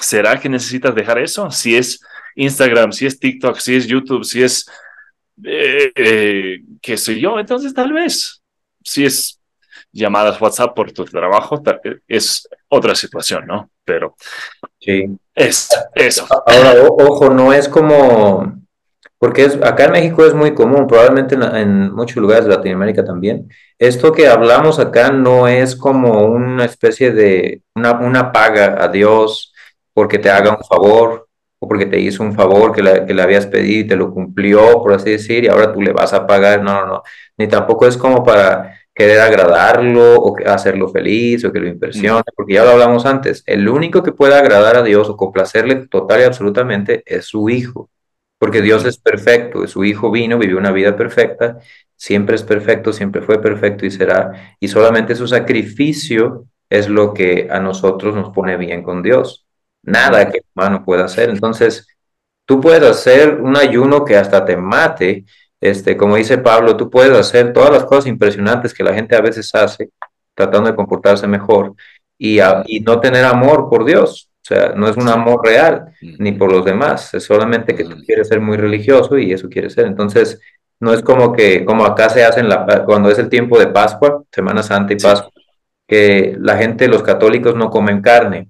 ¿Será 0.00 0.38
que 0.38 0.48
necesitas 0.48 0.94
dejar 0.94 1.18
eso? 1.18 1.50
Si 1.50 1.76
es 1.76 2.00
Instagram, 2.36 2.92
si 2.92 3.06
es 3.06 3.18
TikTok, 3.18 3.58
si 3.58 3.76
es 3.76 3.86
YouTube, 3.86 4.24
si 4.24 4.42
es, 4.42 4.66
eh, 5.44 5.92
eh, 5.94 6.60
qué 6.80 6.96
sé 6.96 7.18
yo, 7.18 7.38
entonces 7.38 7.74
tal 7.74 7.92
vez. 7.92 8.42
Si 8.84 9.04
es 9.04 9.40
llamadas 9.96 10.40
WhatsApp 10.40 10.74
por 10.74 10.92
tu 10.92 11.04
trabajo, 11.04 11.62
es 12.06 12.48
otra 12.68 12.94
situación, 12.94 13.46
¿no? 13.46 13.70
Pero 13.84 14.14
sí. 14.78 15.16
es 15.34 15.68
eso. 15.94 16.26
Ahora, 16.46 16.74
ojo, 16.88 17.30
no 17.30 17.52
es 17.52 17.68
como, 17.68 18.60
porque 19.18 19.44
es, 19.44 19.56
acá 19.62 19.86
en 19.86 19.92
México 19.92 20.24
es 20.24 20.34
muy 20.34 20.54
común, 20.54 20.86
probablemente 20.86 21.34
en, 21.34 21.92
muchos 21.94 22.16
lugares 22.16 22.44
de 22.44 22.54
Latinoamérica 22.54 23.04
también. 23.04 23.48
Esto 23.78 24.12
que 24.12 24.28
hablamos 24.28 24.78
acá 24.78 25.10
no 25.10 25.48
es 25.48 25.74
como 25.74 26.26
una 26.26 26.64
especie 26.64 27.12
de 27.12 27.62
una, 27.74 27.92
una 27.92 28.32
paga 28.32 28.82
a 28.82 28.88
Dios 28.88 29.54
porque 29.94 30.18
te 30.18 30.30
haga 30.30 30.56
un 30.56 30.64
favor 30.64 31.26
o 31.58 31.68
porque 31.68 31.86
te 31.86 31.98
hizo 31.98 32.22
un 32.22 32.34
favor 32.34 32.72
que 32.72 32.82
le, 32.82 33.06
que 33.06 33.14
le 33.14 33.22
habías 33.22 33.46
pedido 33.46 33.80
y 33.80 33.88
te 33.88 33.96
lo 33.96 34.12
cumplió, 34.12 34.82
por 34.82 34.92
así 34.92 35.10
decir, 35.12 35.44
y 35.44 35.48
ahora 35.48 35.72
tú 35.72 35.80
le 35.80 35.92
vas 35.92 36.12
a 36.12 36.26
pagar. 36.26 36.62
No, 36.62 36.80
no, 36.80 36.86
no. 36.86 37.02
Ni 37.38 37.48
tampoco 37.48 37.86
es 37.86 37.96
como 37.96 38.22
para 38.22 38.74
querer 38.96 39.20
agradarlo 39.20 40.16
o 40.16 40.34
hacerlo 40.46 40.88
feliz 40.88 41.44
o 41.44 41.52
que 41.52 41.60
lo 41.60 41.68
impresione, 41.68 42.24
porque 42.34 42.54
ya 42.54 42.64
lo 42.64 42.70
hablamos 42.70 43.04
antes, 43.04 43.42
el 43.46 43.68
único 43.68 44.02
que 44.02 44.12
puede 44.12 44.34
agradar 44.34 44.76
a 44.76 44.82
Dios 44.82 45.10
o 45.10 45.18
complacerle 45.18 45.86
total 45.86 46.20
y 46.22 46.24
absolutamente 46.24 47.02
es 47.04 47.26
su 47.26 47.50
Hijo, 47.50 47.90
porque 48.38 48.62
Dios 48.62 48.86
es 48.86 48.96
perfecto, 48.96 49.66
su 49.68 49.84
Hijo 49.84 50.10
vino, 50.10 50.38
vivió 50.38 50.56
una 50.56 50.72
vida 50.72 50.96
perfecta, 50.96 51.58
siempre 51.94 52.36
es 52.36 52.42
perfecto, 52.42 52.90
siempre 52.94 53.20
fue 53.20 53.38
perfecto 53.38 53.84
y 53.84 53.90
será, 53.90 54.56
y 54.58 54.68
solamente 54.68 55.14
su 55.14 55.28
sacrificio 55.28 56.46
es 56.70 56.88
lo 56.88 57.12
que 57.12 57.48
a 57.50 57.60
nosotros 57.60 58.14
nos 58.14 58.30
pone 58.30 58.56
bien 58.56 58.82
con 58.82 59.02
Dios, 59.02 59.46
nada 59.82 60.30
que 60.30 60.38
el 60.38 60.44
humano 60.54 60.86
pueda 60.86 61.04
hacer, 61.04 61.28
entonces 61.28 61.86
tú 62.46 62.62
puedes 62.62 62.82
hacer 62.82 63.42
un 63.42 63.58
ayuno 63.58 64.06
que 64.06 64.16
hasta 64.16 64.46
te 64.46 64.56
mate, 64.56 65.26
este, 65.66 65.96
como 65.96 66.16
dice 66.16 66.38
Pablo, 66.38 66.76
tú 66.76 66.90
puedes 66.90 67.16
hacer 67.16 67.52
todas 67.52 67.70
las 67.70 67.84
cosas 67.84 68.06
impresionantes 68.06 68.74
que 68.74 68.84
la 68.84 68.94
gente 68.94 69.16
a 69.16 69.20
veces 69.20 69.54
hace, 69.54 69.90
tratando 70.34 70.70
de 70.70 70.76
comportarse 70.76 71.26
mejor, 71.26 71.74
y, 72.18 72.38
y 72.66 72.80
no 72.80 73.00
tener 73.00 73.24
amor 73.24 73.68
por 73.68 73.84
Dios. 73.84 74.30
O 74.42 74.46
sea, 74.46 74.72
no 74.76 74.88
es 74.88 74.96
un 74.96 75.08
amor 75.08 75.40
real, 75.44 75.86
ni 76.00 76.32
por 76.32 76.52
los 76.52 76.64
demás, 76.64 77.12
es 77.14 77.24
solamente 77.24 77.74
que 77.74 77.84
tú 77.84 77.96
quieres 78.06 78.28
ser 78.28 78.40
muy 78.40 78.56
religioso 78.56 79.18
y 79.18 79.32
eso 79.32 79.48
quieres 79.48 79.72
ser. 79.74 79.86
Entonces, 79.86 80.40
no 80.78 80.92
es 80.92 81.02
como 81.02 81.32
que, 81.32 81.64
como 81.64 81.84
acá 81.84 82.08
se 82.08 82.24
hace 82.24 82.42
la, 82.42 82.84
cuando 82.84 83.10
es 83.10 83.18
el 83.18 83.28
tiempo 83.28 83.58
de 83.58 83.66
Pascua, 83.68 84.22
Semana 84.30 84.62
Santa 84.62 84.92
y 84.92 84.96
Pascua, 84.96 85.32
que 85.86 86.36
la 86.38 86.56
gente, 86.56 86.88
los 86.88 87.02
católicos 87.02 87.56
no 87.56 87.70
comen 87.70 88.00
carne. 88.00 88.48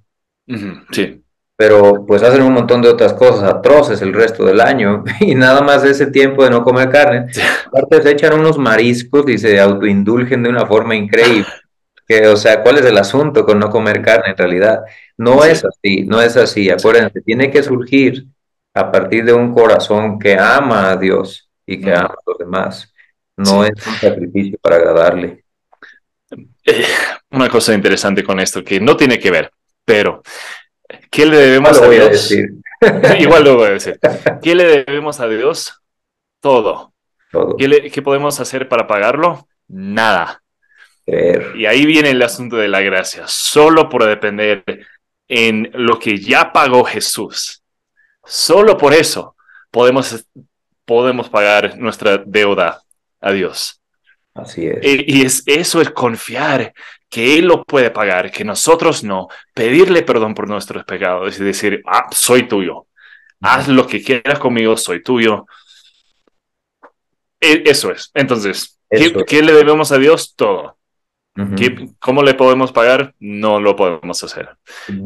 Sí 0.91 1.23
pero 1.57 2.05
pues 2.07 2.23
hacen 2.23 2.43
un 2.43 2.53
montón 2.53 2.83
de 2.83 2.89
otras 2.91 3.15
cosas 3.15 3.43
atroces 3.43 4.03
el 4.03 4.13
resto 4.13 4.45
del 4.45 4.61
año 4.61 5.05
y 5.21 5.35
nada 5.35 5.63
más 5.63 5.83
ese 5.85 6.07
tiempo 6.07 6.45
de 6.45 6.51
no 6.51 6.63
comer 6.63 6.91
carne. 6.91 7.27
Aparte 7.67 8.03
se 8.03 8.11
echan 8.11 8.39
unos 8.39 8.59
mariscos 8.59 9.29
y 9.29 9.39
se 9.39 9.59
autoindulgen 9.59 10.43
de 10.43 10.51
una 10.51 10.67
forma 10.67 10.95
increíble. 10.95 11.47
Que, 12.07 12.29
o 12.29 12.37
sea, 12.37 12.63
¿cuál 12.63 12.79
es 12.79 12.85
el 12.85 12.97
asunto 12.99 13.45
con 13.45 13.59
no 13.59 13.69
comer 13.69 14.01
carne 14.01 14.31
en 14.31 14.37
realidad? 14.37 14.83
No 15.17 15.45
es 15.45 15.65
así, 15.65 16.03
no 16.03 16.21
es 16.21 16.37
así. 16.37 16.71
Acuérdense, 16.71 17.21
tiene 17.23 17.51
que 17.51 17.63
surgir 17.65 18.27
a 18.75 18.93
partir 18.93 19.25
de 19.25 19.33
un 19.33 19.53
corazón 19.53 20.19
que 20.19 20.39
ama 20.39 20.91
a 20.91 20.97
Dios 20.97 21.51
y 21.65 21.81
que 21.81 21.93
ama 21.93 22.15
a 22.15 22.31
los 22.31 22.39
demás. 22.39 22.93
No 23.37 23.65
es 23.65 23.87
un 23.87 23.95
sacrificio 23.95 24.57
para 24.63 24.77
agradarle. 24.77 25.45
Eh, 26.65 26.85
una 27.31 27.49
cosa 27.49 27.75
interesante 27.75 28.23
con 28.23 28.39
esto 28.39 28.63
que 28.63 28.79
no 28.79 28.97
tiene 28.97 29.19
que 29.19 29.31
ver, 29.31 29.51
pero 29.85 30.23
¿Qué 31.11 31.27
le 31.27 31.37
debemos 31.37 31.81
a 31.81 31.89
Dios? 31.89 32.33
Igual 33.19 33.45
lo 33.45 33.57
voy 33.57 33.69
a 33.69 33.71
decir. 33.71 33.99
¿Qué 34.43 34.55
le 34.55 34.65
debemos 34.65 35.21
a 35.21 35.29
Dios? 35.29 35.81
Todo. 36.41 36.93
¿Qué, 37.59 38.03
podemos 38.03 38.41
hacer 38.41 38.69
para 38.69 38.87
pagarlo? 38.87 39.49
Nada. 39.69 40.43
Y 41.07 41.67
ahí 41.67 41.87
viene 41.87 42.11
el 42.11 42.23
asunto 42.23 42.57
de 42.57 42.69
la 42.69 42.81
gracia. 42.81 43.25
Solo 43.27 43.89
por 43.89 44.05
depender 44.05 44.65
en 45.29 45.71
lo 45.75 45.99
que 45.99 46.19
ya 46.19 46.53
pagó 46.53 46.85
Jesús. 46.85 47.63
Solo 48.25 48.77
por 48.77 48.93
eso 48.93 49.37
podemos, 49.71 50.27
podemos 50.85 51.29
pagar 51.29 51.79
nuestra 51.79 52.19
deuda 52.19 52.83
a 53.21 53.33
Dios. 53.33 53.81
Así 54.37 54.67
es. 54.67 54.79
Y, 54.83 55.25
es, 55.25 55.43
eso 55.47 55.81
es 55.81 55.91
confiar 55.91 56.73
que 57.09 57.39
Él 57.39 57.47
lo 57.47 57.65
puede 57.65 57.91
pagar, 57.91 58.31
que 58.31 58.45
nosotros 58.45 59.03
no, 59.05 59.29
pedirle 59.55 60.03
perdón 60.03 60.35
por 60.35 60.49
nuestros 60.49 60.85
pecados 60.85 61.39
y 61.39 61.45
decir, 61.45 61.83
ah, 61.87 62.09
soy 62.13 62.47
tuyo, 62.47 62.87
haz 63.41 63.69
lo 63.69 63.87
que 63.87 64.03
quieras 64.03 64.39
conmigo, 64.39 64.77
soy 64.77 65.03
tuyo. 65.03 65.47
E, 67.41 67.63
eso 67.67 67.91
es. 67.91 68.11
Entonces, 68.15 68.79
¿qué, 69.27 69.43
le 69.43 69.53
debemos 69.53 69.93
a 69.93 69.99
Dios? 69.99 70.35
Todo. 70.35 70.77
¿Cómo 71.99 72.23
le 72.23 72.33
podemos 72.33 72.73
pagar? 72.73 73.15
No 73.21 73.61
lo 73.61 73.77
podemos 73.77 74.23
hacer. 74.23 74.57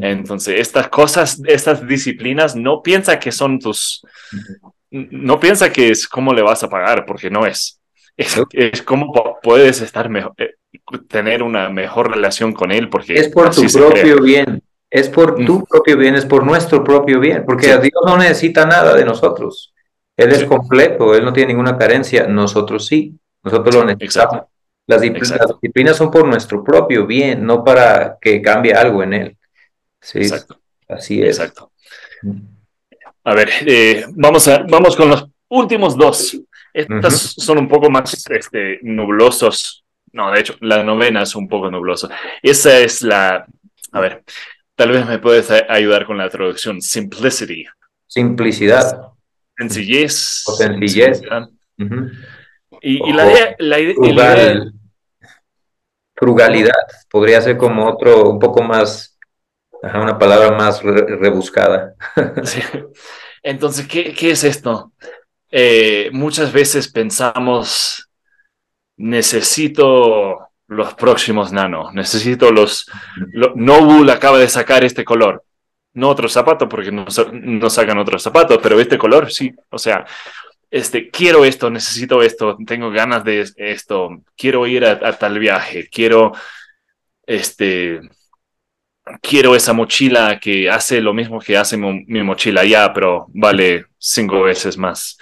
Entonces, 0.00 0.60
estas 0.60 0.88
cosas, 0.88 1.42
estas 1.44 1.86
disciplinas, 1.86 2.54
no 2.54 2.82
piensa 2.82 3.18
que 3.18 3.32
son 3.32 3.58
tus, 3.58 4.06
no 4.90 5.40
piensa 5.40 5.72
que 5.72 5.90
es 5.90 6.06
cómo 6.06 6.32
le 6.32 6.42
vas 6.42 6.62
a 6.62 6.70
pagar, 6.70 7.04
porque 7.04 7.30
no 7.30 7.46
es. 7.46 7.79
Es, 8.20 8.38
es 8.52 8.82
cómo 8.82 9.38
puedes 9.42 9.80
estar 9.80 10.10
mejor, 10.10 10.34
eh, 10.36 10.54
tener 11.08 11.42
una 11.42 11.70
mejor 11.70 12.10
relación 12.10 12.52
con 12.52 12.70
él, 12.70 12.88
porque 12.88 13.14
es 13.14 13.28
por 13.28 13.54
tu 13.54 13.66
propio 13.66 14.20
bien, 14.22 14.62
es 14.90 15.08
por 15.08 15.36
tu 15.36 15.64
propio 15.64 15.96
bien, 15.96 16.14
es 16.14 16.26
por 16.26 16.44
nuestro 16.44 16.84
propio 16.84 17.18
bien, 17.18 17.44
porque 17.46 17.66
Dios 17.78 18.02
no 18.04 18.18
necesita 18.18 18.66
nada 18.66 18.94
de 18.94 19.04
nosotros. 19.04 19.72
Él 20.16 20.32
es 20.32 20.44
completo, 20.44 21.14
él 21.14 21.24
no 21.24 21.32
tiene 21.32 21.54
ninguna 21.54 21.78
carencia, 21.78 22.26
nosotros 22.26 22.86
sí, 22.86 23.18
nosotros 23.42 23.74
lo 23.74 23.84
necesitamos. 23.84 24.42
Las, 24.86 25.00
disciplinas 25.00 25.96
son 25.96 26.10
por 26.10 26.26
nuestro 26.26 26.62
propio 26.62 27.06
bien, 27.06 27.46
no 27.46 27.64
para 27.64 28.18
que 28.20 28.42
cambie 28.42 28.74
algo 28.74 29.02
en 29.02 29.14
él. 29.14 29.36
Sí, 30.00 30.18
Exacto. 30.18 30.58
Así 30.88 31.22
es. 31.22 31.38
Exacto. 31.38 31.70
A 33.24 33.34
ver, 33.34 33.48
eh, 33.64 34.04
vamos, 34.10 34.46
a, 34.48 34.64
vamos 34.68 34.96
con 34.96 35.08
los 35.08 35.26
últimos 35.48 35.96
dos. 35.96 36.36
Estas 36.72 37.34
son 37.36 37.58
un 37.58 37.68
poco 37.68 37.90
más 37.90 38.26
este, 38.30 38.78
nublosos. 38.82 39.84
No, 40.12 40.30
de 40.30 40.40
hecho, 40.40 40.56
la 40.60 40.82
novena 40.82 41.22
es 41.22 41.34
un 41.34 41.48
poco 41.48 41.70
nublosa. 41.70 42.08
Esa 42.42 42.78
es 42.78 43.02
la. 43.02 43.46
A 43.92 44.00
ver, 44.00 44.22
tal 44.74 44.90
vez 44.90 45.06
me 45.06 45.18
puedes 45.18 45.50
ayudar 45.50 46.06
con 46.06 46.18
la 46.18 46.28
traducción. 46.28 46.80
Simplicity. 46.80 47.66
Simplicidad. 48.06 49.12
Sencillez. 49.56 50.42
O 50.46 50.54
sencillez. 50.54 51.22
Y, 52.82 53.12
la, 53.12 53.78
idea, 53.80 54.64
frugalidad 56.14 56.74
podría 57.10 57.40
ser 57.40 57.56
como 57.56 57.86
otro, 57.86 58.30
un 58.30 58.38
poco 58.38 58.62
más, 58.62 59.18
una 59.82 60.18
palabra 60.18 60.52
más 60.52 60.82
rebuscada. 60.82 61.94
Entonces, 63.42 63.86
¿qué, 63.86 64.14
¿qué, 64.14 64.30
es 64.32 64.44
esto? 64.44 64.92
Eh, 65.50 66.10
muchas 66.12 66.52
veces 66.52 66.88
pensamos, 66.88 68.08
necesito 68.96 70.48
los 70.68 70.94
próximos 70.94 71.52
nano, 71.52 71.90
necesito 71.92 72.52
los... 72.52 72.86
Lo, 73.32 74.10
acaba 74.10 74.38
de 74.38 74.48
sacar 74.48 74.84
este 74.84 75.04
color, 75.04 75.44
no 75.94 76.08
otro 76.08 76.28
zapato 76.28 76.68
porque 76.68 76.92
no, 76.92 77.06
no 77.32 77.70
sacan 77.70 77.98
otro 77.98 78.18
zapato, 78.18 78.60
pero 78.60 78.78
este 78.78 78.96
color 78.96 79.32
sí, 79.32 79.52
o 79.70 79.78
sea, 79.78 80.06
este, 80.70 81.10
quiero 81.10 81.44
esto, 81.44 81.68
necesito 81.68 82.22
esto, 82.22 82.56
tengo 82.64 82.90
ganas 82.90 83.24
de 83.24 83.44
esto, 83.56 84.22
quiero 84.36 84.66
ir 84.66 84.84
a, 84.84 85.18
tal 85.18 85.38
viaje, 85.38 85.88
quiero, 85.90 86.32
este, 87.26 88.00
quiero 89.20 89.54
esa 89.54 89.72
mochila 89.72 90.38
que 90.38 90.70
hace 90.70 91.00
lo 91.00 91.12
mismo 91.12 91.38
que 91.40 91.56
hace 91.56 91.76
mi, 91.76 92.22
mochila 92.22 92.64
ya, 92.64 92.92
pero 92.92 93.26
vale 93.34 93.86
cinco 93.98 94.42
veces 94.42 94.76
más. 94.76 95.18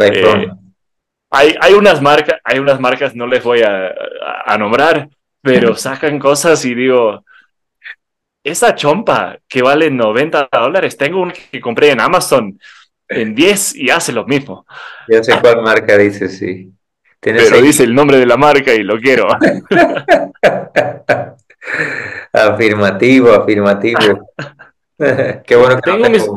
Eh, 0.00 0.48
hay, 1.30 1.54
hay, 1.60 1.74
unas 1.74 2.00
marcas, 2.02 2.40
hay 2.44 2.58
unas 2.58 2.78
marcas, 2.80 3.14
no 3.14 3.26
les 3.26 3.42
voy 3.42 3.62
a, 3.62 3.92
a 4.44 4.58
nombrar, 4.58 5.08
pero 5.40 5.76
sacan 5.76 6.18
cosas 6.18 6.64
y 6.64 6.74
digo, 6.74 7.24
esa 8.44 8.74
chompa 8.74 9.38
que 9.48 9.62
vale 9.62 9.90
90 9.90 10.48
dólares, 10.52 10.96
tengo 10.96 11.22
un 11.22 11.32
que 11.32 11.60
compré 11.60 11.90
en 11.90 12.00
Amazon 12.00 12.58
en 13.08 13.34
10 13.34 13.76
y 13.76 13.90
hace 13.90 14.12
lo 14.12 14.24
mismo. 14.26 14.66
Ya 15.08 15.22
sé 15.22 15.38
cuál 15.40 15.62
marca 15.62 15.96
dice, 15.98 16.28
sí. 16.28 16.70
Pero 17.20 17.60
dice 17.62 17.84
el 17.84 17.94
nombre 17.94 18.18
de 18.18 18.26
la 18.26 18.36
marca 18.36 18.74
y 18.74 18.82
lo 18.82 18.98
quiero. 18.98 19.28
afirmativo, 22.32 23.32
afirmativo. 23.32 24.30
Qué 25.46 25.56
bueno 25.56 25.76
que 25.80 25.90
tengo, 25.90 26.10
mis, 26.10 26.30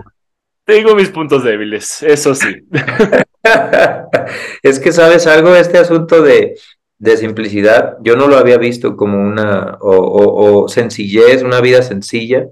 tengo 0.63 0.95
mis 0.95 1.09
puntos 1.09 1.43
débiles, 1.43 2.03
eso 2.03 2.33
sí. 2.35 2.67
es 4.63 4.79
que 4.79 4.91
sabes 4.91 5.27
algo, 5.27 5.55
este 5.55 5.77
asunto 5.77 6.21
de, 6.21 6.57
de 6.97 7.17
simplicidad, 7.17 7.97
yo 8.01 8.15
no 8.15 8.27
lo 8.27 8.37
había 8.37 8.57
visto 8.57 8.97
como 8.97 9.19
una, 9.19 9.77
o, 9.81 10.63
o 10.63 10.67
sencillez, 10.67 11.43
una 11.43 11.61
vida 11.61 11.81
sencilla, 11.81 12.47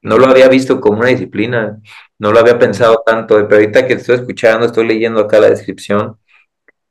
no 0.00 0.18
lo 0.18 0.26
había 0.26 0.48
visto 0.48 0.80
como 0.80 1.00
una 1.00 1.10
disciplina 1.10 1.80
no 2.22 2.30
lo 2.30 2.38
había 2.38 2.56
pensado 2.56 3.02
tanto, 3.04 3.34
pero 3.48 3.60
ahorita 3.60 3.84
que 3.84 3.94
estoy 3.94 4.14
escuchando, 4.14 4.64
estoy 4.64 4.86
leyendo 4.86 5.18
acá 5.18 5.40
la 5.40 5.50
descripción, 5.50 6.18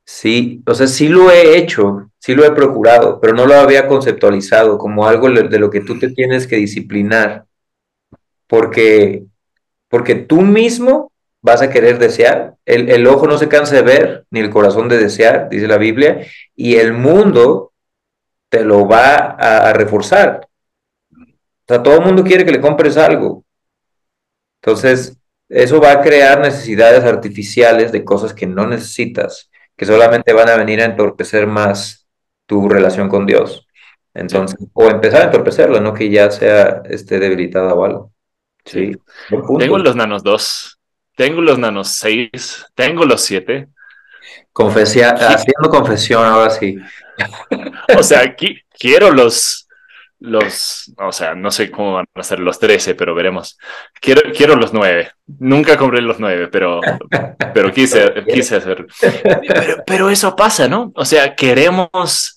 sí, 0.05 0.61
o 0.65 0.73
sea, 0.73 0.87
sí 0.87 1.07
lo 1.07 1.31
he 1.31 1.57
hecho, 1.57 2.11
sí 2.19 2.35
lo 2.35 2.45
he 2.45 2.51
procurado, 2.51 3.19
pero 3.19 3.33
no 3.33 3.45
lo 3.45 3.55
había 3.55 3.87
conceptualizado 3.87 4.77
como 4.77 5.07
algo 5.07 5.29
de 5.29 5.59
lo 5.59 5.69
que 5.69 5.81
tú 5.81 5.99
te 5.99 6.09
tienes 6.09 6.47
que 6.47 6.57
disciplinar, 6.57 7.45
porque, 8.47 9.23
porque 9.89 10.15
tú 10.15 10.41
mismo 10.41 11.11
vas 11.41 11.61
a 11.61 11.69
querer 11.69 11.97
desear, 11.97 12.55
el, 12.65 13.07
ojo 13.07 13.27
no 13.27 13.37
se 13.37 13.49
cansa 13.49 13.75
de 13.75 13.81
ver, 13.81 14.25
ni 14.29 14.39
el 14.39 14.49
corazón 14.49 14.87
de 14.87 14.97
desear, 14.97 15.49
dice 15.49 15.67
la 15.67 15.77
Biblia, 15.77 16.25
y 16.55 16.75
el 16.75 16.93
mundo 16.93 17.73
te 18.49 18.63
lo 18.63 18.87
va 18.87 19.15
a, 19.15 19.69
a 19.69 19.73
reforzar. 19.73 20.47
O 21.11 21.65
sea, 21.67 21.81
todo 21.81 21.95
el 21.95 22.05
mundo 22.05 22.23
quiere 22.23 22.45
que 22.45 22.51
le 22.51 22.61
compres 22.61 22.97
algo. 22.97 23.43
Entonces, 24.61 25.17
eso 25.49 25.81
va 25.81 25.91
a 25.91 26.01
crear 26.01 26.39
necesidades 26.39 27.03
artificiales 27.03 27.91
de 27.91 28.05
cosas 28.05 28.33
que 28.33 28.47
no 28.47 28.67
necesitas, 28.67 29.50
que 29.82 29.88
solamente 29.88 30.32
van 30.32 30.47
a 30.47 30.57
venir 30.57 30.79
a 30.79 30.86
entorpecer 30.86 31.47
más 31.47 32.07
tu 32.45 32.69
relación 32.69 33.09
con 33.09 33.25
Dios. 33.25 33.65
Entonces, 34.13 34.59
o 34.73 34.88
empezar 34.88 35.21
a 35.23 35.25
entorpecerla, 35.25 35.79
no 35.79 35.91
que 35.91 36.07
ya 36.07 36.29
sea 36.29 36.84
este, 36.88 37.17
debilitada 37.17 37.73
o 37.73 37.84
algo. 37.84 38.11
Sí. 38.63 38.95
Tengo 39.57 39.79
los 39.79 39.95
nanos 39.95 40.21
2, 40.21 40.79
tengo 41.15 41.41
los 41.41 41.57
nanos 41.57 41.88
6, 41.93 42.67
tengo 42.75 43.05
los 43.05 43.21
7. 43.21 43.69
haciendo 44.53 45.69
confesión 45.71 46.25
ahora 46.25 46.51
sí. 46.51 46.77
o 47.97 48.03
sea, 48.03 48.19
aquí 48.19 48.61
quiero 48.77 49.09
los 49.09 49.61
los, 50.22 50.93
o 50.97 51.11
sea, 51.11 51.34
no 51.34 51.49
sé 51.49 51.72
cómo 51.72 51.93
van 51.93 52.05
a 52.13 52.24
ser 52.24 52.39
los 52.39 52.59
13, 52.59 52.93
pero 52.93 53.15
veremos. 53.15 53.57
Quiero, 53.99 54.22
quiero 54.32 54.55
los 54.55 54.72
9. 54.72 55.11
Nunca 55.39 55.78
compré 55.78 55.99
los 55.99 56.19
9, 56.19 56.47
pero, 56.49 56.80
pero 57.55 57.74
quise, 57.74 58.13
quise 58.32 58.57
hacer. 58.57 58.86
Pero, 59.86 60.11
eso 60.11 60.36
pasa, 60.36 60.67
¿no? 60.67 60.91
O 60.95 61.05
sea, 61.05 61.36
queremos, 61.36 62.36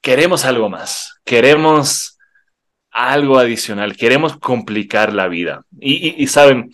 queremos 0.00 0.46
algo 0.46 0.70
más. 0.70 1.20
Queremos 1.22 2.18
algo 2.90 3.38
adicional. 3.38 3.96
Queremos 3.98 4.38
complicar 4.38 5.12
la 5.12 5.28
vida. 5.28 5.62
Y, 5.78 6.26
saben, 6.26 6.72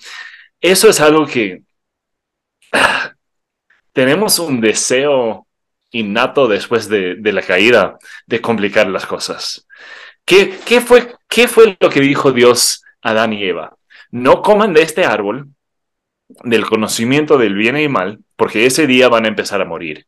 eso 0.61 0.89
es 0.89 1.01
algo 1.01 1.27
que 1.27 1.63
tenemos 3.93 4.39
un 4.39 4.61
deseo 4.61 5.49
innato 5.91 6.47
después 6.47 6.89
de, 6.89 7.17
de 7.17 7.33
la 7.33 7.43
caída 7.43 7.99
de 8.27 8.41
complicar 8.41 8.87
las 8.87 9.07
cosas. 9.07 9.66
¿Qué, 10.27 10.81
fue, 10.85 11.15
¿Qué 11.29 11.47
fue 11.47 11.77
lo 11.79 11.89
que 11.89 12.01
dijo 12.01 12.33
Dios 12.33 12.83
a 13.01 13.11
Adán 13.11 13.33
y 13.33 13.45
Eva? 13.45 13.77
No 14.11 14.43
coman 14.43 14.75
de 14.75 14.83
este 14.83 15.05
árbol 15.05 15.49
del 16.43 16.67
conocimiento 16.67 17.39
del 17.39 17.55
bien 17.55 17.77
y 17.77 17.89
mal, 17.89 18.19
porque 18.35 18.67
ese 18.67 18.89
día 18.89 19.09
van 19.09 19.25
a 19.25 19.29
empezar 19.29 19.61
a 19.63 19.67
morir. 19.67 20.07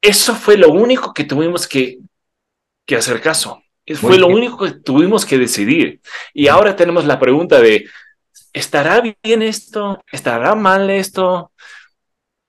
Eso 0.00 0.36
fue 0.36 0.56
lo 0.56 0.70
único 0.70 1.12
que 1.12 1.24
tuvimos 1.24 1.66
que, 1.66 1.98
que 2.86 2.94
hacer 2.94 3.20
caso. 3.20 3.64
Fue 4.00 4.16
lo 4.16 4.28
único 4.28 4.64
que 4.64 4.72
tuvimos 4.72 5.26
que 5.26 5.38
decidir. 5.38 6.00
Y 6.32 6.46
ahora 6.46 6.76
tenemos 6.76 7.04
la 7.04 7.18
pregunta 7.18 7.60
de, 7.60 7.88
¿estará 8.52 9.00
bien 9.00 9.42
esto? 9.42 10.00
¿Estará 10.10 10.54
mal 10.54 10.88
esto? 10.90 11.52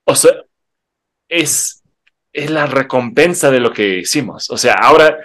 O 0.04 0.16
sea, 0.16 0.32
es, 1.28 1.84
es 2.32 2.52
la 2.52 2.68
recompensa 2.68 3.50
de 3.50 3.60
lo 3.60 3.74
que 3.74 4.00
hicimos. 4.00 4.52
O 4.52 4.58
sea, 4.58 4.76
ahora 4.76 5.18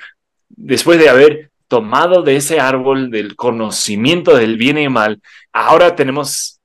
después 0.56 0.98
de 0.98 1.08
haber 1.08 1.50
tomado 1.68 2.22
de 2.22 2.36
ese 2.36 2.60
árbol 2.60 3.10
del 3.10 3.34
conocimiento 3.34 4.36
del 4.36 4.56
bien 4.56 4.78
y 4.78 4.88
mal, 4.88 5.22
ahora 5.52 5.96
tenemos 5.96 6.60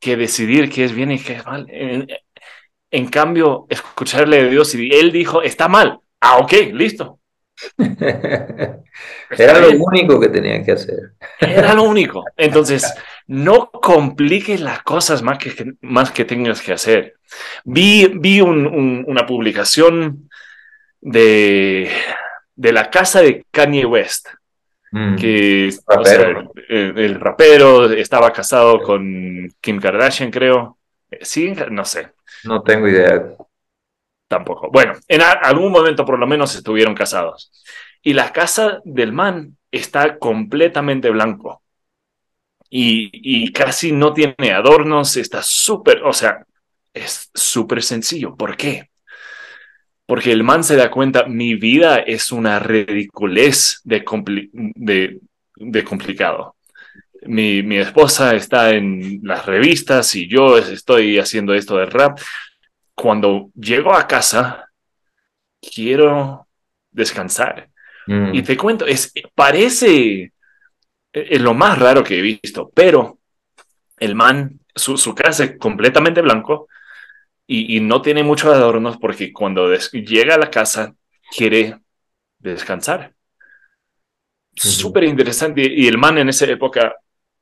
que 0.00 0.16
decidir 0.16 0.70
qué 0.70 0.84
es 0.84 0.94
bien 0.94 1.12
y 1.12 1.18
qué 1.18 1.34
es 1.34 1.46
mal. 1.46 1.66
En, 1.68 3.06
cambio, 3.06 3.66
escucharle 3.68 4.40
a 4.40 4.44
Dios 4.44 4.74
y 4.74 4.88
Él 4.92 5.12
dijo, 5.12 5.42
está 5.42 5.68
mal. 5.68 5.98
Ah, 6.20 6.38
ok, 6.38 6.52
listo. 6.72 7.18
Era 7.78 9.58
lo 9.60 9.70
único 9.70 10.18
que 10.18 10.28
tenían 10.28 10.64
que 10.64 10.72
hacer. 10.72 11.12
Era 11.38 11.74
lo 11.74 11.82
único. 11.94 12.24
Entonces, 12.36 12.92
no 13.26 13.70
compliques 13.70 14.60
las 14.60 14.82
cosas 14.82 15.22
más 15.22 15.38
que, 15.38 15.74
más 15.82 16.10
que 16.10 16.24
tengas 16.24 16.60
que 16.62 16.72
hacer. 16.72 17.16
Vi, 17.64 18.10
vi 18.14 18.40
una 18.40 19.26
publicación 19.26 20.28
de, 21.00 21.90
de 22.54 22.72
la 22.72 22.90
casa 22.90 23.22
de 23.22 23.44
Kanye 23.50 23.84
West, 23.84 24.28
mm. 24.90 25.16
que 25.16 25.70
el, 26.68 27.20
rapero 27.20 27.90
estaba 27.92 28.32
casado 28.32 28.80
con 28.82 29.48
Kim 29.60 29.80
Kardashian, 29.80 30.30
creo. 30.30 30.78
Sí, 31.20 31.54
no 31.70 31.84
sé. 31.84 32.12
No 32.44 32.62
tengo 32.62 32.88
idea. 32.88 33.22
Tampoco. 34.28 34.70
Bueno, 34.70 34.94
en 35.08 35.20
algún 35.22 35.70
momento 35.70 36.04
por 36.04 36.18
lo 36.18 36.26
menos 36.26 36.54
estuvieron 36.54 36.94
casados. 36.94 37.52
Y 38.02 38.14
la 38.14 38.32
casa 38.32 38.80
del 38.84 39.12
man 39.12 39.56
está 39.70 40.18
completamente 40.18 41.10
blanco. 41.10 41.62
Y, 42.70 43.10
y 43.12 43.52
casi 43.52 43.92
no 43.92 44.14
tiene 44.14 44.52
adornos, 44.52 45.18
está 45.18 45.42
súper, 45.42 46.02
o 46.02 46.12
sea, 46.14 46.46
es 46.94 47.30
súper 47.34 47.82
sencillo. 47.82 48.34
¿Por 48.34 48.56
qué? 48.56 48.91
Porque 50.12 50.30
el 50.30 50.44
man 50.44 50.62
se 50.62 50.76
da 50.76 50.90
cuenta, 50.90 51.24
mi 51.24 51.54
vida 51.54 51.96
es 51.96 52.32
una 52.32 52.58
ridiculez 52.58 53.80
de, 53.82 54.04
de, 54.52 55.20
de 55.56 55.84
complicado. 55.84 56.56
Mi, 57.22 57.62
mi, 57.62 57.78
esposa 57.78 58.34
está 58.34 58.72
en 58.74 59.20
las 59.22 59.46
revistas 59.46 60.14
y 60.14 60.28
yo 60.28 60.58
estoy 60.58 61.18
haciendo 61.18 61.54
esto 61.54 61.78
de 61.78 61.86
rap. 61.86 62.18
Cuando 62.94 63.48
llego 63.54 63.94
a 63.94 64.06
casa, 64.06 64.68
quiero 65.62 66.46
descansar. 66.90 67.70
Mm. 68.06 68.34
Y 68.34 68.42
te 68.42 68.54
cuento, 68.54 68.84
es, 68.84 69.14
parece 69.34 70.30
es 71.10 71.40
lo 71.40 71.54
más 71.54 71.78
raro 71.78 72.04
que 72.04 72.18
he 72.18 72.20
visto, 72.20 72.70
pero 72.74 73.18
el 73.98 74.14
man, 74.14 74.60
su, 74.74 74.98
su 74.98 75.14
casa 75.14 75.44
es 75.44 75.56
completamente 75.56 76.20
blanco 76.20 76.68
y, 77.52 77.76
y, 77.76 77.80
no 77.80 78.02
tiene 78.02 78.22
muchos 78.22 78.54
adornos 78.54 78.96
porque 78.96 79.32
cuando 79.32 79.74
llega 79.74 80.34
a 80.34 80.38
la 80.38 80.50
casa 80.50 80.94
quiere 81.36 81.78
descansar. 82.38 83.14
Súper 84.54 85.04
interesante. 85.04 85.62
Y 85.62 85.86
el 85.86 85.98
man 85.98 86.18
en 86.18 86.28
esa 86.28 86.46
época, 86.46 86.94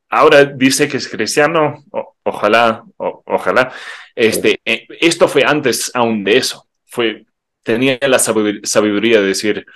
ahora 0.09 0.45
dice 0.45 0.89
que 0.89 0.99
es 0.99 1.09
cristiano, 1.09 1.85
ojalá, 2.23 2.85
ojalá. 2.97 3.73
Este, 4.15 4.61
eh, 4.65 4.87
esto 5.01 5.27
fue 5.29 5.45
antes 5.45 5.91
aún 5.95 6.23
de 6.25 6.37
eso. 6.37 6.67
Fue, 6.87 7.27
tenía 7.63 7.99
la 8.03 8.19
sabiduría 8.19 9.21
de 9.21 9.27
decir, 9.27 9.67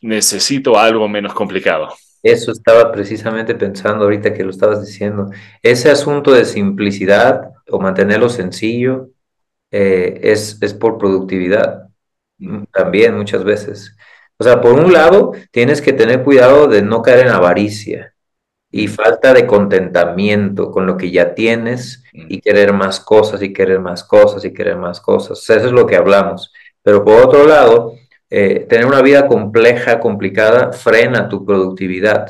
necesito 0.00 0.78
algo 0.78 1.08
menos 1.08 1.34
complicado. 1.34 1.94
Eso 2.22 2.52
estaba 2.52 2.92
precisamente 2.92 3.54
pensando 3.54 4.04
ahorita 4.04 4.34
que 4.34 4.44
lo 4.44 4.50
estabas 4.50 4.84
diciendo. 4.84 5.30
Ese 5.62 5.90
asunto 5.90 6.32
de 6.32 6.44
simplicidad 6.44 7.50
o 7.68 7.80
mantenerlo 7.80 8.28
sencillo 8.28 9.08
eh, 9.70 10.20
es, 10.22 10.58
es 10.60 10.74
por 10.74 10.98
productividad 10.98 11.88
mm, 12.38 12.64
también 12.72 13.16
muchas 13.16 13.44
veces. 13.44 13.96
O 14.38 14.44
sea, 14.44 14.60
por 14.60 14.72
un 14.72 14.92
lado, 14.92 15.32
tienes 15.50 15.82
que 15.82 15.92
tener 15.92 16.22
cuidado 16.24 16.66
de 16.66 16.82
no 16.82 17.02
caer 17.02 17.26
en 17.26 17.32
avaricia 17.32 18.14
y 18.70 18.88
falta 18.88 19.34
de 19.34 19.46
contentamiento 19.46 20.70
con 20.70 20.86
lo 20.86 20.96
que 20.96 21.10
ya 21.10 21.34
tienes 21.34 22.04
y 22.12 22.40
querer 22.40 22.72
más 22.72 23.00
cosas 23.00 23.42
y 23.42 23.52
querer 23.52 23.80
más 23.80 24.04
cosas 24.04 24.44
y 24.44 24.52
querer 24.54 24.76
más 24.76 25.00
cosas. 25.00 25.38
eso 25.50 25.66
es 25.66 25.72
lo 25.72 25.86
que 25.86 25.96
hablamos. 25.96 26.52
Pero 26.82 27.04
por 27.04 27.22
otro 27.24 27.46
lado, 27.46 27.94
eh, 28.30 28.66
tener 28.68 28.86
una 28.86 29.02
vida 29.02 29.26
compleja, 29.26 30.00
complicada, 30.00 30.72
frena 30.72 31.28
tu 31.28 31.44
productividad. 31.44 32.28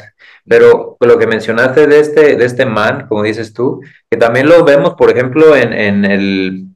Pero 0.49 0.97
lo 1.01 1.19
que 1.19 1.27
mencionaste 1.27 1.87
de 1.87 2.01
este, 2.01 2.37
de 2.37 2.45
este 2.45 2.67
man, 2.67 3.07
como 3.07 3.23
dices 3.23 3.53
tú, 3.53 3.83
que 4.11 4.17
también 4.17 4.49
lo 4.49 4.65
vemos, 4.65 4.95
por 4.95 5.11
ejemplo, 5.11 5.55
en, 5.55 5.73
en 5.73 6.05
el, 6.05 6.70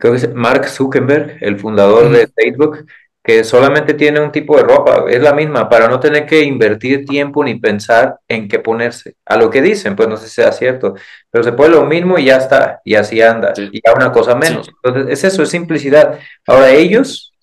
creo 0.00 0.14
que 0.14 0.18
es 0.18 0.34
Mark 0.34 0.66
Zuckerberg, 0.66 1.36
el 1.42 1.58
fundador 1.58 2.08
de 2.08 2.26
Facebook, 2.26 2.86
que 3.22 3.44
solamente 3.44 3.92
tiene 3.92 4.18
un 4.18 4.32
tipo 4.32 4.56
de 4.56 4.62
ropa, 4.62 5.04
es 5.08 5.22
la 5.22 5.34
misma, 5.34 5.68
para 5.68 5.88
no 5.88 6.00
tener 6.00 6.24
que 6.24 6.42
invertir 6.42 7.04
tiempo 7.04 7.44
ni 7.44 7.54
pensar 7.56 8.18
en 8.26 8.48
qué 8.48 8.58
ponerse. 8.58 9.14
A 9.26 9.36
lo 9.36 9.50
que 9.50 9.60
dicen, 9.60 9.94
pues 9.94 10.08
no 10.08 10.16
sé 10.16 10.26
si 10.26 10.36
sea 10.36 10.52
cierto, 10.52 10.94
pero 11.30 11.44
se 11.44 11.52
pone 11.52 11.74
lo 11.74 11.84
mismo 11.84 12.18
y 12.18 12.24
ya 12.24 12.38
está, 12.38 12.80
y 12.82 12.94
así 12.94 13.20
anda, 13.20 13.52
y 13.56 13.80
ya 13.84 13.92
una 13.94 14.10
cosa 14.10 14.34
menos. 14.34 14.70
Entonces, 14.82 15.12
es 15.12 15.24
eso, 15.32 15.42
es 15.42 15.50
simplicidad. 15.50 16.18
Ahora 16.46 16.70
ellos 16.70 17.34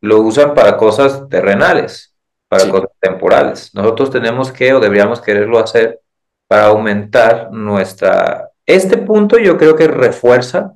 lo 0.00 0.20
usan 0.20 0.54
para 0.54 0.78
cosas 0.78 1.28
terrenales, 1.28 2.14
para 2.48 2.68
cosas 2.70 2.90
temporales. 2.98 3.74
Nosotros 3.74 4.10
tenemos 4.10 4.50
que 4.50 4.72
o 4.72 4.80
deberíamos 4.80 5.20
quererlo 5.20 5.58
hacer 5.58 6.00
para 6.48 6.66
aumentar 6.66 7.50
nuestra... 7.52 8.48
Este 8.64 8.96
punto 8.96 9.38
yo 9.38 9.58
creo 9.58 9.76
que 9.76 9.86
refuerza 9.86 10.75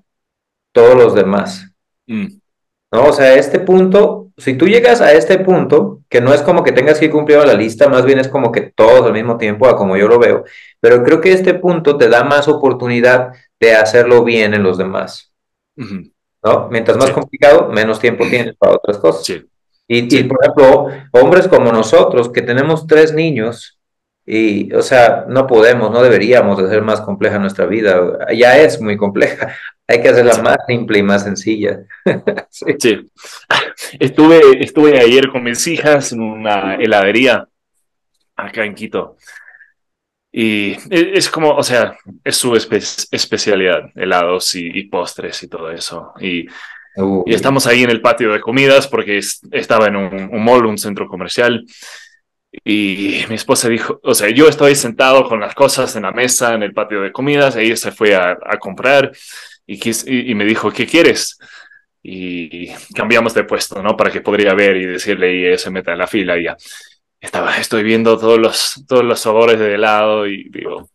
todos 0.80 0.96
los 0.96 1.14
demás. 1.14 1.70
Mm. 2.06 2.26
¿No? 2.92 3.04
O 3.04 3.12
sea, 3.12 3.34
este 3.34 3.60
punto, 3.60 4.30
si 4.38 4.54
tú 4.54 4.66
llegas 4.66 5.00
a 5.00 5.12
este 5.12 5.38
punto, 5.38 6.00
que 6.08 6.20
no 6.20 6.32
es 6.32 6.40
como 6.42 6.64
que 6.64 6.72
tengas 6.72 6.98
que 6.98 7.10
cumplir 7.10 7.38
la 7.38 7.54
lista, 7.54 7.88
más 7.88 8.04
bien 8.04 8.18
es 8.18 8.28
como 8.28 8.50
que 8.50 8.62
todos 8.62 9.06
al 9.06 9.12
mismo 9.12 9.36
tiempo, 9.36 9.68
a 9.68 9.76
como 9.76 9.96
yo 9.96 10.08
lo 10.08 10.18
veo, 10.18 10.44
pero 10.80 11.04
creo 11.04 11.20
que 11.20 11.32
este 11.32 11.54
punto 11.54 11.98
te 11.98 12.08
da 12.08 12.24
más 12.24 12.48
oportunidad 12.48 13.32
de 13.60 13.74
hacerlo 13.74 14.24
bien 14.24 14.54
en 14.54 14.62
los 14.62 14.78
demás. 14.78 15.32
¿no? 15.76 16.68
Mientras 16.70 16.96
más 16.96 17.10
complicado, 17.10 17.68
menos 17.68 18.00
tiempo 18.00 18.26
tienes 18.28 18.56
para 18.56 18.72
otras 18.72 18.98
cosas. 18.98 19.42
Y, 19.86 20.24
por 20.24 20.38
ejemplo, 20.40 20.88
hombres 21.12 21.46
como 21.46 21.72
nosotros, 21.72 22.30
que 22.30 22.42
tenemos 22.42 22.86
tres 22.86 23.12
niños, 23.12 23.78
y, 24.24 24.72
o 24.72 24.82
sea, 24.82 25.26
no 25.28 25.46
podemos, 25.46 25.90
no 25.90 26.02
deberíamos 26.02 26.58
hacer 26.60 26.82
más 26.82 27.00
compleja 27.00 27.38
nuestra 27.38 27.66
vida. 27.66 28.18
Ya 28.34 28.58
es 28.58 28.80
muy 28.80 28.96
compleja. 28.96 29.54
Hay 29.90 30.00
que 30.00 30.08
hacerla 30.08 30.40
más 30.40 30.58
simple 30.68 31.00
y 31.00 31.02
más 31.02 31.24
sencilla. 31.24 31.80
sí. 32.50 33.10
Estuve, 33.98 34.62
estuve 34.62 35.00
ayer 35.00 35.28
con 35.28 35.42
mis 35.42 35.66
hijas 35.66 36.12
en 36.12 36.20
una 36.20 36.76
heladería 36.76 37.48
acá 38.36 38.64
en 38.64 38.76
Quito. 38.76 39.16
Y 40.30 40.74
e, 40.90 41.10
es 41.14 41.28
como, 41.28 41.56
o 41.56 41.62
sea, 41.64 41.96
es 42.22 42.36
su 42.36 42.54
especialidad, 42.54 43.90
helados 43.96 44.54
y, 44.54 44.84
postres 44.84 45.42
y 45.42 45.48
todo 45.48 45.72
eso. 45.72 46.12
Y, 46.20 46.46
y, 46.46 47.34
estamos 47.34 47.66
ahí 47.66 47.82
en 47.82 47.90
el 47.90 48.00
patio 48.00 48.32
de 48.32 48.40
comidas 48.40 48.86
porque 48.86 49.18
estaba 49.18 49.88
en 49.88 49.96
un, 49.96 50.44
mall, 50.44 50.66
un 50.66 50.78
centro 50.78 51.08
comercial. 51.08 51.66
Y 52.64 53.24
mi 53.28 53.34
esposa 53.34 53.68
dijo, 53.68 53.98
o 54.04 54.14
sea, 54.14 54.30
yo 54.30 54.48
estoy 54.48 54.76
sentado 54.76 55.28
con 55.28 55.40
las 55.40 55.54
cosas 55.56 55.96
en 55.96 56.02
la 56.02 56.12
mesa 56.12 56.54
en 56.54 56.62
el 56.62 56.74
patio 56.74 57.00
de 57.00 57.12
comidas, 57.12 57.56
ella 57.56 57.76
se 57.76 57.90
fue 57.90 58.14
a, 58.14 58.36
comprar 58.60 59.12
y, 59.74 60.30
y, 60.30 60.34
me 60.34 60.44
dijo, 60.44 60.72
¿qué 60.72 60.86
quieres? 60.86 61.38
Y 62.02 62.68
cambiamos 62.94 63.34
de 63.34 63.44
puesto, 63.44 63.82
¿no? 63.82 63.96
Para 63.96 64.10
que 64.10 64.20
podría 64.20 64.54
ver 64.54 64.76
y 64.76 64.86
decirle 64.86 65.52
y 65.52 65.58
se 65.58 65.70
meta 65.70 65.92
en 65.92 65.98
la 65.98 66.06
fila 66.06 66.38
y 66.38 66.44
ya 66.44 66.56
estaba, 67.20 67.56
estoy 67.58 67.82
viendo 67.82 68.18
todos 68.18 68.38
los, 68.38 68.84
todos 68.88 69.04
los 69.04 69.20
sabores 69.20 69.58
de 69.58 69.74
helado 69.74 70.26
y 70.26 70.48
digo, 70.48 70.88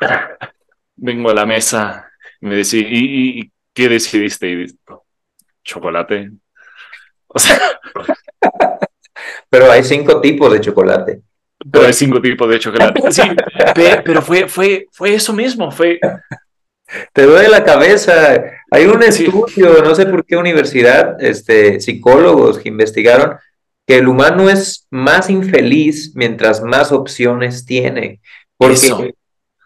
vengo 0.96 1.30
a 1.30 1.34
la 1.34 1.46
mesa 1.46 2.10
y 2.40 2.46
me 2.46 2.56
decís, 2.56 2.84
¿y, 2.88 3.52
qué 3.72 3.88
decidiste? 3.88 4.50
Y 4.50 4.66
chocolate. 5.62 6.30
O 7.28 7.38
sea. 7.38 7.58
Pero 9.48 9.70
hay 9.70 9.84
cinco 9.84 10.20
tipos 10.20 10.52
de 10.52 10.60
chocolate. 10.60 11.22
Pero 11.70 11.86
hay 11.86 11.92
cinco 11.92 12.20
tipos 12.20 12.48
de 12.48 12.58
chocolate. 12.58 13.00
Sí, 13.10 13.22
pero 14.04 14.20
fue, 14.20 14.48
fue, 14.48 14.88
fue 14.90 15.14
eso 15.14 15.32
mismo, 15.32 15.70
fue. 15.70 15.98
Te 17.12 17.22
duele 17.22 17.48
la 17.48 17.64
cabeza. 17.64 18.42
Hay 18.70 18.86
un 18.86 19.02
estudio, 19.02 19.82
no 19.82 19.94
sé 19.94 20.06
por 20.06 20.24
qué 20.24 20.36
universidad, 20.36 21.22
este, 21.22 21.80
psicólogos 21.80 22.58
que 22.58 22.68
investigaron 22.68 23.36
que 23.86 23.98
el 23.98 24.08
humano 24.08 24.48
es 24.48 24.86
más 24.90 25.28
infeliz 25.30 26.12
mientras 26.14 26.62
más 26.62 26.92
opciones 26.92 27.66
tiene. 27.66 28.20
Porque 28.56 29.14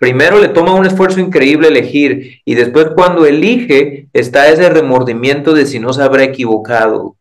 primero 0.00 0.38
le 0.38 0.48
toma 0.48 0.74
un 0.74 0.86
esfuerzo 0.86 1.20
increíble 1.20 1.68
elegir 1.68 2.40
y 2.44 2.54
después 2.54 2.88
cuando 2.94 3.26
elige 3.26 4.08
está 4.12 4.48
ese 4.48 4.68
remordimiento 4.68 5.54
de 5.54 5.66
si 5.66 5.78
no 5.78 5.92
se 5.92 6.02
habrá 6.02 6.24
equivocado. 6.24 7.16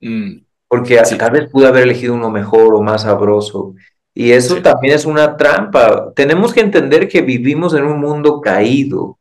Mm. 0.00 0.40
Porque 0.68 1.00
tal 1.18 1.30
vez 1.30 1.48
pudo 1.50 1.68
haber 1.68 1.84
elegido 1.84 2.14
uno 2.14 2.30
mejor 2.30 2.74
o 2.74 2.82
más 2.82 3.02
sabroso. 3.02 3.74
Y 4.14 4.32
eso 4.32 4.60
también 4.60 4.94
es 4.94 5.06
una 5.06 5.36
trampa. 5.36 6.12
Tenemos 6.14 6.52
que 6.52 6.60
entender 6.60 7.08
que 7.08 7.22
vivimos 7.22 7.72
en 7.74 7.84
un 7.84 8.00
mundo 8.00 8.40
caído, 8.40 9.17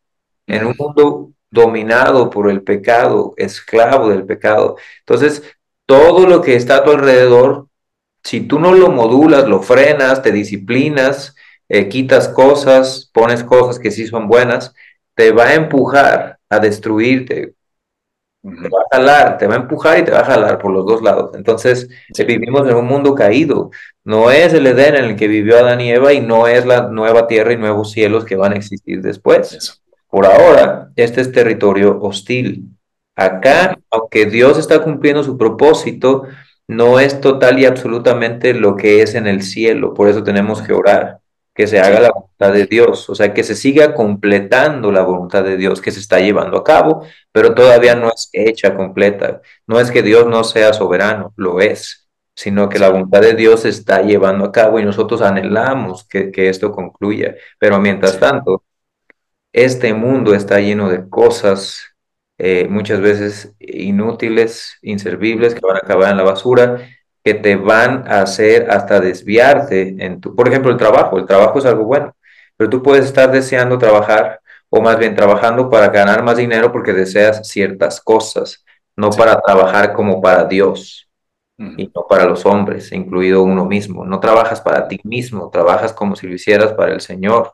en 0.48 0.66
un 0.66 0.76
mundo 0.78 1.32
dominado 1.52 2.30
por 2.30 2.50
el 2.50 2.64
pecado, 2.64 3.34
esclavo 3.38 4.10
del 4.10 4.26
pecado. 4.26 4.78
Entonces, 5.00 5.44
todo 5.86 6.28
lo 6.28 6.42
que 6.42 6.56
está 6.56 6.78
a 6.78 6.84
tu 6.84 6.92
alrededor, 6.92 7.68
si 8.24 8.42
tú 8.42 8.60
no 8.60 8.74
lo 8.74 8.90
modulas, 8.92 9.48
lo 9.48 9.62
frenas, 9.62 10.22
te 10.22 10.32
disciplinas, 10.32 11.36
eh, 11.70 11.88
quitas 11.90 12.28
cosas, 12.30 13.10
pones 13.14 13.44
cosas 13.44 13.80
que 13.80 13.92
sí 13.92 14.08
son 14.08 14.28
buenas, 14.28 14.74
te 15.16 15.32
va 15.32 15.46
a 15.48 15.56
empujar 15.56 16.40
a 16.50 16.60
destruirte. 16.60 17.56
te 18.44 18.70
va 18.70 18.80
a 18.92 18.96
jalar, 18.98 19.38
te 19.38 19.48
va 19.48 19.56
a 19.56 19.58
empujar 19.58 20.00
y 20.00 20.04
te 20.04 20.12
va 20.12 20.20
a 20.22 20.26
jalar 20.26 20.60
por 20.60 20.72
los 20.72 20.86
dos 20.86 21.02
lados. 21.02 21.32
Entonces, 21.36 21.90
vivimos 22.26 22.68
en 22.68 22.76
un 22.76 22.86
mundo 22.86 23.14
caído. 23.16 23.72
No 24.04 24.32
es 24.32 24.54
el 24.54 24.68
Edén 24.68 24.96
en 24.96 25.06
el 25.06 25.16
que 25.16 25.28
vivió 25.28 25.58
Adán 25.58 25.82
y 25.82 25.92
Eva 25.92 26.14
y 26.14 26.22
no 26.22 26.48
es 26.48 26.66
la 26.66 26.88
nueva 26.90 27.28
tierra 27.28 27.54
y 27.54 27.58
nuevos 27.58 27.92
cielos 27.92 28.26
que 28.26 28.36
van 28.36 28.54
a 28.54 28.56
existir 28.58 29.02
después. 29.02 29.82
Por 30.10 30.26
ahora, 30.26 30.92
este 30.96 31.22
es 31.22 31.32
territorio 31.32 32.00
hostil. 32.02 32.70
Acá, 33.16 33.78
aunque 33.90 34.26
Dios 34.26 34.58
está 34.58 34.84
cumpliendo 34.84 35.24
su 35.24 35.38
propósito, 35.38 36.24
no 36.68 37.00
es 37.00 37.22
total 37.22 37.60
y 37.60 37.66
absolutamente 37.66 38.54
lo 38.54 38.76
que 38.76 39.02
es 39.02 39.16
en 39.16 39.28
el 39.28 39.42
cielo. 39.42 39.94
Por 39.94 40.08
eso 40.10 40.24
tenemos 40.24 40.62
que 40.62 40.74
orar 40.74 41.20
que 41.58 41.66
se 41.66 41.80
haga 41.80 42.00
la 42.00 42.12
voluntad 42.12 42.54
de 42.54 42.68
Dios, 42.68 43.10
o 43.10 43.16
sea, 43.16 43.34
que 43.34 43.44
se 43.44 43.56
siga 43.56 43.96
completando 43.96 44.92
la 44.92 45.02
voluntad 45.02 45.44
de 45.44 45.58
Dios 45.58 45.82
que 45.82 45.92
se 45.92 46.00
está 46.00 46.20
llevando 46.20 46.56
a 46.56 46.64
cabo, 46.64 47.04
pero 47.32 47.56
todavía 47.56 47.96
no 47.96 48.10
es 48.10 48.30
hecha 48.32 48.76
completa. 48.76 49.42
No 49.66 49.80
es 49.80 49.90
que 49.90 50.04
Dios 50.04 50.28
no 50.28 50.44
sea 50.44 50.72
soberano, 50.74 51.34
lo 51.36 51.60
es, 51.60 52.08
sino 52.36 52.70
que 52.70 52.78
la 52.78 52.90
voluntad 52.90 53.22
de 53.22 53.34
Dios 53.34 53.62
se 53.62 53.70
está 53.70 54.04
llevando 54.04 54.46
a 54.46 54.52
cabo 54.52 54.80
y 54.80 54.86
nosotros 54.86 55.24
anhelamos 55.24 56.08
que, 56.08 56.32
esto 56.48 56.72
concluya. 56.72 57.36
Pero 57.58 57.80
mientras 57.80 58.20
tanto, 58.20 58.64
este 59.54 59.94
mundo 59.94 60.34
está 60.36 60.60
lleno 60.60 60.90
de 60.90 61.10
cosas 61.10 61.96
eh, 62.38 62.68
muchas 62.70 63.02
veces 63.02 63.56
inútiles, 63.60 64.78
inservibles, 64.82 65.56
que 65.56 65.66
van 65.66 65.78
a 65.78 65.80
acabar 65.80 66.12
en 66.12 66.18
la 66.18 66.24
basura 66.24 66.88
que 67.28 67.34
te 67.34 67.58
van 67.58 68.06
a 68.08 68.22
hacer 68.22 68.72
hasta 68.72 69.02
desviarte 69.02 69.98
en 70.00 70.22
tu, 70.22 70.34
por 70.34 70.48
ejemplo, 70.48 70.72
el 70.72 70.78
trabajo. 70.78 71.18
El 71.18 71.26
trabajo 71.26 71.60
es 71.60 71.66
algo 71.66 71.84
bueno, 71.84 72.16
pero 72.56 72.70
tú 72.70 72.82
puedes 72.82 73.06
estar 73.06 73.30
deseando 73.32 73.78
trabajar 73.78 74.40
o 74.70 74.82
más 74.82 74.98
bien 74.98 75.14
trabajando 75.14 75.70
para 75.70 75.90
ganar 75.90 76.24
más 76.24 76.38
dinero 76.38 76.72
porque 76.72 76.94
deseas 76.94 77.46
ciertas 77.50 78.00
cosas, 78.00 78.64
no 78.96 79.10
para 79.10 79.42
trabajar 79.42 79.92
como 79.94 80.22
para 80.22 80.46
Dios 80.46 81.10
y 81.58 81.92
no 81.94 82.06
para 82.08 82.26
los 82.26 82.46
hombres, 82.46 82.94
incluido 82.94 83.44
uno 83.44 83.66
mismo. 83.66 84.06
No 84.06 84.22
trabajas 84.22 84.62
para 84.62 84.88
ti 84.88 85.00
mismo, 85.04 85.50
trabajas 85.50 85.92
como 85.92 86.16
si 86.16 86.28
lo 86.28 86.34
hicieras 86.36 86.74
para 86.74 86.94
el 86.94 87.02
Señor. 87.02 87.54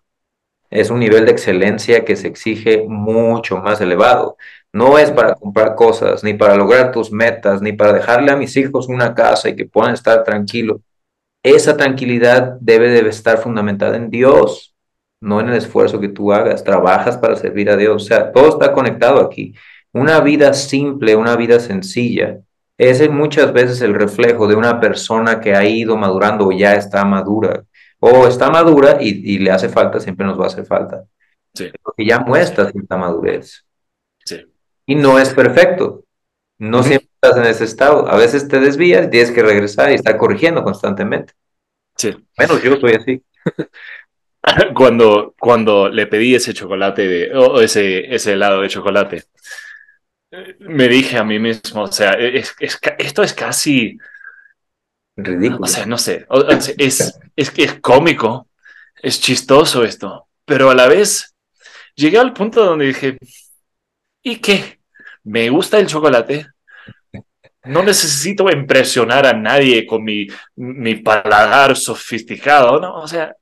Es 0.74 0.90
un 0.90 1.00
nivel 1.00 1.26
de 1.26 1.32
excelencia 1.32 2.04
que 2.04 2.16
se 2.16 2.28
exige 2.28 2.84
mucho 2.88 3.58
más 3.58 3.80
elevado. 3.80 4.38
No 4.74 4.98
es 4.98 5.12
para 5.12 5.36
comprar 5.36 5.76
cosas, 5.76 6.24
ni 6.24 6.34
para 6.34 6.56
lograr 6.56 6.92
tus 6.92 7.12
metas, 7.12 7.62
ni 7.62 7.74
para 7.74 7.94
dejarle 7.94 8.32
a 8.32 8.36
mis 8.36 8.58
hijos 8.58 8.88
una 8.90 9.14
casa 9.14 9.50
y 9.50 9.56
que 9.56 9.66
puedan 9.68 9.94
estar 9.94 10.24
tranquilos. 10.24 10.82
Esa 11.44 11.78
tranquilidad 11.78 12.58
debe 12.60 12.90
de 12.90 13.08
estar 13.08 13.38
fundamentada 13.38 13.98
en 13.98 14.10
Dios, 14.10 14.76
no 15.22 15.40
en 15.42 15.50
el 15.50 15.56
esfuerzo 15.58 16.00
que 16.00 16.10
tú 16.10 16.34
hagas. 16.34 16.64
Trabajas 16.64 17.18
para 17.18 17.36
servir 17.36 17.70
a 17.70 17.78
Dios. 17.78 18.04
O 18.04 18.06
sea, 18.08 18.32
todo 18.32 18.50
está 18.50 18.74
conectado 18.74 19.22
aquí. 19.22 19.54
Una 19.92 20.22
vida 20.22 20.54
simple, 20.54 21.16
una 21.16 21.36
vida 21.36 21.60
sencilla, 21.60 22.40
es 22.80 23.08
muchas 23.12 23.54
veces 23.54 23.82
el 23.82 23.94
reflejo 23.94 24.48
de 24.48 24.56
una 24.56 24.80
persona 24.80 25.40
que 25.40 25.56
ha 25.56 25.66
ido 25.66 25.98
madurando 25.98 26.48
o 26.48 26.52
ya 26.52 26.74
está 26.76 27.06
madura. 27.06 27.64
O 28.06 28.28
está 28.28 28.50
madura 28.50 28.98
y, 29.00 29.38
le 29.40 29.52
hace 29.52 29.70
falta, 29.70 30.00
siempre 30.00 30.26
nos 30.26 30.40
va 30.40 30.46
a 30.46 30.48
hacer 30.48 30.66
falta. 30.66 31.06
Sí. 31.54 31.72
Porque 31.82 32.06
ya 32.06 32.20
muestra 32.20 32.72
cierta 32.72 32.98
madurez. 32.98 33.66
Sí 34.26 34.46
y 34.86 34.96
no 34.96 35.20
es 35.20 35.34
perfecto. 35.34 36.06
No 36.58 36.84
siempre 36.84 37.10
estás 37.22 37.38
en 37.38 37.46
ese 37.46 37.66
estado. 37.66 38.08
A 38.08 38.18
veces 38.18 38.48
te 38.48 38.60
desvías 38.60 39.08
y 39.08 39.10
tienes 39.10 39.32
que 39.32 39.44
regresar 39.44 39.92
y 39.92 39.96
estar 39.96 40.18
corrigiendo 40.18 40.64
constantemente. 40.64 41.34
Sí. 41.96 42.16
Bueno, 42.38 42.60
yo 42.60 42.78
soy 42.80 42.94
así. 42.94 43.24
Cuando, 44.76 45.36
cuando 45.40 45.88
le 45.88 46.06
pedí 46.06 46.36
ese 46.36 46.54
chocolate 46.54 47.34
o 47.34 47.62
ese, 47.62 48.14
ese 48.14 48.34
helado 48.34 48.60
de 48.60 48.68
chocolate, 48.68 49.24
me 50.60 50.90
dije 50.90 51.18
a 51.18 51.24
mí 51.24 51.40
mismo, 51.40 51.84
o 51.84 51.92
sea, 51.92 52.12
es, 52.12 52.54
esto 52.60 53.24
es 53.24 53.34
casi 53.34 53.98
ridículo. 55.16 55.64
O 55.64 55.68
sea, 55.68 55.86
no 55.86 55.98
sé, 55.98 56.26
es, 56.50 56.76
es, 56.78 57.20
es 57.36 57.74
cómico, 57.82 58.48
es 59.02 59.20
chistoso 59.20 59.84
esto, 59.84 60.28
pero 60.46 60.70
a 60.70 60.76
la 60.76 60.88
vez 60.88 61.36
llegué 61.96 62.18
al 62.18 62.34
punto 62.34 62.66
donde 62.66 62.88
dije, 62.88 63.18
¿Y 64.24 64.38
qué? 64.38 64.80
Me 65.26 65.50
gusta 65.50 65.78
el 65.78 65.88
chocolate. 65.88 66.48
No 67.66 67.84
necesito 67.84 68.50
impresionar 68.50 69.26
a 69.26 69.34
nadie 69.34 69.86
con 69.86 70.04
mi, 70.04 70.28
mi 70.56 70.96
paladar 70.96 71.76
sofisticado, 71.76 72.80
¿no? 72.80 72.96
O 72.96 73.08
sea, 73.08 73.36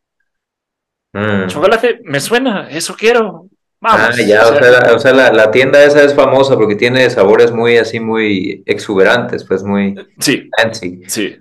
mm. 1.14 1.48
chocolate 1.48 2.02
me 2.04 2.20
suena, 2.20 2.68
eso 2.70 2.96
quiero. 2.96 3.48
Vamos. 3.80 4.16
Ah, 4.20 4.22
ya, 4.22 4.48
o 4.94 5.00
sea, 5.00 5.32
la, 5.32 5.50
tienda 5.50 5.84
esa 5.84 6.04
es 6.04 6.14
famosa 6.14 6.56
porque 6.56 6.76
tiene 6.76 7.10
sabores 7.10 7.52
muy 7.52 7.78
así, 7.78 8.00
muy 8.00 8.62
exuberantes, 8.68 9.44
pues 9.44 9.64
muy 9.64 9.96
sí, 10.20 10.50
fancy. 10.56 11.02
Sí, 11.08 11.40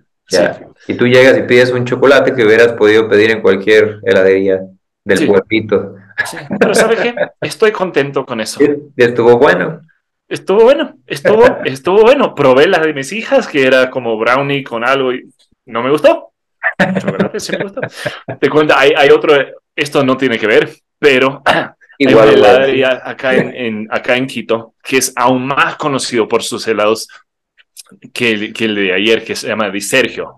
Y 0.87 0.95
tú 0.95 1.07
llegas 1.07 1.39
y 1.39 1.43
pides 1.43 1.70
un 1.70 1.85
chocolate 1.85 2.35
que 2.35 2.45
hubieras 2.45 2.72
podido 2.72 3.09
pedir 3.09 3.31
en 3.31 3.43
cualquier 3.43 4.01
heladería 4.05 4.61
del 5.05 5.26
pueblito 5.26 5.97
pero 6.59 6.74
¿sabe 6.74 6.97
qué? 6.97 7.14
Estoy 7.41 7.72
contento 7.72 8.24
con 8.24 8.41
eso. 8.41 8.61
Estuvo 8.97 9.39
bueno. 9.39 9.81
Estuvo 10.28 10.62
bueno, 10.62 10.97
estuvo, 11.07 11.45
estuvo 11.64 12.03
bueno. 12.03 12.35
Probé 12.35 12.68
la 12.68 12.78
de 12.78 12.95
mis 12.95 13.12
hijas, 13.12 13.49
que 13.49 13.66
era 13.66 13.91
como 13.91 14.16
brownie 14.16 14.62
con 14.62 14.85
algo 14.85 15.12
y 15.12 15.28
no 15.66 15.83
me 15.83 15.91
gustó. 15.91 16.33
sí 17.37 17.53
me 17.57 17.64
gustó. 17.64 17.81
Te 18.39 18.49
cuento, 18.49 18.74
hay, 18.76 18.93
hay 18.97 19.11
otro, 19.11 19.35
esto 19.74 20.05
no 20.05 20.16
tiene 20.16 20.39
que 20.39 20.47
ver, 20.47 20.70
pero 20.99 21.43
Igual, 21.99 22.43
hay 22.45 22.83
acá 22.83 23.35
en, 23.35 23.87
acá 23.91 24.16
en 24.16 24.26
Quito 24.26 24.74
que 24.83 24.97
es 24.97 25.12
aún 25.16 25.47
más 25.47 25.76
conocido 25.76 26.26
por 26.26 26.43
sus 26.43 26.66
helados 26.66 27.09
que 28.12 28.30
el, 28.30 28.53
que 28.53 28.64
el 28.66 28.74
de 28.74 28.93
ayer, 28.93 29.24
que 29.24 29.36
se 29.36 29.49
llama 29.49 29.70
Di 29.70 29.80
Sergio. 29.80 30.36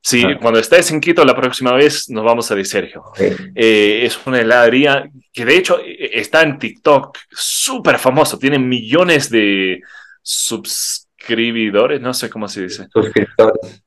Sí, 0.00 0.22
cuando 0.38 0.60
estés 0.60 0.90
en 0.90 1.00
Quito 1.00 1.24
la 1.24 1.34
próxima 1.34 1.72
vez 1.72 2.10
nos 2.10 2.22
vamos 2.24 2.50
a 2.50 2.64
Sergio. 2.64 3.04
Eh, 3.18 4.02
es 4.04 4.18
una 4.26 4.38
heladería 4.38 5.08
que 5.32 5.46
de 5.46 5.56
hecho 5.56 5.80
e, 5.80 5.92
e, 5.92 6.20
está 6.20 6.42
en 6.42 6.58
TikTok, 6.58 7.16
súper 7.30 7.98
famoso, 7.98 8.38
tiene 8.38 8.58
millones 8.58 9.30
de 9.30 9.80
suscriptores, 10.20 12.02
no 12.02 12.12
sé 12.12 12.28
cómo 12.28 12.48
se 12.48 12.64
dice. 12.64 12.86
Suscriptores. 12.92 13.82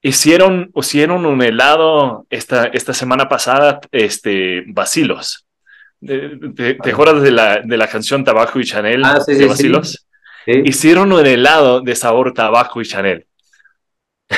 Hicieron, 0.00 0.70
hicieron 0.76 1.26
un 1.26 1.42
helado 1.42 2.24
esta, 2.30 2.66
esta 2.66 2.94
semana 2.94 3.28
pasada, 3.28 3.80
este, 3.90 4.62
Basilos. 4.68 5.44
¿Te, 6.00 6.78
acuerdas 6.88 7.20
de 7.20 7.32
la, 7.32 7.62
de 7.64 7.76
la 7.76 7.88
canción 7.88 8.22
Tabaco 8.22 8.60
y 8.60 8.64
Chanel 8.64 9.04
ah, 9.04 9.18
de 9.26 9.46
Basilos? 9.46 10.07
Hicieron 10.46 11.12
un 11.12 11.26
helado 11.26 11.80
de 11.80 11.94
sabor 11.94 12.32
tabaco 12.32 12.80
y 12.80 12.86
Chanel. 12.86 13.26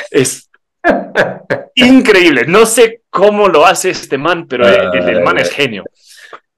Es 0.09 0.49
Increíble. 1.75 2.45
No 2.47 2.65
sé 2.65 3.01
cómo 3.09 3.47
lo 3.47 3.65
hace 3.65 3.91
este 3.91 4.17
man, 4.17 4.47
pero 4.47 4.67
el, 4.67 5.21
man 5.23 5.37
es 5.37 5.51
genio. 5.51 5.83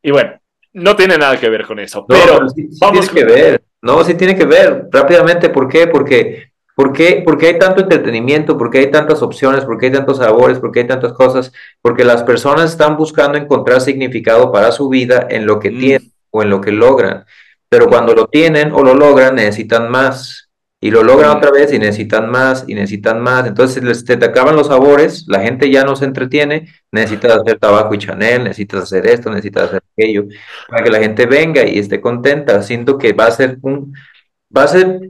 Y 0.02 0.12
bueno, 0.12 0.34
no 0.74 0.96
tiene 0.96 1.18
nada 1.18 1.40
que 1.40 1.50
ver 1.50 1.66
con 1.66 1.80
eso. 1.80 2.06
pero, 2.08 2.40
vamos 2.80 3.10
tiene 3.10 3.28
que 3.28 3.34
ver. 3.34 3.64
No, 3.82 4.04
sí 4.04 4.16
tiene 4.16 4.36
que 4.36 4.46
ver. 4.46 4.88
Rápidamente, 4.92 5.50
¿por 5.50 5.68
qué? 5.68 5.88
Porque, 5.88 6.52
¿por 6.76 6.94
qué? 6.94 7.22
Porque 7.26 7.48
hay 7.48 7.60
tanto 7.60 7.82
entretenimiento, 7.82 8.58
porque 8.58 8.80
hay 8.80 8.92
tantas 8.92 9.22
opciones, 9.22 9.66
porque 9.66 9.88
hay 9.88 9.92
tantos 9.92 10.18
sabores, 10.18 10.60
porque 10.60 10.82
hay 10.82 10.88
tantas 10.88 11.14
cosas, 11.14 11.52
porque 11.82 12.04
las 12.04 12.24
personas 12.24 12.72
están 12.72 12.98
buscando 12.98 13.38
encontrar 13.38 13.82
significado 13.82 14.52
para 14.52 14.72
su 14.72 14.90
vida 14.90 15.28
en 15.30 15.46
lo 15.46 15.60
que 15.60 15.72
mm. 15.72 15.80
tienen 15.80 16.12
o 16.32 16.44
en 16.44 16.50
lo 16.50 16.62
que 16.62 16.72
logran. 16.72 17.26
Pero 17.74 17.88
cuando 17.88 18.14
lo 18.14 18.28
tienen 18.28 18.72
o 18.72 18.84
lo 18.84 18.94
logran, 18.94 19.34
necesitan 19.34 19.90
más 19.90 20.48
y 20.80 20.92
lo 20.92 21.02
logran 21.02 21.36
otra 21.36 21.50
vez 21.50 21.74
y 21.74 21.80
necesitan 21.80 22.30
más 22.30 22.66
y 22.68 22.76
necesitan 22.76 23.20
más. 23.20 23.48
Entonces 23.48 24.06
te, 24.06 24.16
te 24.16 24.26
acaban 24.26 24.56
los 24.56 24.68
sabores, 24.68 25.26
la 25.28 25.40
gente 25.40 25.72
ya 25.72 25.84
no 25.84 25.96
se 25.96 26.06
entretiene, 26.06 26.72
necesitas 26.92 27.40
hacer 27.40 27.58
tabaco 27.58 27.96
y 27.96 27.98
Chanel, 27.98 28.44
necesitas 28.44 28.84
hacer 28.84 29.08
esto, 29.08 29.32
necesitas 29.32 29.64
hacer 29.70 29.82
aquello, 29.92 30.26
para 30.70 30.84
que 30.84 30.92
la 30.92 31.00
gente 31.00 31.26
venga 31.26 31.66
y 31.66 31.80
esté 31.80 32.00
contenta. 32.00 32.62
Siento 32.62 33.00
que 33.00 33.14
va 33.14 33.26
a 33.26 33.32
ser 33.32 33.58
un, 33.64 33.96
va 34.56 34.66
a 34.66 34.68
ser 34.68 35.10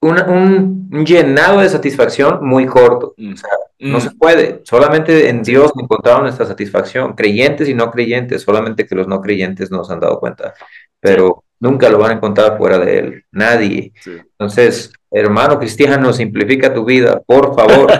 un, 0.00 0.90
llenado 1.06 1.60
de 1.60 1.68
satisfacción 1.68 2.44
muy 2.44 2.66
corto. 2.66 3.14
Mm. 3.18 3.34
no 3.78 3.98
mm. 3.98 4.00
se 4.00 4.10
puede. 4.10 4.62
Solamente 4.64 5.28
en 5.28 5.44
Dios 5.44 5.70
encontraron 5.80 6.22
nuestra 6.22 6.44
satisfacción. 6.44 7.12
Creyentes 7.12 7.68
y 7.68 7.74
no 7.74 7.92
creyentes, 7.92 8.42
solamente 8.42 8.84
que 8.84 8.96
los 8.96 9.06
no 9.06 9.20
creyentes 9.20 9.70
no 9.70 9.84
se 9.84 9.92
han 9.92 10.00
dado 10.00 10.18
cuenta. 10.18 10.54
Pero 10.98 11.44
nunca 11.60 11.88
lo 11.88 11.98
van 11.98 12.10
a 12.10 12.14
encontrar 12.14 12.58
fuera 12.58 12.78
de 12.78 12.98
él. 12.98 13.24
Nadie. 13.30 13.92
Entonces, 14.04 14.92
Hermano 15.10 15.58
cristiano, 15.58 16.12
simplifica 16.12 16.72
tu 16.72 16.84
vida, 16.84 17.20
por 17.26 17.54
favor. 17.54 17.90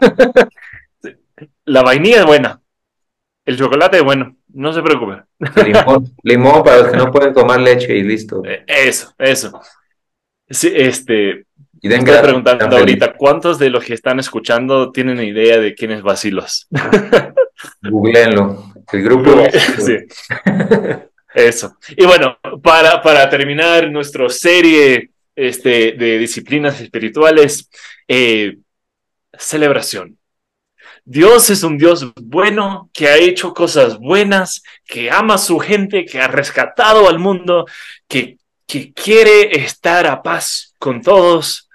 La 1.64 1.82
vainilla 1.82 2.20
es 2.20 2.26
buena. 2.26 2.60
El 3.44 3.56
chocolate 3.56 3.96
es 3.98 4.04
bueno. 4.04 4.36
No 4.52 4.72
se 4.72 4.82
preocupe. 4.82 5.22
Limón, 6.22 6.62
para 6.62 6.78
los 6.78 6.88
que 6.88 6.96
no 6.96 7.10
pueden 7.10 7.34
tomar 7.34 7.60
leche 7.60 7.96
y 7.96 8.02
listo. 8.02 8.42
Eh, 8.44 8.64
eso, 8.66 9.12
eso. 9.18 9.60
Sí, 10.48 10.72
este. 10.74 11.46
Y 11.82 11.92
estoy 11.92 12.18
preguntando 12.22 12.76
ahorita, 12.76 13.14
¿cuántos 13.14 13.58
de 13.58 13.70
los 13.70 13.84
que 13.84 13.94
están 13.94 14.20
escuchando 14.20 14.92
tienen 14.92 15.20
idea 15.22 15.58
de 15.58 15.74
quién 15.74 15.92
es 15.92 16.02
Basilos? 16.02 16.68
Googleenlo. 17.82 18.64
El 18.92 19.02
grupo. 19.02 19.30
sí. 19.78 19.96
Eso. 21.34 21.76
Y 21.96 22.04
bueno, 22.04 22.38
para, 22.62 23.00
para 23.02 23.28
terminar 23.28 23.90
nuestra 23.90 24.28
serie 24.28 25.10
este, 25.36 25.92
de 25.92 26.18
disciplinas 26.18 26.80
espirituales, 26.80 27.68
eh, 28.08 28.58
celebración. 29.32 30.18
Dios 31.04 31.50
es 31.50 31.62
un 31.62 31.78
Dios 31.78 32.12
bueno, 32.20 32.90
que 32.92 33.08
ha 33.08 33.16
hecho 33.16 33.54
cosas 33.54 33.98
buenas, 33.98 34.62
que 34.86 35.10
ama 35.10 35.34
a 35.34 35.38
su 35.38 35.58
gente, 35.58 36.04
que 36.04 36.20
ha 36.20 36.28
rescatado 36.28 37.08
al 37.08 37.18
mundo, 37.18 37.66
que, 38.06 38.38
que 38.66 38.92
quiere 38.92 39.58
estar 39.64 40.06
a 40.06 40.22
paz 40.22 40.74
con 40.78 41.00
todos. 41.00 41.69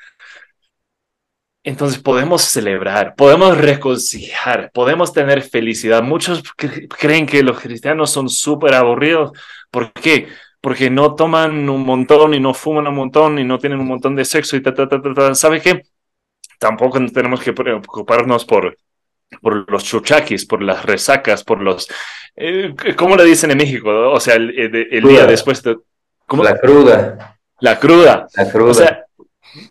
Entonces 1.66 2.00
podemos 2.00 2.44
celebrar, 2.44 3.16
podemos 3.16 3.58
reconciliar, 3.58 4.70
podemos 4.72 5.12
tener 5.12 5.42
felicidad. 5.42 6.04
Muchos 6.04 6.44
creen 6.54 7.26
que 7.26 7.42
los 7.42 7.60
cristianos 7.60 8.12
son 8.12 8.30
súper 8.30 8.76
aburridos. 8.76 9.32
¿Por 9.72 9.92
qué? 9.92 10.28
Porque 10.62 10.92
no 10.92 11.16
toman 11.16 11.68
un 11.68 11.84
montón 11.84 12.36
y 12.36 12.40
no 12.40 12.54
fuman 12.54 12.88
un 12.88 12.96
montón 12.96 13.40
y 13.40 13.44
no 13.44 13.58
tienen 13.58 13.80
un 13.80 13.88
montón 13.88 14.16
de 14.16 14.26
sexo 14.26 14.56
y 14.56 14.62
ta, 14.62 14.76
ta, 14.76 14.88
ta, 14.88 15.02
ta. 15.02 15.34
¿Sabe 15.34 15.60
qué? 15.60 15.82
Tampoco 16.60 17.04
tenemos 17.12 17.42
que 17.42 17.52
preocuparnos 17.52 18.46
por 18.46 18.78
por 19.42 19.70
los 19.72 19.84
chuchaquis, 19.84 20.46
por 20.46 20.62
las 20.62 20.86
resacas, 20.86 21.44
por 21.44 21.62
los... 21.62 21.88
Eh, 22.36 22.74
¿Cómo 22.96 23.16
le 23.16 23.26
dicen 23.26 23.52
en 23.52 23.58
México? 23.58 23.90
O 24.12 24.20
sea, 24.20 24.36
el, 24.36 25.04
día 25.08 25.26
después 25.26 25.64
de... 25.64 25.78
¿cómo? 26.26 26.44
La 26.44 26.58
cruda. 26.58 27.38
La 27.60 27.80
cruda. 27.80 28.28
La 28.36 28.52
cruda. 28.52 28.72
O 28.72 28.74
sea, 28.74 28.95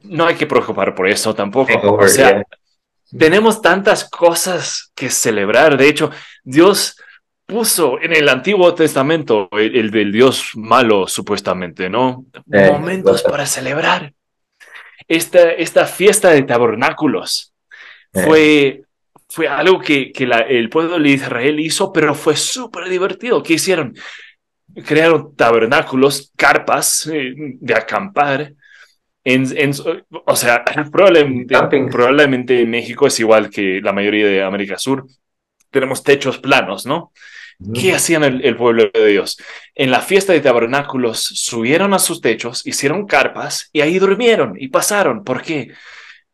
no 0.03 0.27
hay 0.27 0.35
que 0.35 0.47
preocupar 0.47 0.95
por 0.95 1.09
eso 1.09 1.35
tampoco. 1.35 1.73
o 1.93 2.09
sea, 2.09 2.43
tenemos 3.17 3.63
tantas 3.63 4.09
cosas 4.09 4.93
que 4.95 5.11
celebrar. 5.11 5.77
De 5.77 5.89
hecho, 5.89 6.11
Dios 6.43 6.97
puso 7.47 8.01
en 8.01 8.15
el 8.15 8.29
Antiguo 8.29 8.75
Testamento, 8.75 9.49
el, 9.53 9.91
del 9.91 10.13
Dios 10.13 10.51
malo, 10.55 11.07
supuestamente, 11.07 11.89
¿no? 11.89 12.25
Eh, 12.53 12.71
Momentos 12.73 13.23
para 13.23 13.47
celebrar. 13.47 14.13
Esta, 15.07 15.53
esta 15.53 15.87
fiesta 15.87 16.31
de 16.31 16.43
tabernáculos 16.43 17.53
eh. 18.15 18.23
fue 18.25 18.85
fue 19.35 19.49
algo 19.49 19.81
que, 19.81 20.13
que 20.13 20.25
el 20.25 20.69
pueblo 20.69 20.97
de 20.97 21.09
Israel 21.09 21.59
hizo, 21.59 21.93
pero 21.93 22.15
fue 22.15 22.37
súper 22.37 22.89
divertido. 22.89 23.43
¿Qué 23.43 23.55
hicieron? 23.55 23.93
Crearon 24.87 25.35
tabernáculos, 25.35 26.31
carpas 26.37 27.11
eh, 27.13 27.33
de 27.37 27.75
acampar. 27.75 28.53
En, 29.25 29.47
en, 29.57 29.73
o 30.27 30.37
sea, 30.37 30.65
probablemente, 30.93 31.57
probablemente 31.91 32.61
en 32.61 32.71
México 32.71 33.07
es 33.07 33.19
igual 33.21 33.51
que 33.51 33.81
la 33.83 33.93
mayoría 33.93 34.27
de 34.27 34.43
América 34.43 34.79
Sur. 34.79 35.07
Tenemos 35.71 36.03
techos 36.03 36.39
planos, 36.39 36.87
¿no? 36.87 37.13
¿Qué 37.73 37.95
hacían 37.95 38.25
el, 38.25 38.57
pueblo 38.57 38.91
de 38.93 39.07
Dios? 39.07 39.39
En 39.75 39.91
la 39.91 40.01
fiesta 40.01 40.33
de 40.33 40.41
tabernáculos 40.41 41.21
subieron 41.21 41.95
a 41.95 41.99
sus 41.99 42.21
techos, 42.21 42.67
hicieron 42.67 43.07
carpas 43.07 43.71
y 43.73 43.81
ahí 43.81 43.99
durmieron 43.99 44.55
y 44.59 44.69
pasaron. 44.69 45.25
¿Por 45.25 45.43
qué? 45.43 45.73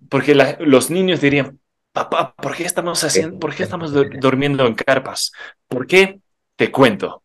Porque 0.09 0.34
los 0.34 0.91
niños 0.91 1.20
dirían, 1.20 1.59
papá, 1.93 2.34
¿por 2.34 2.57
qué 2.57 2.64
estamos 2.64 3.05
haciendo, 3.05 3.38
por 3.38 3.55
qué 3.55 3.62
estamos 3.62 3.93
durmiendo 3.93 4.66
en 4.66 4.74
carpas? 4.74 5.32
¿Por 5.68 5.86
qué? 5.86 6.20
Te 6.57 6.70
cuento. 6.70 7.22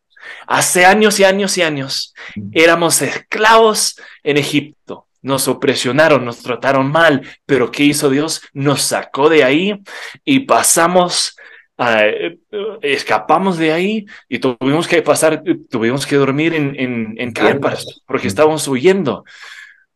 Hace 0.48 0.86
años 0.86 1.20
y 1.20 1.24
años 1.24 1.58
y 1.58 1.62
años 1.62 2.14
éramos 2.52 3.02
esclavos 3.02 4.00
en 4.24 4.38
Egipto. 4.38 5.05
Nos 5.26 5.48
opresionaron, 5.48 6.24
nos 6.24 6.42
trataron 6.42 6.92
mal, 6.92 7.22
pero 7.46 7.72
¿qué 7.72 7.84
hizo 7.84 8.10
Dios? 8.10 8.42
Nos 8.54 8.82
sacó 8.82 9.28
de 9.28 9.44
ahí 9.44 9.82
y 10.24 10.42
pasamos, 10.42 11.36
eh, 11.78 12.38
escapamos 12.82 13.58
de 13.58 13.74
ahí 13.74 14.06
y 14.30 14.40
tuvimos 14.40 14.88
que 14.88 15.02
pasar, 15.02 15.44
tuvimos 15.70 16.06
que 16.06 16.16
dormir 16.16 16.54
en, 16.54 17.16
en 17.18 17.32
carpas 17.32 18.02
porque 18.06 18.28
estábamos 18.28 18.68
huyendo. 18.68 19.26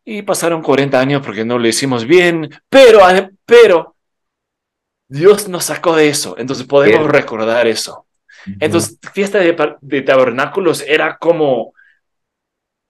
Y 0.04 0.22
pasaron 0.22 0.62
40 0.62 0.98
años 0.98 1.22
porque 1.24 1.44
no 1.44 1.58
lo 1.58 1.68
hicimos 1.68 2.04
bien, 2.04 2.50
pero, 2.68 3.00
pero 3.46 3.96
Dios 5.10 5.48
nos 5.48 5.64
sacó 5.64 5.96
de 5.96 6.08
eso, 6.08 6.36
entonces 6.38 6.66
podemos 6.66 7.10
recordar 7.10 7.66
eso. 7.66 8.06
Entonces, 8.58 8.98
fiesta 9.12 9.38
de, 9.38 10.02
tabernáculos 10.02 10.82
era 10.86 11.18
como, 11.18 11.74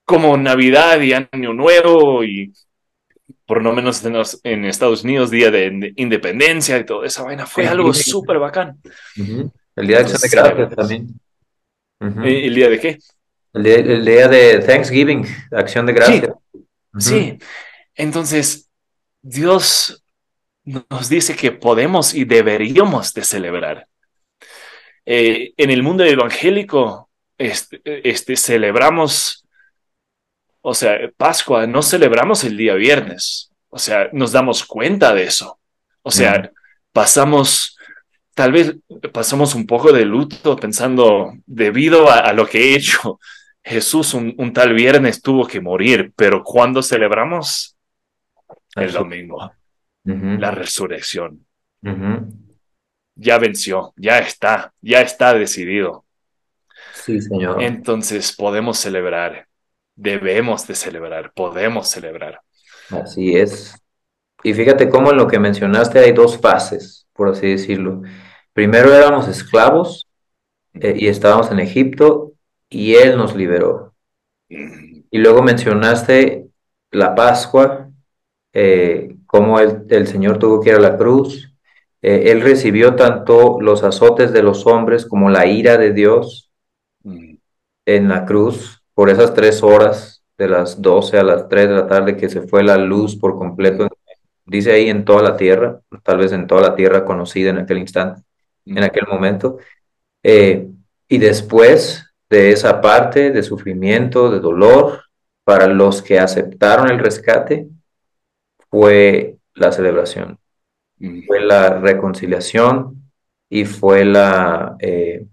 como 0.05 0.37
Navidad 0.37 0.99
y 1.01 1.13
Año 1.13 1.53
Nuevo 1.53 2.23
y 2.23 2.53
por 3.45 3.61
lo 3.61 3.73
menos 3.73 4.03
en, 4.43 4.65
Estados 4.65 5.03
Unidos, 5.03 5.29
Día 5.29 5.51
de, 5.51 5.93
Independencia 5.97 6.77
y 6.77 6.85
toda 6.85 7.07
esa 7.07 7.23
vaina. 7.23 7.45
Fue 7.45 7.67
algo 7.67 7.93
súper 7.93 8.39
bacán. 8.39 8.79
El 9.75 9.87
Día 9.87 9.97
de 9.97 10.03
Acción 10.03 10.21
de 10.21 10.29
Gracias 10.29 10.75
también. 10.75 11.07
Eh, 12.23 12.47
¿El 12.47 12.55
día 12.55 12.69
de 12.69 12.79
qué? 12.79 12.97
El 13.53 14.05
día, 14.05 14.27
de 14.27 14.59
Thanksgiving, 14.59 15.25
Acción 15.51 15.85
de 15.85 15.93
Gracias. 15.93 16.33
sí. 16.97 17.37
Entonces, 17.93 18.69
Dios 19.21 20.03
nos 20.63 21.09
dice 21.09 21.35
que 21.35 21.51
podemos 21.51 22.13
y 22.13 22.25
deberíamos 22.25 23.13
de 23.13 23.23
celebrar. 23.23 23.87
Eh, 25.05 25.53
en 25.57 25.69
el 25.69 25.83
mundo 25.83 26.03
evangélico, 26.03 27.09
este, 27.37 27.81
este, 27.83 28.35
celebramos, 28.35 29.40
o 30.61 30.73
sea, 30.73 30.97
Pascua, 31.17 31.67
no 31.67 31.81
celebramos 31.81 32.43
el 32.43 32.57
día 32.57 32.75
viernes, 32.75 33.51
o 33.69 33.79
sea, 33.79 34.09
nos 34.13 34.31
damos 34.31 34.65
cuenta 34.65 35.13
de 35.13 35.23
eso. 35.23 35.59
O 36.03 36.11
sea, 36.11 36.51
pasamos, 36.91 37.77
tal 38.33 38.51
vez 38.51 38.75
pasamos 39.13 39.53
un 39.53 39.67
poco 39.67 39.91
de 39.91 40.05
luto 40.05 40.55
pensando, 40.55 41.33
debido 41.45 42.09
a, 42.09 42.33
lo 42.33 42.47
que 42.47 42.59
he 42.59 42.75
hecho, 42.75 43.19
Jesús 43.63 44.13
un, 44.15 44.33
un, 44.37 44.53
tal 44.53 44.73
viernes 44.73 45.21
tuvo 45.21 45.45
que 45.45 45.61
morir, 45.61 46.11
pero 46.15 46.43
cuando 46.43 46.81
celebramos? 46.81 47.75
El 48.75 48.91
domingo 48.91 49.51
la 50.03 50.51
resurrección. 50.51 51.45
Ya 53.15 53.37
venció, 53.37 53.93
ya 53.97 54.19
está, 54.19 54.73
ya 54.81 55.01
está 55.01 55.33
decidido. 55.33 56.05
Sí, 56.93 57.21
Señor. 57.21 57.61
Entonces 57.61 58.33
podemos 58.35 58.77
celebrar, 58.79 59.47
debemos 59.95 60.67
de 60.67 60.75
celebrar, 60.75 61.31
podemos 61.33 61.89
celebrar. 61.89 62.41
Así 62.89 63.35
es. 63.35 63.75
Y 64.43 64.53
fíjate 64.53 64.89
cómo 64.89 65.11
en 65.11 65.17
lo 65.17 65.27
que 65.27 65.39
mencionaste 65.39 65.99
hay 65.99 66.11
dos 66.13 66.39
fases, 66.39 67.07
por 67.13 67.29
así 67.29 67.47
decirlo. 67.47 68.01
Primero 68.53 68.93
éramos 68.93 69.27
esclavos 69.27 70.07
eh, 70.73 70.95
y 70.97 71.07
estábamos 71.07 71.51
en 71.51 71.59
Egipto 71.59 72.33
y 72.69 72.95
Él 72.95 73.17
nos 73.17 73.35
liberó. 73.35 73.93
Y 74.49 75.17
luego 75.17 75.41
mencionaste 75.43 76.47
la 76.91 77.15
Pascua, 77.15 77.89
eh, 78.53 79.15
cómo 79.25 79.59
el, 79.59 79.85
el, 79.89 80.07
Señor 80.07 80.39
tuvo 80.39 80.59
que 80.59 80.71
ir 80.71 80.75
a 80.75 80.79
la 80.79 80.97
cruz. 80.97 81.53
Eh, 82.01 82.31
él 82.31 82.41
recibió 82.41 82.95
tanto 82.95 83.61
los 83.61 83.83
azotes 83.83 84.33
de 84.33 84.41
los 84.41 84.65
hombres 84.65 85.05
como 85.05 85.29
la 85.29 85.45
ira 85.45 85.77
de 85.77 85.93
Dios 85.93 86.51
mm. 87.03 87.35
en 87.85 88.09
la 88.09 88.25
cruz 88.25 88.80
por 88.93 89.09
esas 89.09 89.33
tres 89.33 89.63
horas, 89.63 90.21
de 90.37 90.47
las 90.47 90.81
12 90.81 91.19
a 91.19 91.23
las 91.23 91.47
3 91.47 91.69
de 91.69 91.75
la 91.75 91.87
tarde, 91.87 92.17
que 92.17 92.27
se 92.27 92.41
fue 92.41 92.63
la 92.63 92.75
luz 92.77 93.15
por 93.15 93.37
completo. 93.37 93.87
Dice 94.43 94.71
ahí 94.71 94.89
en 94.89 95.05
toda 95.05 95.21
la 95.21 95.37
tierra, 95.37 95.81
tal 96.03 96.17
vez 96.17 96.31
en 96.31 96.47
toda 96.47 96.61
la 96.61 96.75
tierra 96.75 97.05
conocida 97.05 97.51
en 97.51 97.59
aquel 97.59 97.77
instante, 97.77 98.23
en 98.65 98.83
aquel 98.83 99.05
momento. 99.07 99.59
Eh, 100.23 100.67
y 101.07 101.17
después 101.19 102.11
de 102.27 102.51
esa 102.51 102.81
parte 102.81 103.29
de 103.29 103.43
sufrimiento, 103.43 104.31
de 104.31 104.39
dolor, 104.39 105.03
para 105.43 105.67
los 105.67 106.01
que 106.01 106.17
aceptaron 106.19 106.89
el 106.89 106.97
rescate, 106.97 107.67
fue 108.69 109.37
la 109.53 109.71
celebración, 109.71 110.39
fue 111.27 111.39
la 111.41 111.77
reconciliación 111.79 113.11
y 113.49 113.65
fue 113.65 114.05
la, 114.05 114.75
eh, 114.79 115.27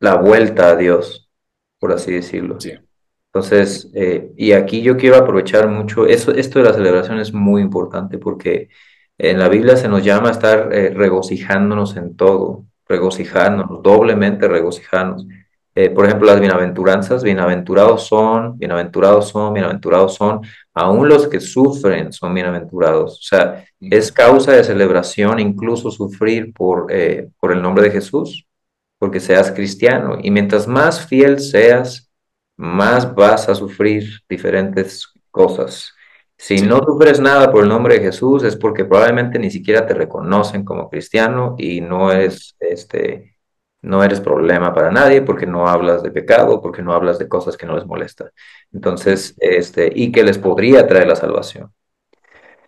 la 0.00 0.16
vuelta 0.16 0.70
a 0.70 0.76
Dios, 0.76 1.27
por 1.78 1.92
así 1.92 2.12
decirlo. 2.12 2.58
Entonces, 3.32 3.90
eh, 3.94 4.32
y 4.36 4.52
aquí 4.52 4.82
yo 4.82 4.96
quiero 4.96 5.16
aprovechar 5.16 5.68
mucho, 5.68 6.06
eso, 6.06 6.32
esto 6.32 6.58
de 6.58 6.64
la 6.64 6.74
celebración 6.74 7.20
es 7.20 7.32
muy 7.32 7.60
importante 7.62 8.18
porque 8.18 8.68
en 9.18 9.38
la 9.38 9.48
Biblia 9.48 9.76
se 9.76 9.88
nos 9.88 10.02
llama 10.02 10.28
a 10.28 10.32
estar 10.32 10.72
eh, 10.72 10.90
regocijándonos 10.94 11.96
en 11.96 12.16
todo, 12.16 12.64
regocijándonos, 12.88 13.82
doblemente 13.82 14.48
regocijándonos. 14.48 15.26
Eh, 15.74 15.90
por 15.90 16.06
ejemplo, 16.06 16.26
las 16.26 16.40
bienaventuranzas, 16.40 17.22
bienaventurados 17.22 18.06
son, 18.06 18.58
bienaventurados 18.58 19.28
son, 19.28 19.52
bienaventurados 19.54 20.14
son, 20.14 20.40
aún 20.74 21.08
los 21.08 21.28
que 21.28 21.38
sufren 21.38 22.12
son 22.12 22.34
bienaventurados. 22.34 23.18
O 23.18 23.22
sea, 23.22 23.64
es 23.80 24.10
causa 24.10 24.52
de 24.52 24.64
celebración 24.64 25.38
incluso 25.38 25.90
sufrir 25.92 26.52
por, 26.52 26.88
por 27.38 27.52
el 27.52 27.62
nombre 27.62 27.84
de 27.84 27.90
Jesús, 27.92 28.47
porque 28.98 29.20
seas 29.20 29.52
cristiano. 29.52 30.18
Y 30.22 30.30
mientras 30.30 30.66
más 30.66 31.06
fiel 31.06 31.40
seas, 31.40 32.10
más 32.56 33.14
vas 33.14 33.48
a 33.48 33.54
sufrir 33.54 34.20
diferentes 34.28 35.12
cosas. 35.30 35.92
Si 36.36 36.60
no 36.62 36.78
sufres 36.78 37.20
nada 37.20 37.50
por 37.50 37.64
el 37.64 37.68
nombre 37.68 37.94
de 37.94 38.00
Jesús, 38.00 38.44
es 38.44 38.56
porque 38.56 38.84
probablemente 38.84 39.38
ni 39.38 39.50
siquiera 39.50 39.86
te 39.86 39.94
reconocen 39.94 40.64
como 40.64 40.88
cristiano 40.88 41.56
y 41.58 41.80
no 41.80 42.12
es 42.12 42.56
este 42.60 43.38
no 43.82 44.02
eres 44.02 44.20
problema 44.20 44.74
para 44.74 44.90
nadie 44.90 45.22
porque 45.22 45.46
no 45.46 45.68
hablas 45.68 46.02
de 46.02 46.10
pecado, 46.10 46.60
porque 46.60 46.82
no 46.82 46.92
hablas 46.92 47.18
de 47.18 47.28
cosas 47.28 47.56
que 47.56 47.66
no 47.66 47.76
les 47.76 47.86
molestan. 47.86 48.30
Entonces, 48.72 49.34
este, 49.38 49.90
y 49.94 50.10
que 50.12 50.24
les 50.24 50.38
podría 50.38 50.86
traer 50.86 51.06
la 51.06 51.16
salvación. 51.16 51.72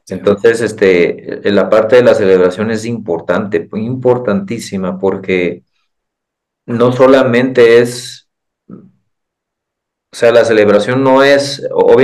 Entonces, 0.08 0.60
este, 0.60 1.40
la 1.50 1.68
parte 1.68 1.96
de 1.96 2.02
la 2.02 2.14
celebración 2.14 2.70
es 2.70 2.84
importante, 2.84 3.68
importantísima, 3.72 4.98
porque 4.98 5.62
no 6.66 6.92
solamente 6.92 7.78
es, 7.78 8.28
o 8.68 10.16
sea, 10.16 10.32
la 10.32 10.44
celebración 10.44 11.02
no 11.02 11.22
es 11.22 11.62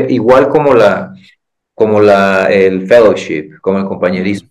igual 0.09 0.49
como 0.49 0.75
la, 0.75 1.15
como 1.75 2.01
la, 2.01 2.47
el 2.51 2.87
fellowship, 2.87 3.59
como 3.61 3.79
el 3.79 3.87
compañerismo 3.87 4.51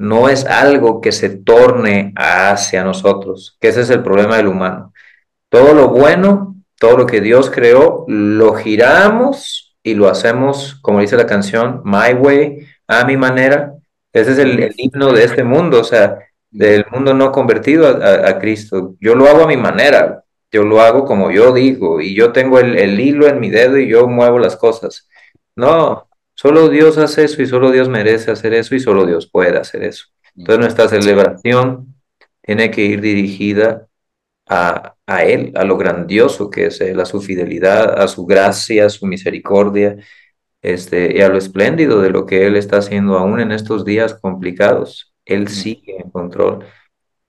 no 0.00 0.30
es 0.30 0.46
algo 0.46 1.02
que 1.02 1.12
se 1.12 1.28
torne 1.28 2.14
hacia 2.16 2.82
nosotros, 2.82 3.58
que 3.60 3.68
ese 3.68 3.82
es 3.82 3.90
el 3.90 4.02
problema 4.02 4.38
del 4.38 4.46
humano. 4.46 4.94
Todo 5.50 5.74
lo 5.74 5.88
bueno, 5.88 6.56
todo 6.78 6.96
lo 6.96 7.04
que 7.04 7.20
Dios 7.20 7.50
creó, 7.50 8.06
lo 8.08 8.54
giramos 8.54 9.76
y 9.82 9.92
lo 9.92 10.08
hacemos, 10.08 10.78
como 10.80 11.00
dice 11.00 11.18
la 11.18 11.26
canción, 11.26 11.82
my 11.84 12.14
way, 12.14 12.66
a 12.88 13.04
mi 13.04 13.18
manera. 13.18 13.74
Ese 14.10 14.32
es 14.32 14.38
el, 14.38 14.72
himno 14.78 15.12
de 15.12 15.24
este 15.24 15.44
mundo, 15.44 15.82
o 15.82 15.84
sea, 15.84 16.16
del 16.50 16.84
mundo 16.90 17.14
no 17.14 17.32
convertido 17.32 17.86
a, 17.86 18.38
Cristo. 18.38 18.96
Yo 19.00 19.14
lo 19.14 19.28
hago 19.28 19.44
a 19.44 19.46
mi 19.46 19.56
manera, 19.56 20.24
yo 20.50 20.64
lo 20.64 20.80
hago 20.80 21.04
como 21.04 21.30
yo 21.30 21.52
digo, 21.52 22.00
y 22.00 22.14
yo 22.14 22.32
tengo 22.32 22.58
el, 22.58 22.76
el 22.76 22.98
hilo 23.00 23.26
en 23.28 23.40
mi 23.40 23.50
dedo 23.50 23.78
y 23.78 23.88
yo 23.88 24.08
muevo 24.08 24.38
las 24.38 24.56
cosas. 24.56 25.08
No, 25.56 26.10
Solo 26.42 26.70
Dios 26.70 26.96
hace 26.96 27.24
eso 27.24 27.42
y 27.42 27.46
solo 27.46 27.70
Dios 27.70 27.90
merece 27.90 28.30
hacer 28.30 28.54
eso 28.54 28.74
y 28.74 28.80
solo 28.80 29.04
Dios 29.04 29.28
puede 29.30 29.58
hacer 29.58 29.82
eso. 29.84 30.06
Entonces 30.34 30.58
nuestra 30.58 30.88
celebración 30.88 31.94
tiene 32.40 32.70
que 32.70 32.80
ir 32.80 33.02
dirigida 33.02 33.88
a, 34.46 34.96
Él, 35.22 35.52
a 35.54 35.64
lo 35.64 35.76
grandioso 35.76 36.48
que 36.48 36.68
es 36.68 36.80
Él, 36.80 36.98
a 36.98 37.04
su 37.04 37.20
fidelidad, 37.20 38.00
a 38.00 38.08
su 38.08 38.24
gracia, 38.24 38.86
a 38.86 38.88
su 38.88 39.06
misericordia, 39.06 39.98
este, 40.62 41.14
y 41.18 41.20
a 41.20 41.28
lo 41.28 41.36
espléndido 41.36 42.00
de 42.00 42.08
lo 42.08 42.24
que 42.24 42.46
Él 42.46 42.56
está 42.56 42.78
haciendo 42.78 43.18
aún 43.18 43.40
en 43.40 43.52
estos 43.52 43.84
días 43.84 44.14
complicados. 44.14 45.09
Él 45.24 45.48
sigue 45.48 45.98
en 45.98 46.10
control. 46.10 46.64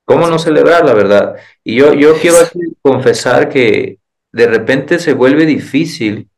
¿Cómo 0.06 0.28
no 0.28 0.39
celebrar 0.39 0.86
la 0.86 0.94
verdad? 0.94 1.36
Y 1.64 1.76
yo, 1.76 1.94
yo 1.94 2.18
quiero 2.20 2.38
confesar 2.82 3.50
que 3.50 4.00
de 4.32 4.48
repente 4.48 5.00
se 5.00 5.14
vuelve 5.14 5.46
difícil 5.46 6.30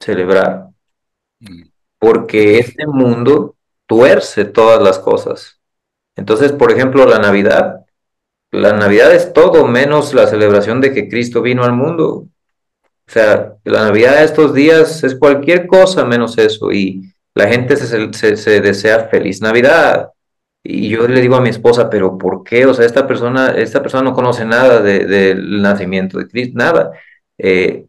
celebrar 0.00 0.68
porque 1.98 2.58
este 2.58 2.86
mundo 2.86 3.56
tuerce 3.86 4.44
todas 4.44 4.82
las 4.82 4.98
cosas. 4.98 5.58
Entonces, 6.16 6.52
por 6.52 6.70
ejemplo, 6.70 7.06
la 7.06 7.18
Navidad, 7.18 7.86
la 8.50 8.72
Navidad 8.72 9.14
es 9.14 9.32
todo 9.32 9.66
menos 9.66 10.14
la 10.14 10.26
celebración 10.26 10.80
de 10.80 10.92
que 10.92 11.08
Cristo 11.08 11.42
vino 11.42 11.64
al 11.64 11.72
mundo. 11.72 12.26
O 13.06 13.10
sea, 13.10 13.54
la 13.64 13.84
Navidad 13.84 14.18
de 14.18 14.24
estos 14.24 14.54
días 14.54 15.02
es 15.02 15.14
cualquier 15.14 15.66
cosa 15.66 16.04
menos 16.04 16.38
eso 16.38 16.72
y 16.72 17.14
la 17.34 17.48
gente 17.48 17.76
se, 17.76 18.60
desea 18.60 19.08
feliz 19.08 19.40
Navidad. 19.40 20.10
Y 20.66 20.88
yo 20.88 21.06
le 21.06 21.20
digo 21.20 21.36
a 21.36 21.42
mi 21.42 21.50
esposa, 21.50 21.90
pero 21.90 22.16
¿por 22.16 22.42
qué? 22.42 22.64
O 22.64 22.72
sea, 22.72 22.86
esta 22.86 23.06
persona, 23.06 23.50
esta 23.50 23.82
persona 23.82 24.02
no 24.02 24.14
conoce 24.14 24.46
nada 24.46 24.80
del 24.80 25.60
nacimiento 25.62 26.18
de 26.18 26.26
Cristo, 26.26 26.54
nada. 26.56 26.92
Eh, 27.36 27.86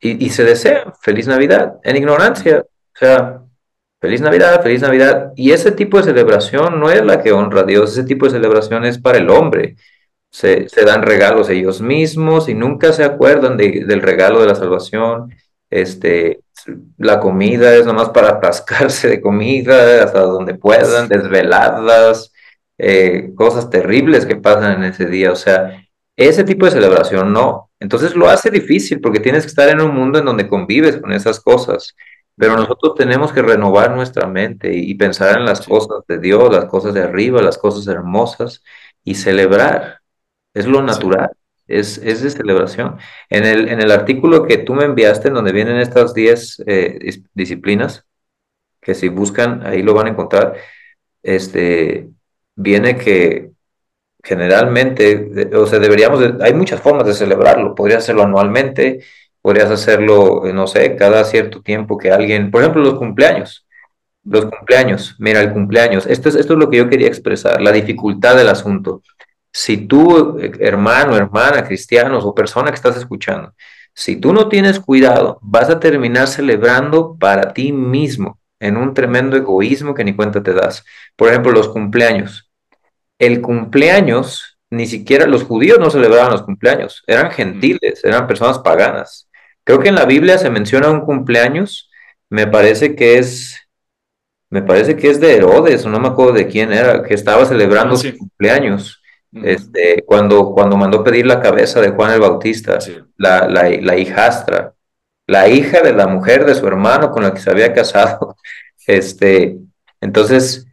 y, 0.00 0.26
y, 0.26 0.30
se 0.30 0.44
desea 0.44 0.92
feliz 1.02 1.26
Navidad 1.26 1.78
en 1.82 1.96
ignorancia. 1.96 2.60
O 2.60 2.98
sea, 2.98 3.42
feliz 4.00 4.20
Navidad, 4.20 4.62
feliz 4.62 4.82
Navidad. 4.82 5.32
Y 5.36 5.50
ese 5.50 5.72
tipo 5.72 5.98
de 5.98 6.04
celebración 6.04 6.78
no 6.80 6.90
es 6.90 7.04
la 7.04 7.20
que 7.22 7.32
honra 7.32 7.62
a 7.62 7.64
Dios, 7.64 7.92
ese 7.92 8.04
tipo 8.04 8.26
de 8.26 8.32
celebración 8.32 8.84
es 8.84 8.98
para 8.98 9.18
el 9.18 9.30
hombre. 9.30 9.76
Se, 10.30 10.66
dan 10.84 11.02
regalos 11.02 11.48
ellos 11.50 11.80
mismos 11.80 12.48
y 12.48 12.54
nunca 12.54 12.92
se 12.92 13.04
acuerdan 13.04 13.56
del 13.56 14.02
regalo 14.02 14.40
de 14.40 14.46
la 14.46 14.54
salvación. 14.54 15.34
Este, 15.70 16.40
la 16.96 17.20
comida 17.20 17.74
es 17.74 17.86
nomás 17.86 18.10
para 18.10 18.30
atascarse 18.30 19.08
de 19.08 19.20
comida 19.20 20.02
hasta 20.04 20.20
donde 20.20 20.54
puedan, 20.54 21.08
desveladas, 21.08 22.32
eh, 22.78 23.32
cosas 23.34 23.70
terribles 23.70 24.26
que 24.26 24.36
pasan 24.36 24.82
en 24.82 24.84
ese 24.84 25.06
día. 25.06 25.32
O 25.32 25.36
sea, 25.36 25.84
ese 26.16 26.44
tipo 26.44 26.66
de 26.66 26.72
celebración 26.72 27.32
no. 27.32 27.70
Entonces 27.80 28.14
lo 28.16 28.28
hace 28.28 28.50
difícil 28.50 29.00
porque 29.00 29.20
tienes 29.20 29.44
que 29.44 29.50
estar 29.50 29.68
en 29.68 29.80
un 29.80 29.94
mundo 29.94 30.18
en 30.18 30.24
donde 30.24 30.48
convives 30.48 30.98
con 30.98 31.12
esas 31.12 31.40
cosas. 31.40 31.94
Pero 32.36 32.56
nosotros 32.56 32.94
tenemos 32.96 33.32
que 33.32 33.42
renovar 33.42 33.94
nuestra 33.94 34.26
mente 34.26 34.72
y 34.74 34.94
pensar 34.94 35.38
en 35.38 35.44
las 35.44 35.66
cosas 35.66 36.04
de 36.06 36.18
Dios, 36.18 36.52
las 36.52 36.66
cosas 36.66 36.94
de 36.94 37.02
arriba, 37.02 37.42
las 37.42 37.58
cosas 37.58 37.86
hermosas 37.88 38.62
y 39.04 39.16
celebrar. 39.16 40.00
Es 40.54 40.66
lo 40.66 40.82
natural, 40.82 41.30
es, 41.68 41.98
es, 41.98 42.22
de 42.22 42.30
celebración. 42.30 42.96
En 43.30 43.44
el, 43.44 43.68
en 43.68 43.80
el 43.80 43.90
artículo 43.90 44.46
que 44.46 44.58
tú 44.58 44.74
me 44.74 44.84
enviaste, 44.84 45.28
en 45.28 45.34
donde 45.34 45.52
vienen 45.52 45.78
estas 45.78 46.14
10 46.14 46.64
eh, 46.66 47.22
disciplinas, 47.34 48.06
que 48.80 48.94
si 48.94 49.08
buscan, 49.08 49.66
ahí 49.66 49.82
lo 49.82 49.94
van 49.94 50.06
a 50.08 50.10
encontrar, 50.10 50.56
este, 51.22 52.08
viene 52.56 52.96
que 52.96 53.50
generalmente, 54.22 55.50
o 55.54 55.66
sea, 55.66 55.78
deberíamos, 55.78 56.20
hay 56.40 56.54
muchas 56.54 56.80
formas 56.80 57.06
de 57.06 57.14
celebrarlo, 57.14 57.74
podría 57.74 57.98
hacerlo 57.98 58.22
anualmente, 58.24 59.00
Podrías 59.40 59.70
hacerlo, 59.70 60.46
eh, 60.46 60.52
no 60.52 60.66
sé, 60.66 60.96
cada 60.96 61.24
cierto 61.24 61.62
tiempo 61.62 61.96
que 61.96 62.10
alguien, 62.10 62.50
por 62.50 62.60
ejemplo, 62.62 62.82
los 62.82 62.94
cumpleaños. 62.98 63.66
Los 64.24 64.46
cumpleaños, 64.46 65.16
mira, 65.18 65.40
el 65.40 65.52
cumpleaños. 65.52 66.06
Esto 66.06 66.28
es, 66.28 66.34
esto 66.34 66.52
es 66.54 66.58
lo 66.58 66.68
que 66.68 66.78
yo 66.78 66.88
quería 66.88 67.08
expresar, 67.08 67.60
la 67.62 67.72
dificultad 67.72 68.36
del 68.36 68.48
asunto. 68.48 69.02
Si 69.60 69.76
tú, 69.76 70.38
hermano, 70.60 71.16
hermana, 71.16 71.64
cristianos 71.64 72.24
o 72.24 72.32
persona 72.32 72.70
que 72.70 72.76
estás 72.76 72.96
escuchando, 72.96 73.52
si 73.92 74.14
tú 74.14 74.32
no 74.32 74.48
tienes 74.48 74.78
cuidado, 74.78 75.40
vas 75.42 75.68
a 75.68 75.80
terminar 75.80 76.28
celebrando 76.28 77.16
para 77.18 77.52
ti 77.52 77.72
mismo 77.72 78.38
en 78.60 78.76
un 78.76 78.94
tremendo 78.94 79.36
egoísmo 79.36 79.94
que 79.94 80.04
ni 80.04 80.14
cuenta 80.14 80.44
te 80.44 80.52
das. 80.52 80.84
Por 81.16 81.28
ejemplo, 81.28 81.50
los 81.50 81.70
cumpleaños. 81.70 82.48
El 83.18 83.40
cumpleaños, 83.40 84.60
ni 84.70 84.86
siquiera 84.86 85.26
los 85.26 85.42
judíos 85.42 85.80
no 85.80 85.90
celebraban 85.90 86.30
los 86.30 86.42
cumpleaños, 86.42 87.02
eran 87.08 87.32
gentiles, 87.32 88.04
eran 88.04 88.28
personas 88.28 88.60
paganas. 88.60 89.28
Creo 89.64 89.80
que 89.80 89.88
en 89.88 89.96
la 89.96 90.04
Biblia 90.04 90.38
se 90.38 90.50
menciona 90.50 90.88
un 90.88 91.00
cumpleaños, 91.00 91.90
me 92.30 92.46
parece 92.46 92.94
que 92.94 93.18
es, 93.18 93.58
me 94.50 94.62
parece 94.62 94.94
que 94.94 95.10
es 95.10 95.18
de 95.18 95.34
Herodes, 95.34 95.84
no 95.84 95.98
me 95.98 96.06
acuerdo 96.06 96.34
de 96.34 96.46
quién 96.46 96.72
era, 96.72 97.02
que 97.02 97.14
estaba 97.14 97.44
celebrando 97.44 97.96
ah, 97.96 97.98
su 97.98 98.16
cumpleaños, 98.16 99.02
este, 99.32 100.04
cuando, 100.06 100.52
cuando 100.52 100.76
mandó 100.76 101.04
pedir 101.04 101.26
la 101.26 101.40
cabeza 101.40 101.80
de 101.80 101.90
Juan 101.90 102.12
el 102.12 102.20
Bautista, 102.20 102.78
la, 103.16 103.46
la, 103.48 103.96
hijastra, 103.96 104.74
la 105.26 105.48
hija 105.48 105.82
de 105.82 105.92
la 105.92 106.06
mujer 106.06 106.44
de 106.44 106.54
su 106.54 106.66
hermano 106.66 107.10
con 107.10 107.22
la 107.22 107.32
que 107.32 107.40
se 107.40 107.50
había 107.50 107.72
casado. 107.72 108.36
Este, 108.86 109.58
entonces, 110.00 110.66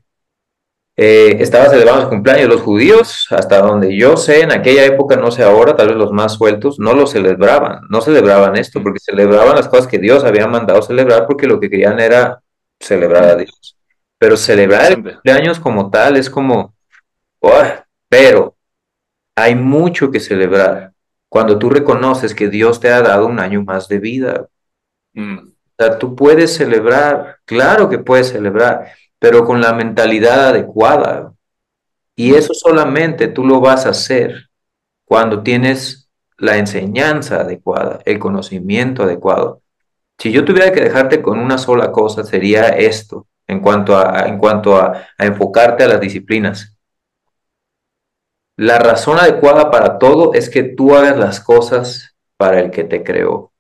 eh, 0.98 1.36
estaba 1.42 1.68
celebrando 1.68 2.04
su 2.04 2.10
cumpleaños. 2.10 2.48
Los 2.48 2.62
judíos, 2.62 3.28
hasta 3.32 3.60
donde 3.60 3.96
yo 3.98 4.16
sé, 4.16 4.42
en 4.42 4.54
aquella 4.54 4.86
época, 4.86 5.18
no 5.18 5.32
sé 5.32 5.44
ahora, 5.44 5.76
tal 5.76 5.90
vez 5.90 5.98
los 5.98 6.14
más 6.14 6.34
sueltos, 6.34 6.80
no 6.80 6.94
lo 6.94 7.08
celebraban, 7.08 7.82
no 7.90 8.00
celebraban 8.00 8.56
esto, 8.56 8.82
porque 8.82 9.00
celebraban 9.00 9.56
las 9.56 9.68
cosas 9.68 9.88
que 9.88 10.00
Dios 10.00 10.24
había 10.24 10.48
mandado 10.48 10.82
celebrar, 10.82 11.28
porque 11.28 11.48
lo 11.48 11.60
que 11.60 11.70
querían 11.70 12.00
era 12.00 12.42
celebrar 12.80 13.26
a 13.26 13.36
Dios. 13.36 13.76
Pero 14.18 14.38
celebrar 14.38 14.94
el 14.94 15.04
cumpleaños 15.04 15.60
como 15.60 15.90
tal 15.90 16.16
es 16.16 16.30
como, 16.30 16.74
pero 18.16 18.56
hay 19.36 19.56
mucho 19.56 20.10
que 20.10 20.22
celebrar 20.22 20.94
cuando 21.28 21.60
tú 21.60 21.70
reconoces 21.70 22.34
que 22.34 22.48
Dios 22.48 22.80
te 22.80 22.90
ha 22.90 23.02
dado 23.02 23.28
un 23.28 23.42
año 23.42 23.62
más 23.62 23.90
de 23.90 24.00
vida. 24.00 24.48
Mm. 25.12 25.40
O 25.40 25.74
sea, 25.78 26.00
tú 26.00 26.16
puedes 26.16 26.56
celebrar, 26.56 27.40
claro 27.44 27.90
que 27.90 27.98
puedes 27.98 28.30
celebrar 28.30 28.94
pero 29.20 29.44
con 29.44 29.60
la 29.60 29.74
mentalidad 29.74 30.48
adecuada. 30.48 31.34
Y 32.16 32.36
eso 32.36 32.54
solamente 32.54 33.28
tú 33.28 33.46
lo 33.46 33.60
vas 33.60 33.86
a 33.86 33.90
hacer 33.90 34.50
cuando 35.04 35.44
tienes 35.44 36.10
la 36.38 36.56
enseñanza 36.56 37.42
adecuada, 37.42 38.00
el 38.06 38.18
conocimiento 38.18 39.04
adecuado. 39.04 39.62
Si 40.20 40.32
yo 40.32 40.46
tuviera 40.46 40.72
que 40.72 40.80
dejarte 40.80 41.22
con 41.22 41.40
una 41.40 41.58
sola 41.58 41.92
cosa, 41.92 42.24
sería 42.24 42.70
esto, 42.70 43.28
en 43.46 43.60
cuanto 43.60 43.98
a, 43.98 44.26
en 44.26 44.38
cuanto 44.38 44.78
a, 44.78 45.06
a 45.18 45.26
enfocarte 45.26 45.84
a 45.84 45.90
las 45.90 46.00
disciplinas. 46.00 46.75
La 48.58 48.80
razón 48.80 49.20
adecuada 49.20 49.70
para 49.70 49.98
todo 49.98 50.34
es 50.34 50.50
que 50.50 50.64
tú 50.64 50.96
hagas 50.96 51.18
las 51.18 51.40
cosas 51.40 52.16
para 52.38 52.60
el 52.60 52.72
que 52.72 52.84
te 52.84 53.04
creó. 53.04 53.52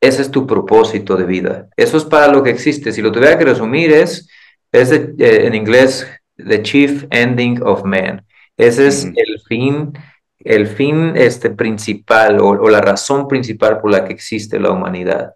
Ese 0.00 0.22
es 0.22 0.30
tu 0.30 0.46
propósito 0.46 1.16
de 1.16 1.24
vida. 1.24 1.68
Eso 1.76 1.96
es 1.96 2.04
para 2.04 2.28
lo 2.28 2.42
que 2.42 2.50
existe. 2.50 2.92
Si 2.92 3.00
lo 3.00 3.12
tuviera 3.12 3.38
que 3.38 3.44
resumir 3.44 3.92
es 3.92 4.28
es 4.74 4.90
eh, 4.90 5.14
en 5.18 5.54
inglés 5.54 6.06
The 6.36 6.62
Chief 6.62 7.04
Ending 7.10 7.62
of 7.62 7.84
Man. 7.84 8.26
Ese 8.56 8.88
es 8.88 9.04
el 9.04 9.40
fin, 9.46 9.92
el 10.40 10.66
fin 10.66 11.12
este, 11.16 11.50
principal 11.50 12.40
o, 12.40 12.68
la 12.68 12.80
razón 12.80 13.28
principal 13.28 13.80
por 13.80 13.90
la 13.90 14.04
que 14.04 14.12
existe 14.12 14.58
la 14.58 14.72
humanidad. 14.72 15.34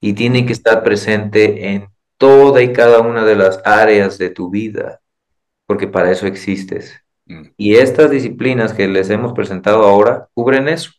Y 0.00 0.12
tiene 0.14 0.44
que 0.44 0.52
estar 0.52 0.82
presente 0.82 1.72
en 1.72 1.88
toda 2.18 2.62
y 2.62 2.72
cada 2.72 3.00
una 3.00 3.24
de 3.24 3.36
las 3.36 3.60
áreas 3.64 4.18
de 4.18 4.30
tu 4.30 4.50
vida, 4.50 5.00
porque 5.66 5.86
para 5.86 6.10
eso 6.10 6.26
existes. 6.26 6.99
Y 7.56 7.76
estas 7.76 8.10
disciplinas 8.10 8.72
que 8.72 8.88
les 8.88 9.10
hemos 9.10 9.32
presentado 9.32 9.84
ahora 9.84 10.28
cubren 10.34 10.68
eso, 10.68 10.90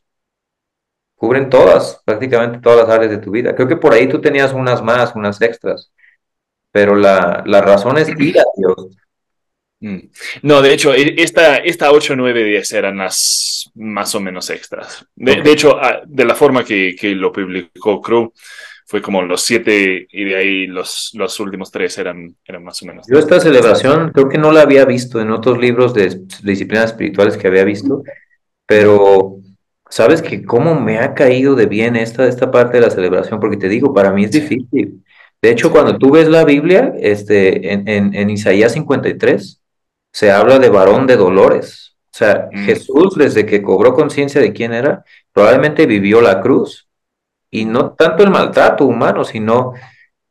cubren 1.16 1.50
todas, 1.50 2.02
prácticamente 2.06 2.60
todas 2.60 2.80
las 2.80 2.90
áreas 2.90 3.12
de 3.12 3.18
tu 3.18 3.32
vida. 3.32 3.56
Creo 3.56 3.68
que 3.68 3.78
por 3.78 3.94
ahí 3.94 4.08
tú 4.08 4.22
tenías 4.22 4.54
unas 4.54 4.82
más, 4.84 5.16
unas 5.16 5.42
extras, 5.42 5.92
pero 6.72 6.96
la, 6.96 7.44
la 7.46 7.62
razón 7.62 7.98
es 7.98 8.10
ir 8.10 8.40
a 8.40 8.44
Dios. 8.58 8.98
Mm. 9.82 10.10
No, 10.44 10.62
de 10.62 10.74
hecho, 10.74 10.94
e- 10.94 11.16
esta, 11.18 11.58
esta 11.58 11.92
8, 11.92 12.16
9, 12.16 12.44
10 12.44 12.72
eran 12.72 12.98
las 12.98 13.70
más 13.76 14.14
o 14.16 14.20
menos 14.20 14.50
extras. 14.50 15.06
De, 15.16 15.52
hecho, 15.52 15.78
de 16.06 16.26
la 16.26 16.36
forma 16.36 16.64
que, 16.64 16.96
que 16.98 17.10
lo 17.16 17.32
publicó 17.32 18.02
Crew, 18.02 18.32
fue 18.92 19.02
como 19.02 19.22
los 19.22 19.42
siete 19.42 20.06
y 20.12 20.26
de 20.26 20.36
ahí 20.36 20.68
los, 20.68 21.12
los 21.14 21.40
últimos 21.40 21.72
tres 21.72 21.98
eran, 21.98 22.36
eran 22.44 22.62
más 22.62 22.84
o 22.84 22.86
menos. 22.86 23.08
Yo 23.10 23.20
esta 23.20 23.40
celebración 23.40 24.12
creo 24.12 24.28
que 24.28 24.38
no 24.38 24.52
la 24.52 24.64
había 24.64 24.84
visto 24.84 25.22
en 25.22 25.32
otros 25.32 25.58
libros 25.60 25.94
de 25.94 26.24
disciplinas 26.44 26.88
espirituales 26.88 27.38
que 27.38 27.48
había 27.48 27.64
visto, 27.64 28.04
pero 28.66 29.38
sabes 29.90 30.22
que 30.22 30.44
cómo 30.44 30.78
me 30.78 31.00
ha 31.00 31.14
caído 31.14 31.56
de 31.56 31.68
bien 31.68 31.96
esta, 31.96 32.28
esta 32.28 32.52
parte 32.52 32.80
de 32.80 32.82
la 32.82 32.90
celebración, 32.90 33.40
porque 33.40 33.56
te 33.56 33.70
digo, 33.70 33.94
para 33.94 34.12
mí 34.12 34.26
es 34.26 34.32
difícil. 34.32 35.06
De 35.42 35.52
hecho, 35.52 35.72
cuando 35.72 35.98
tú 35.98 36.12
ves 36.12 36.28
la 36.28 36.44
Biblia, 36.44 36.94
este, 37.00 37.72
en, 37.72 37.88
en, 37.88 38.14
en 38.14 38.30
Isaías 38.30 38.74
53, 38.74 39.62
se 40.12 40.32
habla 40.32 40.60
de 40.60 40.68
varón 40.68 41.08
de 41.08 41.16
dolores. 41.16 41.96
O 42.14 42.18
sea, 42.18 42.50
Mm. 42.52 42.66
Jesús, 42.66 43.16
desde 43.16 43.46
que 43.46 43.62
cobró 43.62 43.94
conciencia 43.94 44.42
de 44.42 44.52
quién 44.52 44.74
era, 44.74 45.06
probablemente 45.32 45.86
vivió 45.86 46.20
la 46.20 46.42
cruz. 46.42 46.90
Y 47.52 47.66
no 47.66 47.92
tanto 47.92 48.24
el 48.24 48.32
maltrato 48.32 48.86
humano, 48.86 49.24
sino 49.26 49.74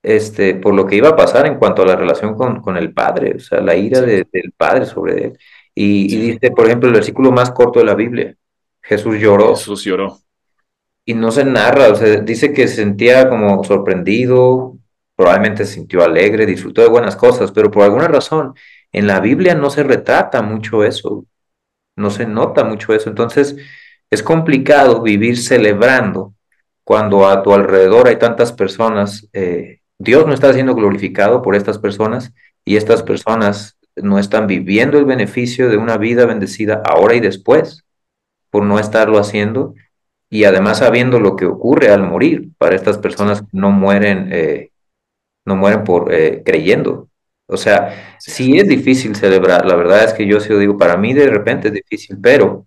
este, 0.02 0.54
por 0.54 0.74
lo 0.74 0.86
que 0.86 0.96
iba 0.96 1.10
a 1.10 1.16
pasar 1.16 1.46
en 1.46 1.56
cuanto 1.58 1.82
a 1.82 1.86
la 1.86 1.96
relación 1.96 2.34
con, 2.34 2.62
con 2.62 2.76
el 2.78 2.92
Padre, 2.94 3.34
o 3.36 3.40
sea, 3.40 3.60
la 3.60 3.76
ira 3.76 4.00
Sí. 4.00 4.06
de- 4.06 4.26
del 4.32 4.52
Padre 4.56 4.86
sobre 4.86 5.24
él. 5.26 5.38
Y, 5.74 6.06
y 6.06 6.10
Sí. 6.10 6.16
dice, 6.32 6.50
por 6.52 6.66
ejemplo, 6.66 6.88
el 6.88 6.94
versículo 6.94 7.30
más 7.30 7.50
corto 7.50 7.78
de 7.80 7.84
la 7.84 7.94
Biblia, 7.94 8.34
Jesús 8.82 9.18
lloró 9.18 9.50
Jesús 9.54 9.84
lloró. 9.84 10.18
y 11.04 11.14
no 11.14 11.30
se 11.32 11.44
narra, 11.44 11.88
o 11.88 11.94
sea, 11.96 12.20
dice 12.20 12.52
que 12.52 12.66
se 12.68 12.76
sentía 12.76 13.28
como 13.28 13.62
sorprendido, 13.64 14.76
probablemente 15.16 15.64
se 15.66 15.74
sintió 15.74 16.02
alegre, 16.02 16.46
disfrutó 16.46 16.82
de 16.82 16.88
buenas 16.88 17.16
cosas, 17.16 17.52
pero 17.52 17.70
por 17.70 17.82
alguna 17.84 18.08
razón 18.08 18.54
en 18.92 19.06
la 19.06 19.20
Biblia 19.20 19.54
no 19.54 19.68
se 19.70 19.82
retrata 19.82 20.40
mucho 20.42 20.84
eso, 20.84 21.24
no 21.96 22.10
se 22.10 22.26
nota 22.26 22.64
mucho 22.64 22.94
eso, 22.94 23.08
entonces 23.10 23.56
es 24.10 24.22
complicado 24.22 25.02
vivir 25.02 25.36
celebrando 25.38 26.32
cuando 26.90 27.28
a 27.28 27.44
tu 27.44 27.52
alrededor 27.54 28.08
hay 28.08 28.16
tantas 28.16 28.52
personas, 28.52 29.28
eh, 29.32 29.78
Dios 30.00 30.26
no 30.26 30.34
está 30.34 30.52
siendo 30.52 30.74
glorificado 30.74 31.40
por 31.40 31.54
estas 31.54 31.78
personas 31.78 32.34
y 32.64 32.74
estas 32.78 33.04
personas 33.04 33.78
no 33.94 34.18
están 34.18 34.48
viviendo 34.48 34.98
el 34.98 35.04
beneficio 35.04 35.68
de 35.68 35.76
una 35.76 35.98
vida 35.98 36.26
bendecida 36.26 36.82
ahora 36.84 37.14
y 37.14 37.20
después 37.20 37.84
por 38.50 38.64
no 38.64 38.80
estarlo 38.80 39.20
haciendo 39.20 39.72
y 40.28 40.42
además 40.42 40.78
sabiendo 40.78 41.20
lo 41.20 41.36
que 41.36 41.46
ocurre 41.46 41.90
al 41.90 42.02
morir 42.02 42.48
para 42.58 42.74
estas 42.74 42.98
personas 42.98 43.42
que 43.42 43.46
no 43.52 43.70
mueren, 43.70 44.28
eh, 44.32 44.70
no 45.46 45.54
mueren 45.54 45.84
por 45.84 46.12
eh, 46.12 46.42
creyendo. 46.44 47.08
O 47.46 47.56
sea, 47.56 48.16
Sí. 48.18 48.32
sí 48.32 48.58
es 48.58 48.66
difícil 48.66 49.14
celebrar, 49.14 49.64
la 49.64 49.76
verdad 49.76 50.02
es 50.06 50.12
que 50.12 50.26
yo 50.26 50.40
sí 50.40 50.48
lo 50.52 50.58
digo, 50.58 50.76
para 50.76 50.96
mí 50.96 51.14
de 51.14 51.28
repente 51.28 51.68
es 51.68 51.74
difícil, 51.74 52.18
pero 52.20 52.66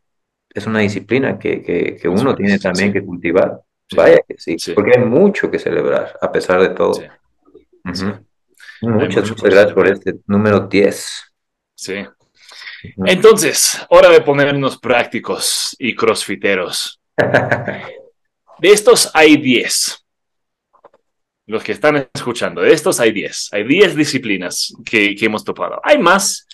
es 0.50 0.66
una 0.66 0.80
disciplina 0.80 1.38
que, 1.38 1.62
que, 1.62 1.98
que 2.02 2.08
uno 2.08 2.34
tiene 2.34 2.58
también 2.58 2.94
que 2.94 3.04
cultivar. 3.04 3.60
Sí. 3.94 3.98
Vaya 3.98 4.20
que 4.28 4.36
sí, 4.38 4.60
Sí. 4.60 4.74
porque 4.74 4.92
hay 4.98 5.04
mucho 5.06 5.50
que 5.50 5.60
celebrar 5.60 6.18
a 6.22 6.32
pesar 6.32 6.62
de 6.62 6.70
todo. 6.70 6.94
Sí. 6.96 7.06
Ujú. 7.86 7.96
Sí. 7.96 8.06
Muchas, 8.82 9.30
muchas 9.30 9.44
gracias 9.50 9.74
por 9.74 9.88
este 9.88 10.16
número 10.28 10.60
10. 10.62 11.10
Sí. 11.76 12.06
Entonces, 13.06 13.80
hora 13.90 14.10
de 14.10 14.22
ponernos 14.22 14.78
prácticos 14.78 15.76
y 15.80 15.96
crossfiteros. 15.96 17.00
De 18.60 18.70
estos 18.70 19.10
hay 19.14 19.38
10. 19.38 20.06
Los 21.48 21.64
que 21.64 21.74
están 21.74 22.08
escuchando, 22.14 22.62
de 22.62 22.72
estos 22.72 23.00
hay 23.02 23.12
10. 23.12 23.50
Hay 23.52 23.64
10 23.66 23.96
disciplinas 23.96 24.74
que, 24.86 25.14
que 25.16 25.26
hemos 25.26 25.44
topado. 25.44 25.82
Hay 25.84 25.98
más. 25.98 26.48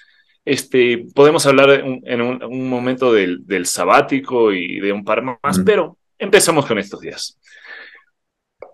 Este, 0.45 1.05
podemos 1.13 1.45
hablar 1.45 1.69
en, 1.71 2.01
en 2.05 2.21
un, 2.21 2.43
un 2.43 2.67
momento 2.67 3.13
del, 3.13 3.45
del 3.45 3.67
sabático 3.67 4.51
y 4.51 4.79
de 4.79 4.91
un 4.91 5.03
par 5.03 5.21
más, 5.21 5.59
Mm. 5.59 5.63
pero 5.63 5.97
empezamos 6.19 6.65
con 6.65 6.77
estos 6.77 6.99
10. 6.99 7.39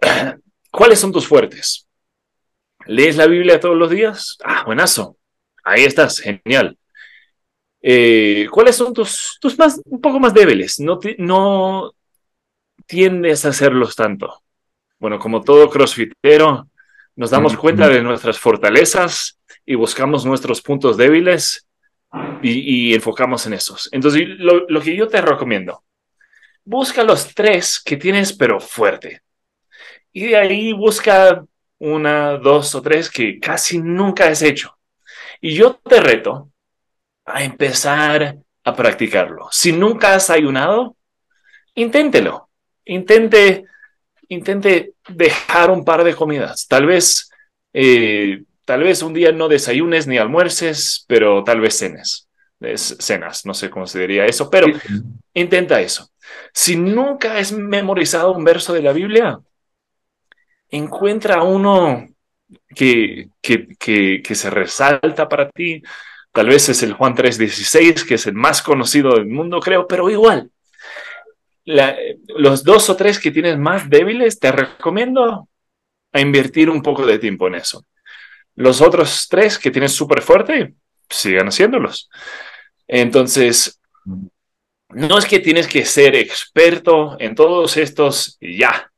¿Cuáles 0.72 1.00
son 1.00 1.12
tus 1.12 1.28
fuertes? 1.28 1.88
¿Lees 2.86 3.16
la 3.16 3.28
Biblia 3.28 3.60
todos 3.60 3.78
los 3.78 3.90
días? 3.90 4.38
Ah, 4.44 4.64
buenazo. 4.66 5.18
Ahí 5.64 5.86
estás, 5.86 6.20
genial. 6.20 6.78
Eh, 7.82 8.48
¿Cuáles 8.52 8.76
son 8.76 8.94
tus, 8.94 9.38
tus 9.40 9.58
más, 9.58 9.82
un 9.86 10.02
poco 10.02 10.20
más 10.20 10.34
débiles? 10.34 10.80
No, 10.80 11.00
no 11.18 11.94
tiendes 12.86 13.46
a 13.46 13.50
hacerlos 13.50 13.96
tanto. 13.96 14.42
Bueno, 15.00 15.20
como 15.20 15.42
todo 15.42 15.70
crossfitero, 15.70 16.68
nos 17.16 17.30
damos 17.30 17.56
cuenta 17.56 17.88
de 17.88 18.02
nuestras 18.02 18.38
fortalezas 18.38 19.40
y 19.66 19.76
buscamos 19.76 20.26
nuestros 20.26 20.62
puntos 20.62 20.98
débiles 20.98 21.68
y, 22.42 22.90
y 22.90 22.94
enfocamos 22.94 23.46
en 23.48 23.54
esos. 23.54 23.90
Entonces, 23.92 24.24
lo, 24.28 24.68
lo 24.68 24.82
que 24.82 24.96
yo 24.96 25.08
te 25.08 25.22
recomiendo, 25.22 25.84
busca 26.66 27.04
los 27.04 27.34
tres 27.34 27.82
que 27.84 27.98
tienes, 27.98 28.34
pero 28.34 28.60
fuerte. 28.60 29.22
Y 30.14 30.28
de 30.28 30.38
ahí 30.38 30.74
busca 30.74 31.46
una, 31.80 32.38
dos 32.38 32.74
o 32.76 32.82
tres 32.82 33.10
que 33.10 33.40
casi 33.40 33.80
nunca 33.80 34.28
has 34.28 34.42
hecho. 34.42 34.78
Y 35.42 35.56
yo 35.56 35.76
te 35.76 36.00
reto 36.00 36.52
a 37.26 37.44
empezar 37.44 38.38
a 38.64 38.76
practicarlo. 38.76 39.48
Si 39.52 39.72
nunca 39.72 40.16
has 40.16 40.30
ayunado, 40.30 40.96
inténtelo. 41.76 42.50
Intente, 42.86 43.66
intente 44.30 44.94
dejar 45.10 45.72
un 45.72 45.86
par 45.86 46.04
de 46.04 46.16
comidas. 46.16 46.68
Tal 46.68 46.86
vez, 46.86 47.30
eh, 47.74 48.44
tal 48.66 48.84
vez 48.84 49.02
un 49.04 49.14
día 49.14 49.32
no 49.32 49.48
desayunes 49.48 50.08
ni 50.08 50.18
almuerces, 50.18 51.06
pero 51.08 51.44
tal 51.44 51.62
vez 51.62 51.78
cenes. 51.78 52.30
Es- 52.60 52.98
cenas, 53.00 53.46
no 53.46 53.54
sé 53.54 53.70
cómo 53.70 53.86
se 53.88 54.00
diría 54.00 54.26
eso, 54.26 54.50
pero 54.50 54.68
intenta 55.34 55.82
eso. 55.82 56.10
Si 56.54 56.76
nunca 56.76 57.38
has 57.38 57.52
memorizado 57.52 58.32
un 58.32 58.44
verso 58.44 58.74
de 58.74 58.82
la 58.82 58.94
Biblia, 58.94 59.40
encuentra 60.70 61.44
uno 61.44 62.08
que, 62.76 63.30
que, 63.42 64.22
que, 64.24 64.36
se 64.36 64.50
resalta 64.50 65.28
para 65.28 65.50
ti. 65.50 65.82
Tal 66.32 66.48
vez 66.48 66.70
es 66.70 66.84
el 66.84 66.94
Juan 66.94 67.16
3:16, 67.16 68.06
que 68.06 68.16
es 68.16 68.28
el 68.28 68.34
más 68.34 68.62
conocido 68.62 69.16
del 69.16 69.28
mundo, 69.28 69.60
creo, 69.60 69.88
pero 69.88 70.10
igual. 70.10 70.52
Los 71.66 72.64
dos 72.64 72.90
o 72.90 72.96
tres 72.96 73.20
que 73.20 73.32
tienes 73.32 73.58
más 73.58 73.90
débiles, 73.90 74.40
te 74.40 74.52
recomiendo 74.52 75.50
a 76.12 76.22
invertir 76.22 76.70
un 76.70 76.82
poco 76.82 77.06
de 77.06 77.20
tiempo 77.20 77.48
en 77.48 77.56
eso. 77.56 77.84
Los 78.56 78.82
otros 78.82 79.28
tres 79.30 79.58
que 79.58 79.72
tienes 79.72 79.94
súper 79.94 80.22
fuerte, 80.22 80.76
sigan 81.10 81.48
haciéndolos. 81.48 82.10
Entonces, 82.88 83.82
no 84.96 85.18
es 85.18 85.26
que 85.26 85.40
tienes 85.40 85.68
que 85.68 85.84
ser 85.86 86.16
experto 86.16 87.18
en 87.20 87.36
todos 87.36 87.76
estos 87.78 88.38
ya, 88.40 88.90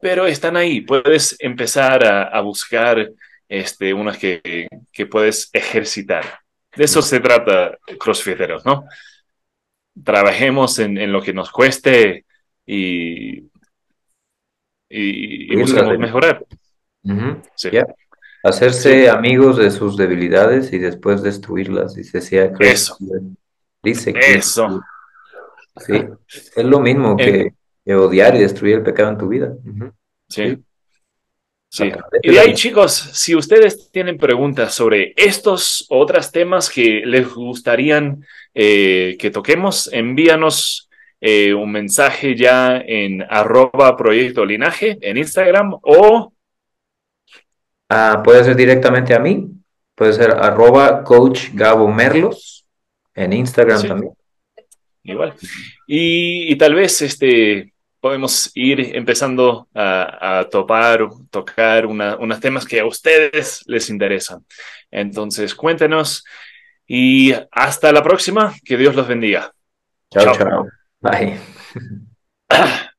pero 0.00 0.26
están 0.26 0.56
ahí. 0.56 0.80
Puedes 0.80 1.36
empezar 1.38 2.04
a, 2.04 2.24
a 2.24 2.40
buscar 2.40 3.10
este, 3.48 3.94
unos 3.94 4.18
que, 4.18 4.68
que 4.92 5.06
puedes 5.06 5.48
ejercitar. 5.52 6.40
De 6.74 6.84
eso 6.84 7.00
se 7.00 7.20
trata 7.20 7.78
CrossFiteros, 7.98 8.64
¿no? 8.66 8.84
Trabajemos 10.04 10.78
en, 10.78 10.98
en 10.98 11.10
lo 11.12 11.22
que 11.22 11.32
nos 11.32 11.50
cueste 11.50 12.26
y, 12.66 13.44
y, 14.88 15.56
la- 15.72 15.96
mejorar. 15.96 16.44
Sí. 17.54 17.70
Hacerse 18.42 19.08
amigos 19.08 19.56
de 19.56 19.70
sus 19.70 19.96
debilidades 19.96 20.72
y 20.72 20.78
después 20.78 21.22
destruirlas, 21.22 21.94
dice. 21.94 22.20
Craig. 22.52 22.72
Eso. 22.72 22.98
Dice 23.82 24.12
que 24.12 24.34
Eso. 24.34 24.82
Sí, 25.78 26.04
es 26.28 26.64
lo 26.64 26.80
mismo 26.80 27.16
que, 27.16 27.52
que 27.84 27.94
odiar 27.94 28.34
y 28.34 28.40
destruir 28.40 28.76
el 28.76 28.82
pecado 28.82 29.10
en 29.10 29.18
tu 29.18 29.28
vida. 29.28 29.52
Sí. 30.28 30.58
Sí. 31.68 31.92
Y 32.22 32.30
de 32.32 32.40
ahí, 32.40 32.54
chicos, 32.54 32.92
si 32.94 33.34
ustedes 33.34 33.90
tienen 33.90 34.16
preguntas 34.18 34.72
sobre 34.72 35.12
estos 35.16 35.84
otros 35.90 36.30
temas 36.30 36.70
que 36.70 37.02
les 37.04 37.28
gustarían 37.28 38.24
eh, 38.54 39.16
que 39.18 39.30
toquemos, 39.30 39.90
envíanos 39.92 40.88
eh, 41.20 41.52
un 41.52 41.72
mensaje 41.72 42.34
ya 42.36 42.78
en 42.78 43.22
arroba 43.28 43.96
proyecto 43.96 44.44
linaje 44.44 44.96
en 45.00 45.16
Instagram 45.16 45.74
o 45.82 46.32
Ah, 47.88 48.20
puede 48.24 48.42
ser 48.42 48.56
directamente 48.56 49.14
a 49.14 49.18
mí, 49.20 49.48
puede 49.94 50.12
ser 50.12 50.30
arroba 50.32 51.04
coach 51.04 51.50
Gabo 51.52 51.88
Merlos 51.88 52.66
en 53.14 53.32
Instagram 53.32 53.80
Sí. 53.80 53.88
también. 53.88 54.12
Igual. 55.06 55.34
Y, 55.86 56.52
y 56.52 56.56
tal 56.56 56.74
vez 56.74 57.02
este, 57.02 57.72
podemos 58.00 58.50
ir 58.54 58.94
empezando 58.96 59.68
a, 59.74 60.38
a 60.40 60.48
topar, 60.48 61.08
tocar 61.30 61.86
una- 61.86 62.16
unos 62.16 62.40
temas 62.40 62.64
que 62.66 62.80
a 62.80 62.86
ustedes 62.86 63.62
les 63.66 63.88
interesan. 63.90 64.44
Entonces, 64.90 65.54
cuéntenos. 65.54 66.24
Y 66.86 67.32
hasta 67.50 67.90
la 67.92 68.02
próxima. 68.02 68.54
Que 68.64 68.76
Dios 68.76 68.94
los 68.94 69.08
bendiga. 69.08 69.52
Chao, 70.12 70.24
chao. 70.36 70.66
Bye. 71.00 71.38